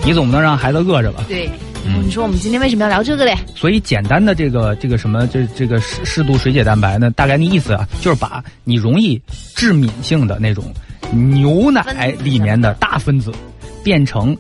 [0.06, 1.24] 你总不能让孩子饿着吧？
[1.28, 1.50] 对。
[1.85, 3.35] 嗯你说我们今天为什么要聊这个嘞？
[3.56, 9.19] 所以简单的这个这个什么这这个适适度水解蛋白呢，大概那意思啊，就是把你容易
[9.56, 10.73] 致敏性的那种
[11.11, 13.31] 牛奶里面的大分子，
[13.84, 14.35] 变成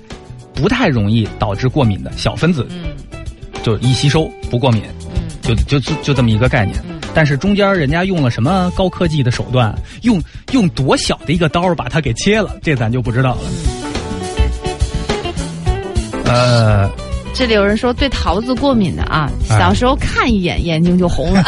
[0.53, 2.91] 不太容易导致过敏的小分子，嗯
[3.63, 4.83] 就易吸收不过敏，
[5.15, 6.77] 嗯就就就就这么一个概念。
[6.89, 10.21] 嗯但是中间人家用了什么高科技的手段，用
[10.51, 13.41] 用多小的一个刀把它给切了，这咱就不知道了。
[16.25, 16.87] 呃，
[17.33, 21.43] 这里有人说对桃子过敏的啊，哎小时候看一眼眼睛就红了，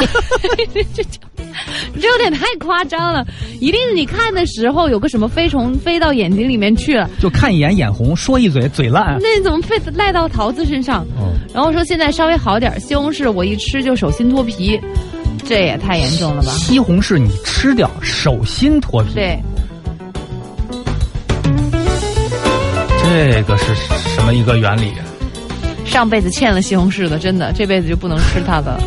[0.73, 3.25] 这 就这有点太夸张了。
[3.59, 9.17] 一定是你看的时候有个什么飞虫飞到眼睛里面去了，就看一眼眼红，说一嘴嘴烂。
[9.19, 11.05] 那你怎么飞赖到桃子身上？
[11.17, 14.79] 哦然后说现在稍微好点儿，西红柿我一吃就手心脱皮，
[15.45, 16.51] 这也太严重了吧？
[16.51, 19.39] 西红柿你吃掉，手心脱皮，对，
[23.03, 23.75] 这个是
[24.15, 24.93] 什么一个原理？
[25.91, 28.79] 上辈子欠了西红柿的，真的这辈子就不能吃它的。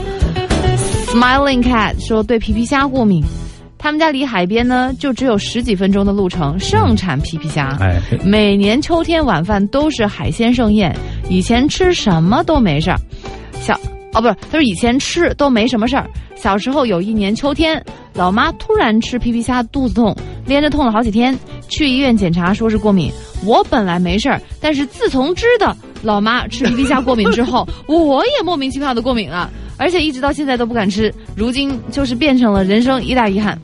[1.09, 3.23] Smiling Cat 说对皮皮虾过敏，
[3.77, 7.77] 他们家离海边呢就只有十几分钟的路程，盛产皮皮虾。
[7.79, 10.97] 哎，每年秋天晚饭都是海鲜盛宴，
[11.29, 12.97] 以前吃什么都没事儿。
[13.61, 13.79] 小
[14.15, 16.09] 哦不是，他说以前吃都没什么事儿。
[16.35, 20.17] 小时候有一年秋天，老妈突然吃皮皮虾肚子痛，
[20.47, 23.13] 连着痛了好几天，去医院检查说是过敏。
[23.45, 31.13] 我本来没事儿，但是自从知道老妈吃皮皮虾过敏之后， 我也莫名其妙的过敏了，而且一直到现在都不敢吃。
[31.37, 33.59] 如今就是变成了人生一大遗憾。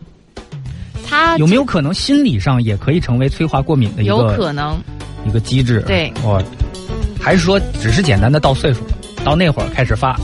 [1.09, 4.81] 他有没有可能心理上也可以成为催化过敏的一个有可能？
[5.27, 5.83] 一个机制？
[5.87, 6.41] 对哦，
[7.21, 8.93] 还是说只是简单的到岁数了，
[9.25, 10.17] 到那会儿开始发，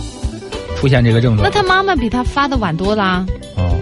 [0.77, 1.49] 出现这个症状？
[1.49, 3.27] 那他妈妈比他发的晚多啦。
[3.57, 3.77] 哦，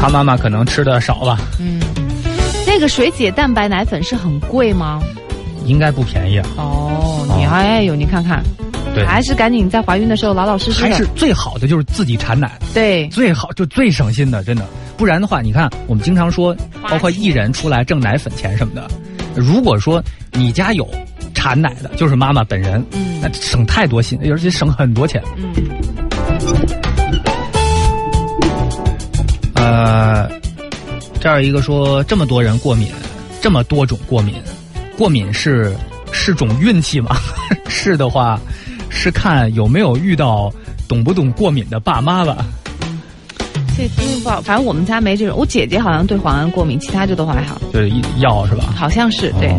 [0.00, 1.78] 他妈妈可能吃的少了，嗯，
[2.68, 5.00] 那个水解蛋白奶粉是很贵吗？
[5.64, 6.46] 应该不便宜啊。
[6.58, 8.44] 哦，你哎呦，你看看，
[8.94, 10.82] 对，还是赶紧在怀孕的时候老老实实。
[10.84, 14.66] 还是最好的就是自己产奶，对，最好就最省心的，真的。
[14.98, 18.86] 不然的话，你看我们经常说，包括艺人出来挣奶粉钱什么的，
[19.34, 20.86] 如果说你家有
[21.34, 25.22] 产奶的，就是妈妈本人，嗯那省太多心，而且省很多钱。
[25.36, 25.54] 嗯，
[29.54, 30.30] 呃，
[31.20, 32.88] 这儿一个说这么多人过敏，
[33.40, 34.34] 这么多种过敏，
[34.96, 35.74] 过敏是
[36.12, 37.16] 是种运气吗？
[37.68, 38.38] 是的话，
[38.88, 40.52] 是看有没有遇到
[40.86, 42.46] 懂不懂过敏的爸妈吧。
[43.76, 45.36] 这这不好，反正我们家没这种。
[45.36, 48.72] 我姐姐好像对磺胺过敏，其他就都还好，就是药是吧？
[48.76, 49.54] 好像是对。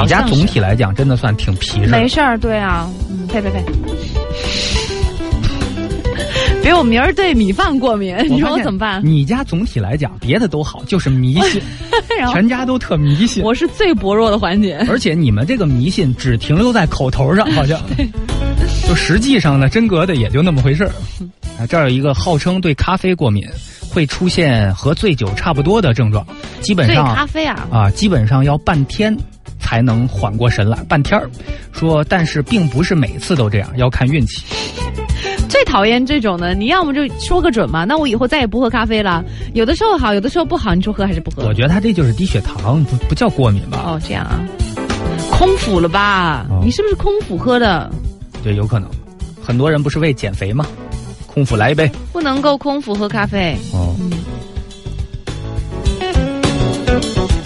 [0.00, 1.98] 你家总体来讲真的算挺皮实的。
[1.98, 3.64] 没事儿，对啊，嗯，呸呸呸。
[6.68, 9.00] 别我明儿对米饭过敏，你说我怎么办？
[9.02, 11.62] 你家总体来讲别的都好，就是迷信，
[12.30, 13.42] 全家都特迷信。
[13.42, 14.76] 我是最薄弱的环节。
[14.86, 17.80] 而且你们这个迷信只停留在口头上，好像，
[18.86, 20.90] 就实际上呢，真格的也就那么回事儿。
[21.58, 23.42] 啊，这儿有一个号称对咖啡过敏，
[23.90, 26.26] 会出现和醉酒差不多的症状，
[26.60, 29.16] 基本对上咖啡啊，啊，基本上要半天
[29.58, 31.28] 才能缓过神来，半天儿。
[31.72, 34.44] 说，但是并不是每次都这样，要看运气。
[35.48, 36.54] 最讨厌这种的。
[36.54, 39.24] 你要么就说个准嘛，那我以后再也不喝咖啡了。
[39.54, 41.54] 有的时候好，有的时候不好，你说喝还是不喝我？
[41.54, 43.82] 觉得他这就是低血糖，不不叫过敏吧？
[43.84, 44.40] 哦，这样啊，
[45.30, 46.46] 空腹了吧？
[46.50, 47.90] 哦你是不是空腹喝的？
[48.42, 48.88] 对，有可能。
[49.42, 50.66] 很多人不是为减肥吗？
[51.26, 51.90] 空腹来一杯。
[52.12, 53.56] 不能够空腹喝咖啡。
[53.72, 53.94] 哦。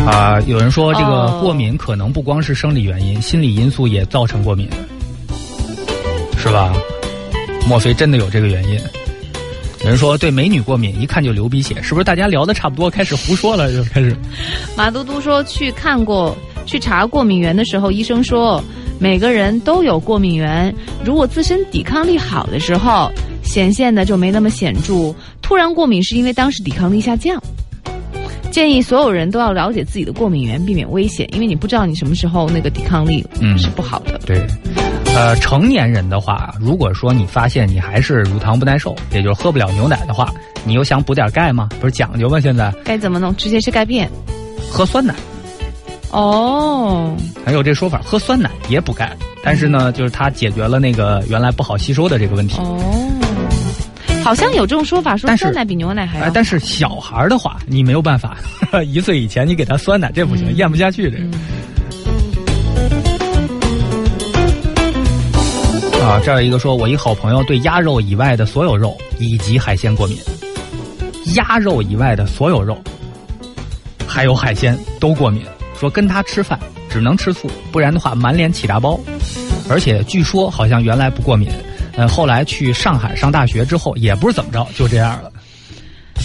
[0.07, 4.69] 啊，有人说这个哦过敏可能不光是生理原因，心理因素也造成过敏，
[6.37, 6.73] 是吧？
[7.69, 8.81] 莫非真的有这个原因？
[9.83, 12.05] 有人说对美女过敏，一看就流鼻血，是不是？
[12.05, 14.17] 大家聊的差不多，开始胡说了，就开始。
[14.77, 18.63] 马嘟嘟说去看过去查过敏源的时候，医生说
[18.99, 20.75] 每个人都有过敏源，
[21.05, 23.09] 如果自身抵抗力好的时候，
[23.45, 25.15] 显现的就没那么显著。
[25.41, 27.41] 突然过敏是因为当时抵抗力下降。
[28.53, 34.21] 建议所有人都要了解自己的过敏源，避免危险，因为你不知道你什么时候那个抵抗力嗯是不好的。
[34.27, 34.47] 对，
[35.17, 40.31] 呃，成年人的话，如果说你发现你还是乳糖不耐受，也就是喝不了牛奶的话，
[40.65, 41.71] 你又想补点钙吗？
[41.81, 42.39] 不是讲究吗？
[42.39, 43.35] 现在该怎么弄？
[43.37, 44.09] 直接吃钙片。
[44.71, 45.15] 喝酸奶。
[46.11, 47.17] 哦，
[47.47, 49.11] 还有这说法，喝酸奶也补钙，
[49.43, 52.59] 但是呢，就是它解决了那个原来不好吸收的这个问题。
[52.59, 52.79] 哦，
[54.23, 58.37] 好像有这种说法，说酸奶比牛奶还但是小孩儿的话，你没有办法，
[58.87, 60.57] 一岁以前你给他酸奶，这不行，嗯。
[60.57, 61.25] 咽不下去这个。
[66.05, 70.19] 啊，这儿有一个说，我一好朋友对鸭肉以外的所有肉以及海鲜过敏，
[71.35, 72.77] 鸭肉以外的所有肉，
[74.07, 75.45] 还有海鲜都过敏，
[75.79, 76.59] 说跟他吃饭
[76.89, 78.99] 只能吃素，不然的话满脸起大包，
[79.69, 81.49] 而且据说好像原来不过敏，
[81.97, 85.31] 呃，后来去上海上大学之后也不是怎么着，就这样了。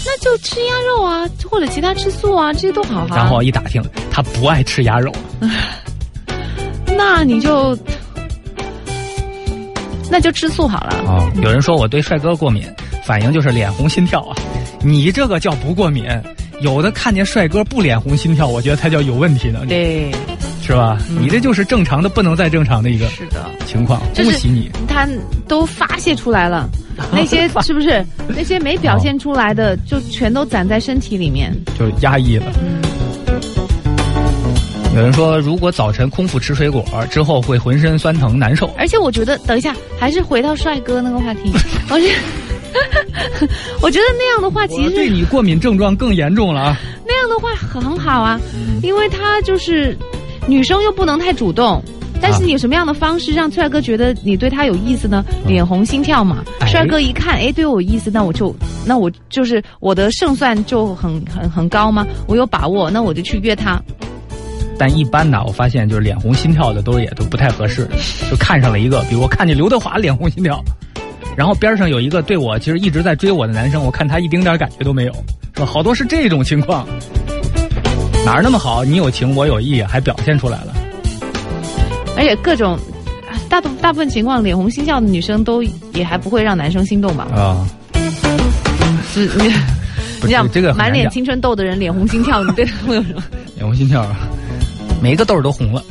[0.04, 3.16] 那就吃鸭肉啊，或者其他吃素啊，这些都好哈。
[3.16, 5.12] 然后一打听，他不爱吃鸭肉，
[6.96, 7.76] 那你就
[10.10, 10.94] 那就吃素好了。
[11.10, 12.64] 啊、有人说我对帅哥过敏，
[13.04, 14.36] 反应就是脸红心跳啊。
[14.82, 16.06] 你这个叫不过敏，
[16.60, 20.12] 有的看见帅哥不脸红心跳，我觉得他叫有问题呢，对，
[20.68, 20.98] 是吧？
[21.18, 23.98] 你这就是正常的不能再正常的一个是的，情况。
[24.14, 25.08] 恭喜你，他
[25.48, 26.68] 都发泄出来了，
[27.10, 31.52] 那些是不是那些没表现出来的，就全都攒在身体里面。
[31.78, 32.52] 就压抑了。
[34.94, 41.50] 有人说，如果早晨空腹吃水果之后会浑身酸疼难受，而且我觉得，等一下，还是回到帅哥那个话题，
[41.88, 43.48] 我觉得，
[43.80, 46.76] 我觉得那样的话，其实对你过敏症状更严重了啊！
[47.06, 49.96] 那样的话很好啊，嗯因为他就是
[50.48, 51.80] 女生又不能太主动。
[52.20, 55.24] 但是你有什么样的方式让帅哥觉得你对他有意思呢？
[55.46, 58.52] 脸红心跳嘛，哎帅哥一看，哎，对我有意思，那我就，
[58.84, 62.04] 那我就是我的胜算就很很很高吗？
[62.26, 63.80] 我有把握，那我就去约他。
[64.76, 67.88] 但一般呢，我发现就是脸红心跳的都是也都不太合适，
[68.28, 70.60] 就看上了一个，比如我看见刘德华脸红心跳，
[71.36, 75.12] 然后边上有一个对我其实一直在追我的男生，我看他一丁点感觉都没有，
[75.54, 75.66] 是吧？
[75.66, 76.84] 好多是这种情况，
[78.24, 78.84] 哪儿那么好？
[78.84, 80.74] 你有情我有意，还表现出来了。
[82.16, 82.78] 而且各种
[83.48, 85.62] 大部大部分情况，脸红心跳的女生都
[85.94, 87.26] 也还不会让男生心动吧？
[87.34, 87.66] 啊，
[89.12, 89.52] 是你
[90.24, 93.22] 你想这个满脸青春痘的人脸红心跳，你对他会有什么？
[93.56, 94.06] 脸红心跳，
[95.00, 95.82] 每一个痘都红了。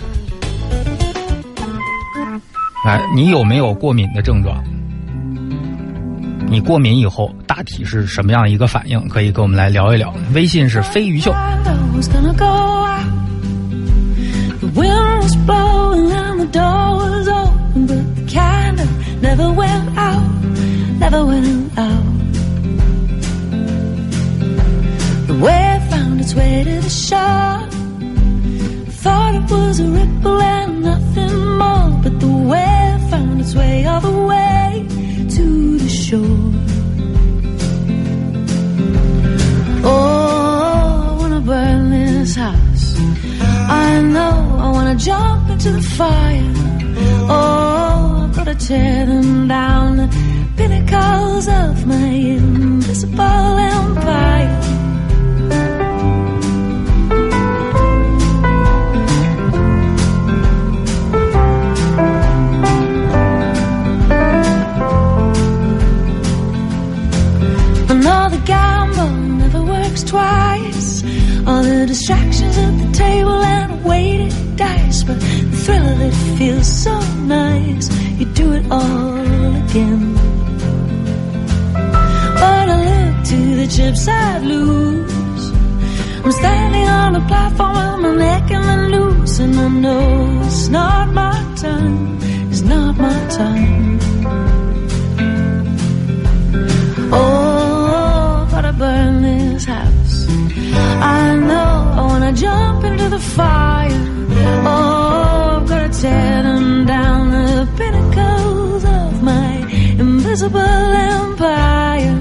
[2.85, 4.63] 来，你有没有过敏的症状？
[6.49, 9.07] 你过敏以后，大体是什么样一个反应？
[9.10, 10.14] 可以跟我们来聊一聊。
[10.34, 11.34] 微信是飞鱼秀。
[36.07, 36.21] Shore.
[39.84, 42.88] Oh, I wanna burn this house.
[43.85, 44.35] I know
[44.65, 46.53] I wanna jump into the fire.
[47.38, 50.07] Oh, I've gotta tear them down, the
[50.55, 54.86] pinnacles of my invisible empire.
[69.98, 71.03] Works twice.
[71.48, 76.14] All the distractions at the table and a weighted dice, but the thrill of it
[76.38, 77.90] feels so nice.
[78.19, 79.19] You do it all
[79.64, 80.14] again.
[82.41, 85.52] But I look to the chips I'd lose.
[86.24, 90.68] I'm standing on a platform with my neck and the noose, and I know it's
[90.68, 92.18] not my time.
[92.52, 93.99] It's not my time.
[97.10, 97.47] Oh,
[98.77, 100.27] burn this house.
[101.19, 104.01] I know I wanna jump into the fire.
[104.65, 109.51] Oh, I've gotta tear them down the pinnacles of my
[110.03, 110.59] invisible
[111.15, 112.17] empire.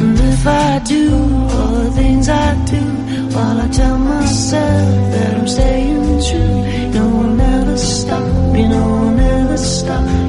[0.00, 1.04] And if I do
[1.56, 2.82] all the things I do,
[3.34, 6.56] while I tell myself that I'm staying true,
[6.94, 8.56] know I'll never stop.
[8.56, 10.19] You know I'll never stop.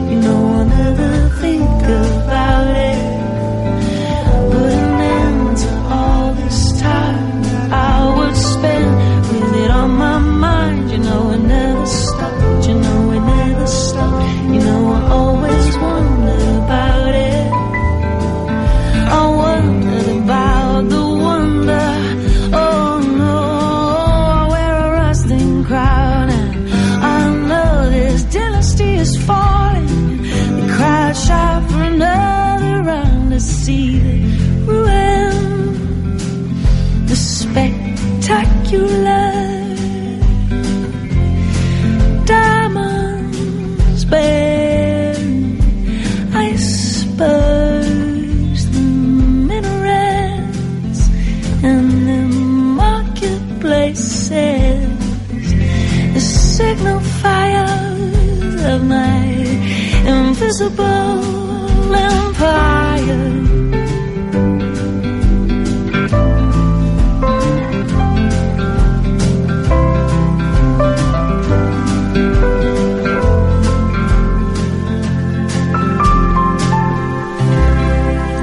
[60.62, 63.22] Invisible empire.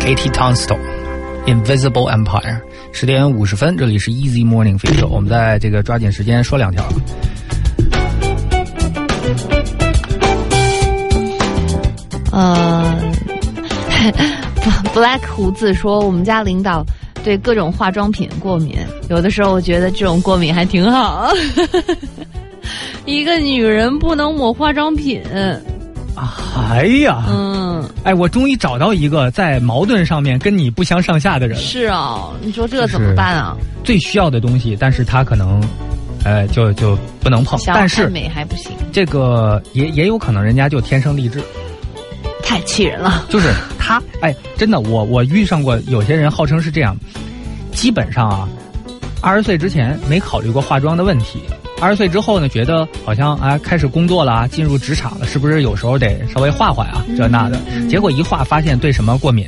[0.00, 0.78] Katie Tunstall。
[1.46, 2.60] Invisible Empire，
[2.92, 6.86] 十点五十分，这里是 Easy Morning Feature，我们在这个抓紧时间说两条。
[12.38, 12.94] 呃，
[14.94, 16.84] Black 胡子说我们家领导
[17.24, 18.76] 对各种化妆品过敏，
[19.08, 21.32] 有的时候我觉得这种过敏还挺好。
[23.06, 25.20] 一个女人不能抹化妆品，
[26.70, 31.62] 哎呀，嗯，哎，我终于找到一个在矛盾上面跟你不相上下的人了。
[31.64, 33.56] 是啊，你说这怎么办啊？
[33.82, 35.60] 最需要的东西，但是他可能，
[36.22, 37.58] 呃，就就不能碰。
[37.66, 41.40] 但是爱美还不行，这个也也有可能人家就天生丽质，
[42.48, 43.26] 太气人了。
[43.28, 46.96] 就是他，哎，真的，我我遇上过有些人号称是这样，
[47.72, 48.48] 基本上啊，
[49.20, 51.42] 二十岁之前没考虑过化妆的问题，
[51.78, 57.60] 二十岁之后呢，觉得好像啊开始工作了啊，进入职场了，是不是有时候得稍微化化呀，这那的，
[57.90, 59.46] 结果一化发现对什么过敏，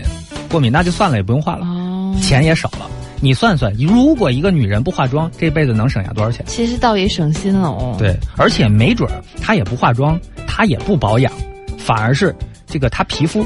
[0.50, 2.86] 过敏那就算了，也不用化了，哦，钱也少了。
[3.22, 6.42] 你算算，如果一个女人不化妆，这辈子能省下多少钱？
[6.46, 11.30] 其实倒也省心了哦。，对，而且没准儿她也不化妆，她也不保养，
[11.76, 12.34] 反而是
[12.70, 13.44] 这个她皮肤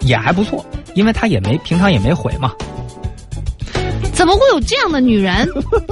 [0.00, 2.52] 也还不错，因为她也没平常也没毁嘛。
[4.12, 5.46] 怎么会有这样的女人？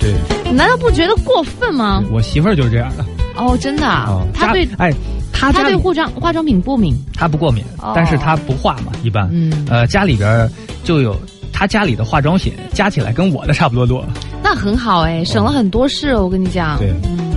[0.00, 0.14] 对，
[0.44, 2.02] 你难道不觉得过分吗？
[2.10, 3.04] 我媳妇儿就是这样的
[3.36, 4.92] 哦，真的啊，她家对哎，
[5.32, 6.94] 她她对化妆化妆品过敏。
[7.14, 9.28] 她不过敏，哦但是她不化嘛，一般。
[9.32, 10.48] 嗯呃，家里边
[10.84, 11.16] 就有
[11.52, 14.04] 她家里的化妆品加起来跟我的差不多多，
[14.42, 16.14] 那很好哎，省了很多事。
[16.16, 17.35] 我跟你讲，对嗯，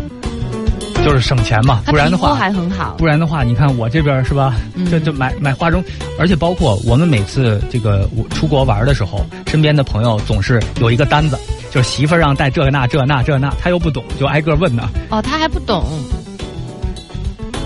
[1.10, 3.06] 就是省钱嘛，不然的话还很好不。
[3.06, 4.54] 然的话，你看我这边是吧？
[4.76, 5.84] 嗯这就买买化妆，
[6.20, 11.36] 而且包括我们每次这个我出国玩的时候，身边的朋友总是有一个单子，
[11.72, 14.88] 就是媳妇儿让带这个那这那这那，他又不懂，就挨个问呢。
[15.10, 15.84] 哦，他还不懂。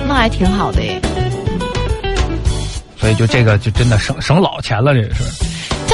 [0.07, 1.01] 那还挺好的耶。
[2.95, 5.23] 所以就这个就真的省省老钱了，这个是。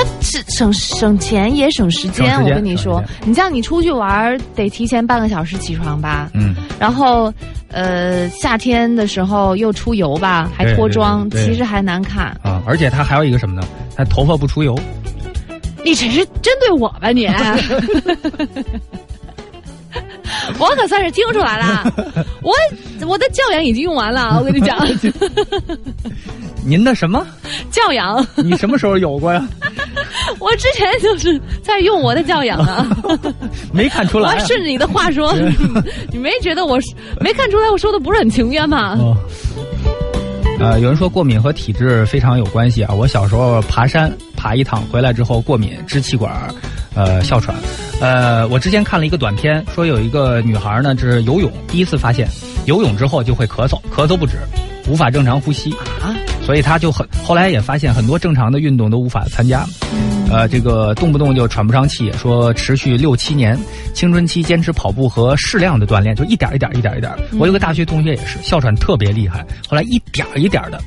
[0.04, 7.34] 它是省省钱也省时间，时间我跟你说，你像你出去玩儿得提前半个小时起床吧，嗯，然后
[7.70, 12.28] 呃夏天的时候又出油吧，还脱妆，其实还难看。
[12.42, 13.68] 啊，而且它还有一个什么呢？
[13.96, 14.78] 它头发不出油。
[15.84, 17.28] 你这是针对我吧你？
[20.60, 21.94] 我可算是听出来了，
[22.44, 22.54] 我
[23.08, 24.78] 我的教养已经用完了，我跟你讲，
[26.66, 27.26] 您的什么？
[27.72, 29.48] 教养，你什么时候有过呀？
[30.40, 32.86] 我之前就是在用我的教养啊。
[33.74, 34.34] 没看出来、啊。
[34.34, 35.34] 我还顺着你的话说，
[36.12, 36.78] 你没觉得我
[37.22, 38.96] 没看出来我说的不是很情愿吗？
[39.00, 39.16] 哦。
[40.60, 42.94] 呃，有人说过敏和体质非常有关系啊。
[42.94, 46.32] 我小时候爬山爬一趟回来之后过敏，支气管，
[46.96, 47.54] 呃哮喘。
[48.00, 52.30] 呃，我之前看了一个短片，说有一个女孩呢，是游泳第一次发现，
[52.66, 54.38] 游泳之后就会咳嗽，咳嗽不止，
[54.88, 59.66] 无法正常呼吸啊，所以她就很后来也发现很多正常的运动都无法参加。
[60.32, 63.60] 呃，这个动不动就喘不上气，说持续六七年，
[63.94, 67.12] 青春期坚持跑步和适量的锻炼，就一点一点一点一点。
[67.40, 70.80] 我有个大学同学也是哮喘特别厉害，后来一点一点的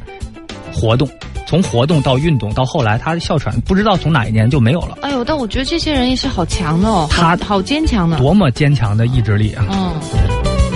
[0.72, 1.08] 活动，
[1.46, 4.98] 从活动到运动到后来，他的哮喘不知道从哪一年就没有了。
[5.02, 8.16] 哎呦，但我觉得这些人也是好强的哦，他好好坚强的。
[8.18, 9.64] 多么坚强的意志力啊！
[9.70, 9.92] 嗯，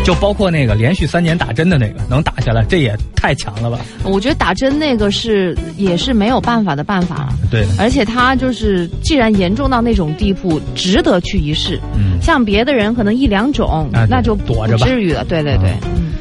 [0.04, 3.78] 就包括那个连续三年打针的那个，能打下来，这也太强了吧？
[4.04, 11.80] 我觉得打针那个是也是没有办法的办法，对，而且他就是既然严重到那种地步，值得去一试。
[11.96, 15.24] 嗯像别的人可能一两种，啊那就躲着吧不至于了。
[15.24, 16.12] 对对对，嗯，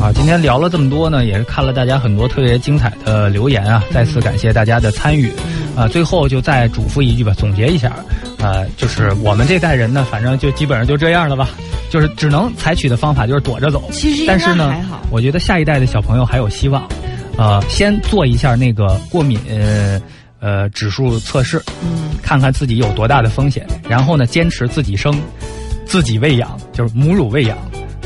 [0.00, 5.30] 啊，今天聊了这么多呢，也是看了大家很多特别精彩的留言啊，再次感谢大家的参与。
[5.76, 7.94] 啊，最后就再嘱咐一句吧，总结一下，
[8.38, 11.50] 呃，就是我们这代人呢，反正就基本上就这样了吧，
[11.90, 13.84] 就是只能采取的方法就是躲着走。
[13.92, 16.82] 其实但是呢还好，我觉得下一代的小朋友还有希望，
[17.36, 20.00] 呃，先做一下那个过敏呃
[20.40, 25.14] 呃指数测试，嗯，看看自己有多大的风险，然后呢，坚持自己生，
[25.84, 27.56] 自己喂养，就是母乳喂养。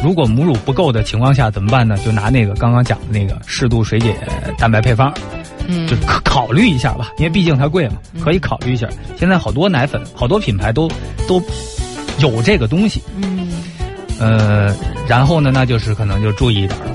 [0.05, 1.97] 如果母乳不够的情况下怎么办呢？
[2.05, 4.15] 就拿那个刚刚讲的那个适度水解
[4.59, 5.11] 蛋白配方，
[5.67, 8.87] 嗯就可考虑一下吧，因为毕竟它贵嘛，可以考虑一下。
[9.19, 10.87] 现在好多奶粉，好多品牌都
[11.27, 11.43] 都
[12.19, 13.49] 有这个东西，嗯，
[14.21, 14.77] 呃，
[15.09, 16.87] 然后呢，那就是可能就注意一点了，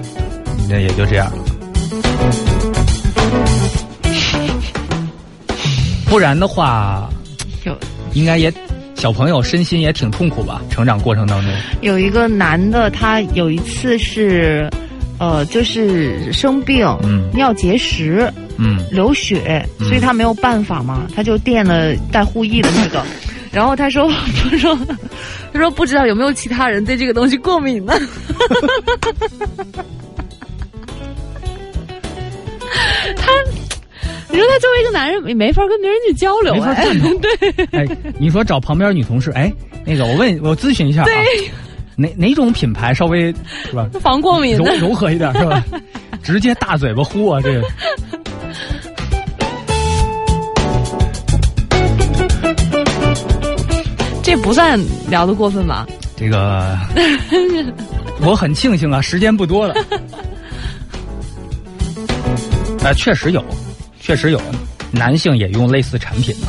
[0.70, 1.38] 那也就这样了。
[6.06, 7.10] 不然的话，
[7.66, 7.76] 就
[8.14, 8.54] 应该也
[9.00, 10.62] 小朋友身心也挺痛苦吧？
[10.70, 11.50] 成长过程当中，
[11.82, 14.70] 有一个男的，他有一次是，
[15.18, 23.02] 呃，就是生病，嗯尿结石，嗯流血，嗯所以他没有办法嘛，他就垫了带护翼的那个。
[23.52, 24.08] 然后他说
[24.52, 24.78] ：“他说，
[25.52, 27.94] 他说不知道有没有其他人对这个东西过敏呢？”
[33.18, 33.59] 他，你
[34.40, 37.30] 说他作为一个男人，也没法跟别人去交流，没法哎探讨 对
[37.72, 37.88] 哎，
[38.18, 39.52] 你说找旁边女同事，哎，
[39.86, 41.16] 那个我问我咨询一下啊，对，
[41.96, 43.34] 哪哪种品牌稍微
[43.66, 44.66] 是吧防过敏柔。
[44.78, 45.64] 柔和一点是吧？
[46.24, 47.62] 直接大嘴巴呼啊，这个。
[54.22, 54.80] 这不算
[55.10, 55.88] 聊的过分吧？
[56.16, 56.78] 这个，
[58.22, 59.74] 我很庆幸啊，时间不多了。
[62.84, 63.44] 啊，确实有，
[64.10, 64.42] 确实有，
[64.92, 66.48] 男性也用类似产品的，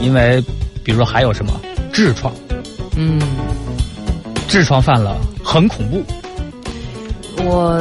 [0.00, 0.42] 因为
[0.82, 1.52] 比如说还有什么
[1.92, 2.32] 痔疮，
[2.96, 3.20] 嗯，
[4.48, 6.02] 痔疮犯了很恐怖。
[7.44, 7.78] 我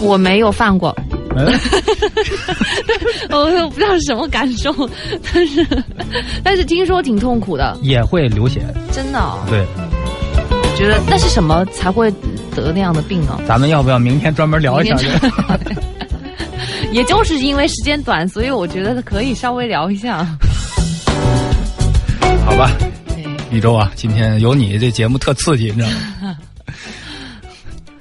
[0.00, 0.96] 我没有犯过，
[1.36, 1.52] 嗯，
[3.28, 4.74] 我不知道是什么感受，
[5.34, 5.66] 但是
[6.42, 8.62] 但是听说挺痛苦的，也会流血。
[8.90, 9.38] 真的、哦。
[9.50, 9.66] 对，
[10.74, 12.10] 觉得那是什么才会
[12.56, 13.38] 得那样的病呢？
[13.46, 15.60] 咱们要不要明天专门聊一下这个？
[16.92, 20.26] 也就是因为时间短，所以我觉得可以稍微聊一下。
[22.44, 22.70] 好吧，
[23.08, 25.88] 对，宇宙啊，今天有你这节目特刺激，你知道
[26.22, 26.36] 吗？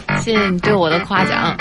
[0.21, 1.55] 谢谢你对我的夸奖。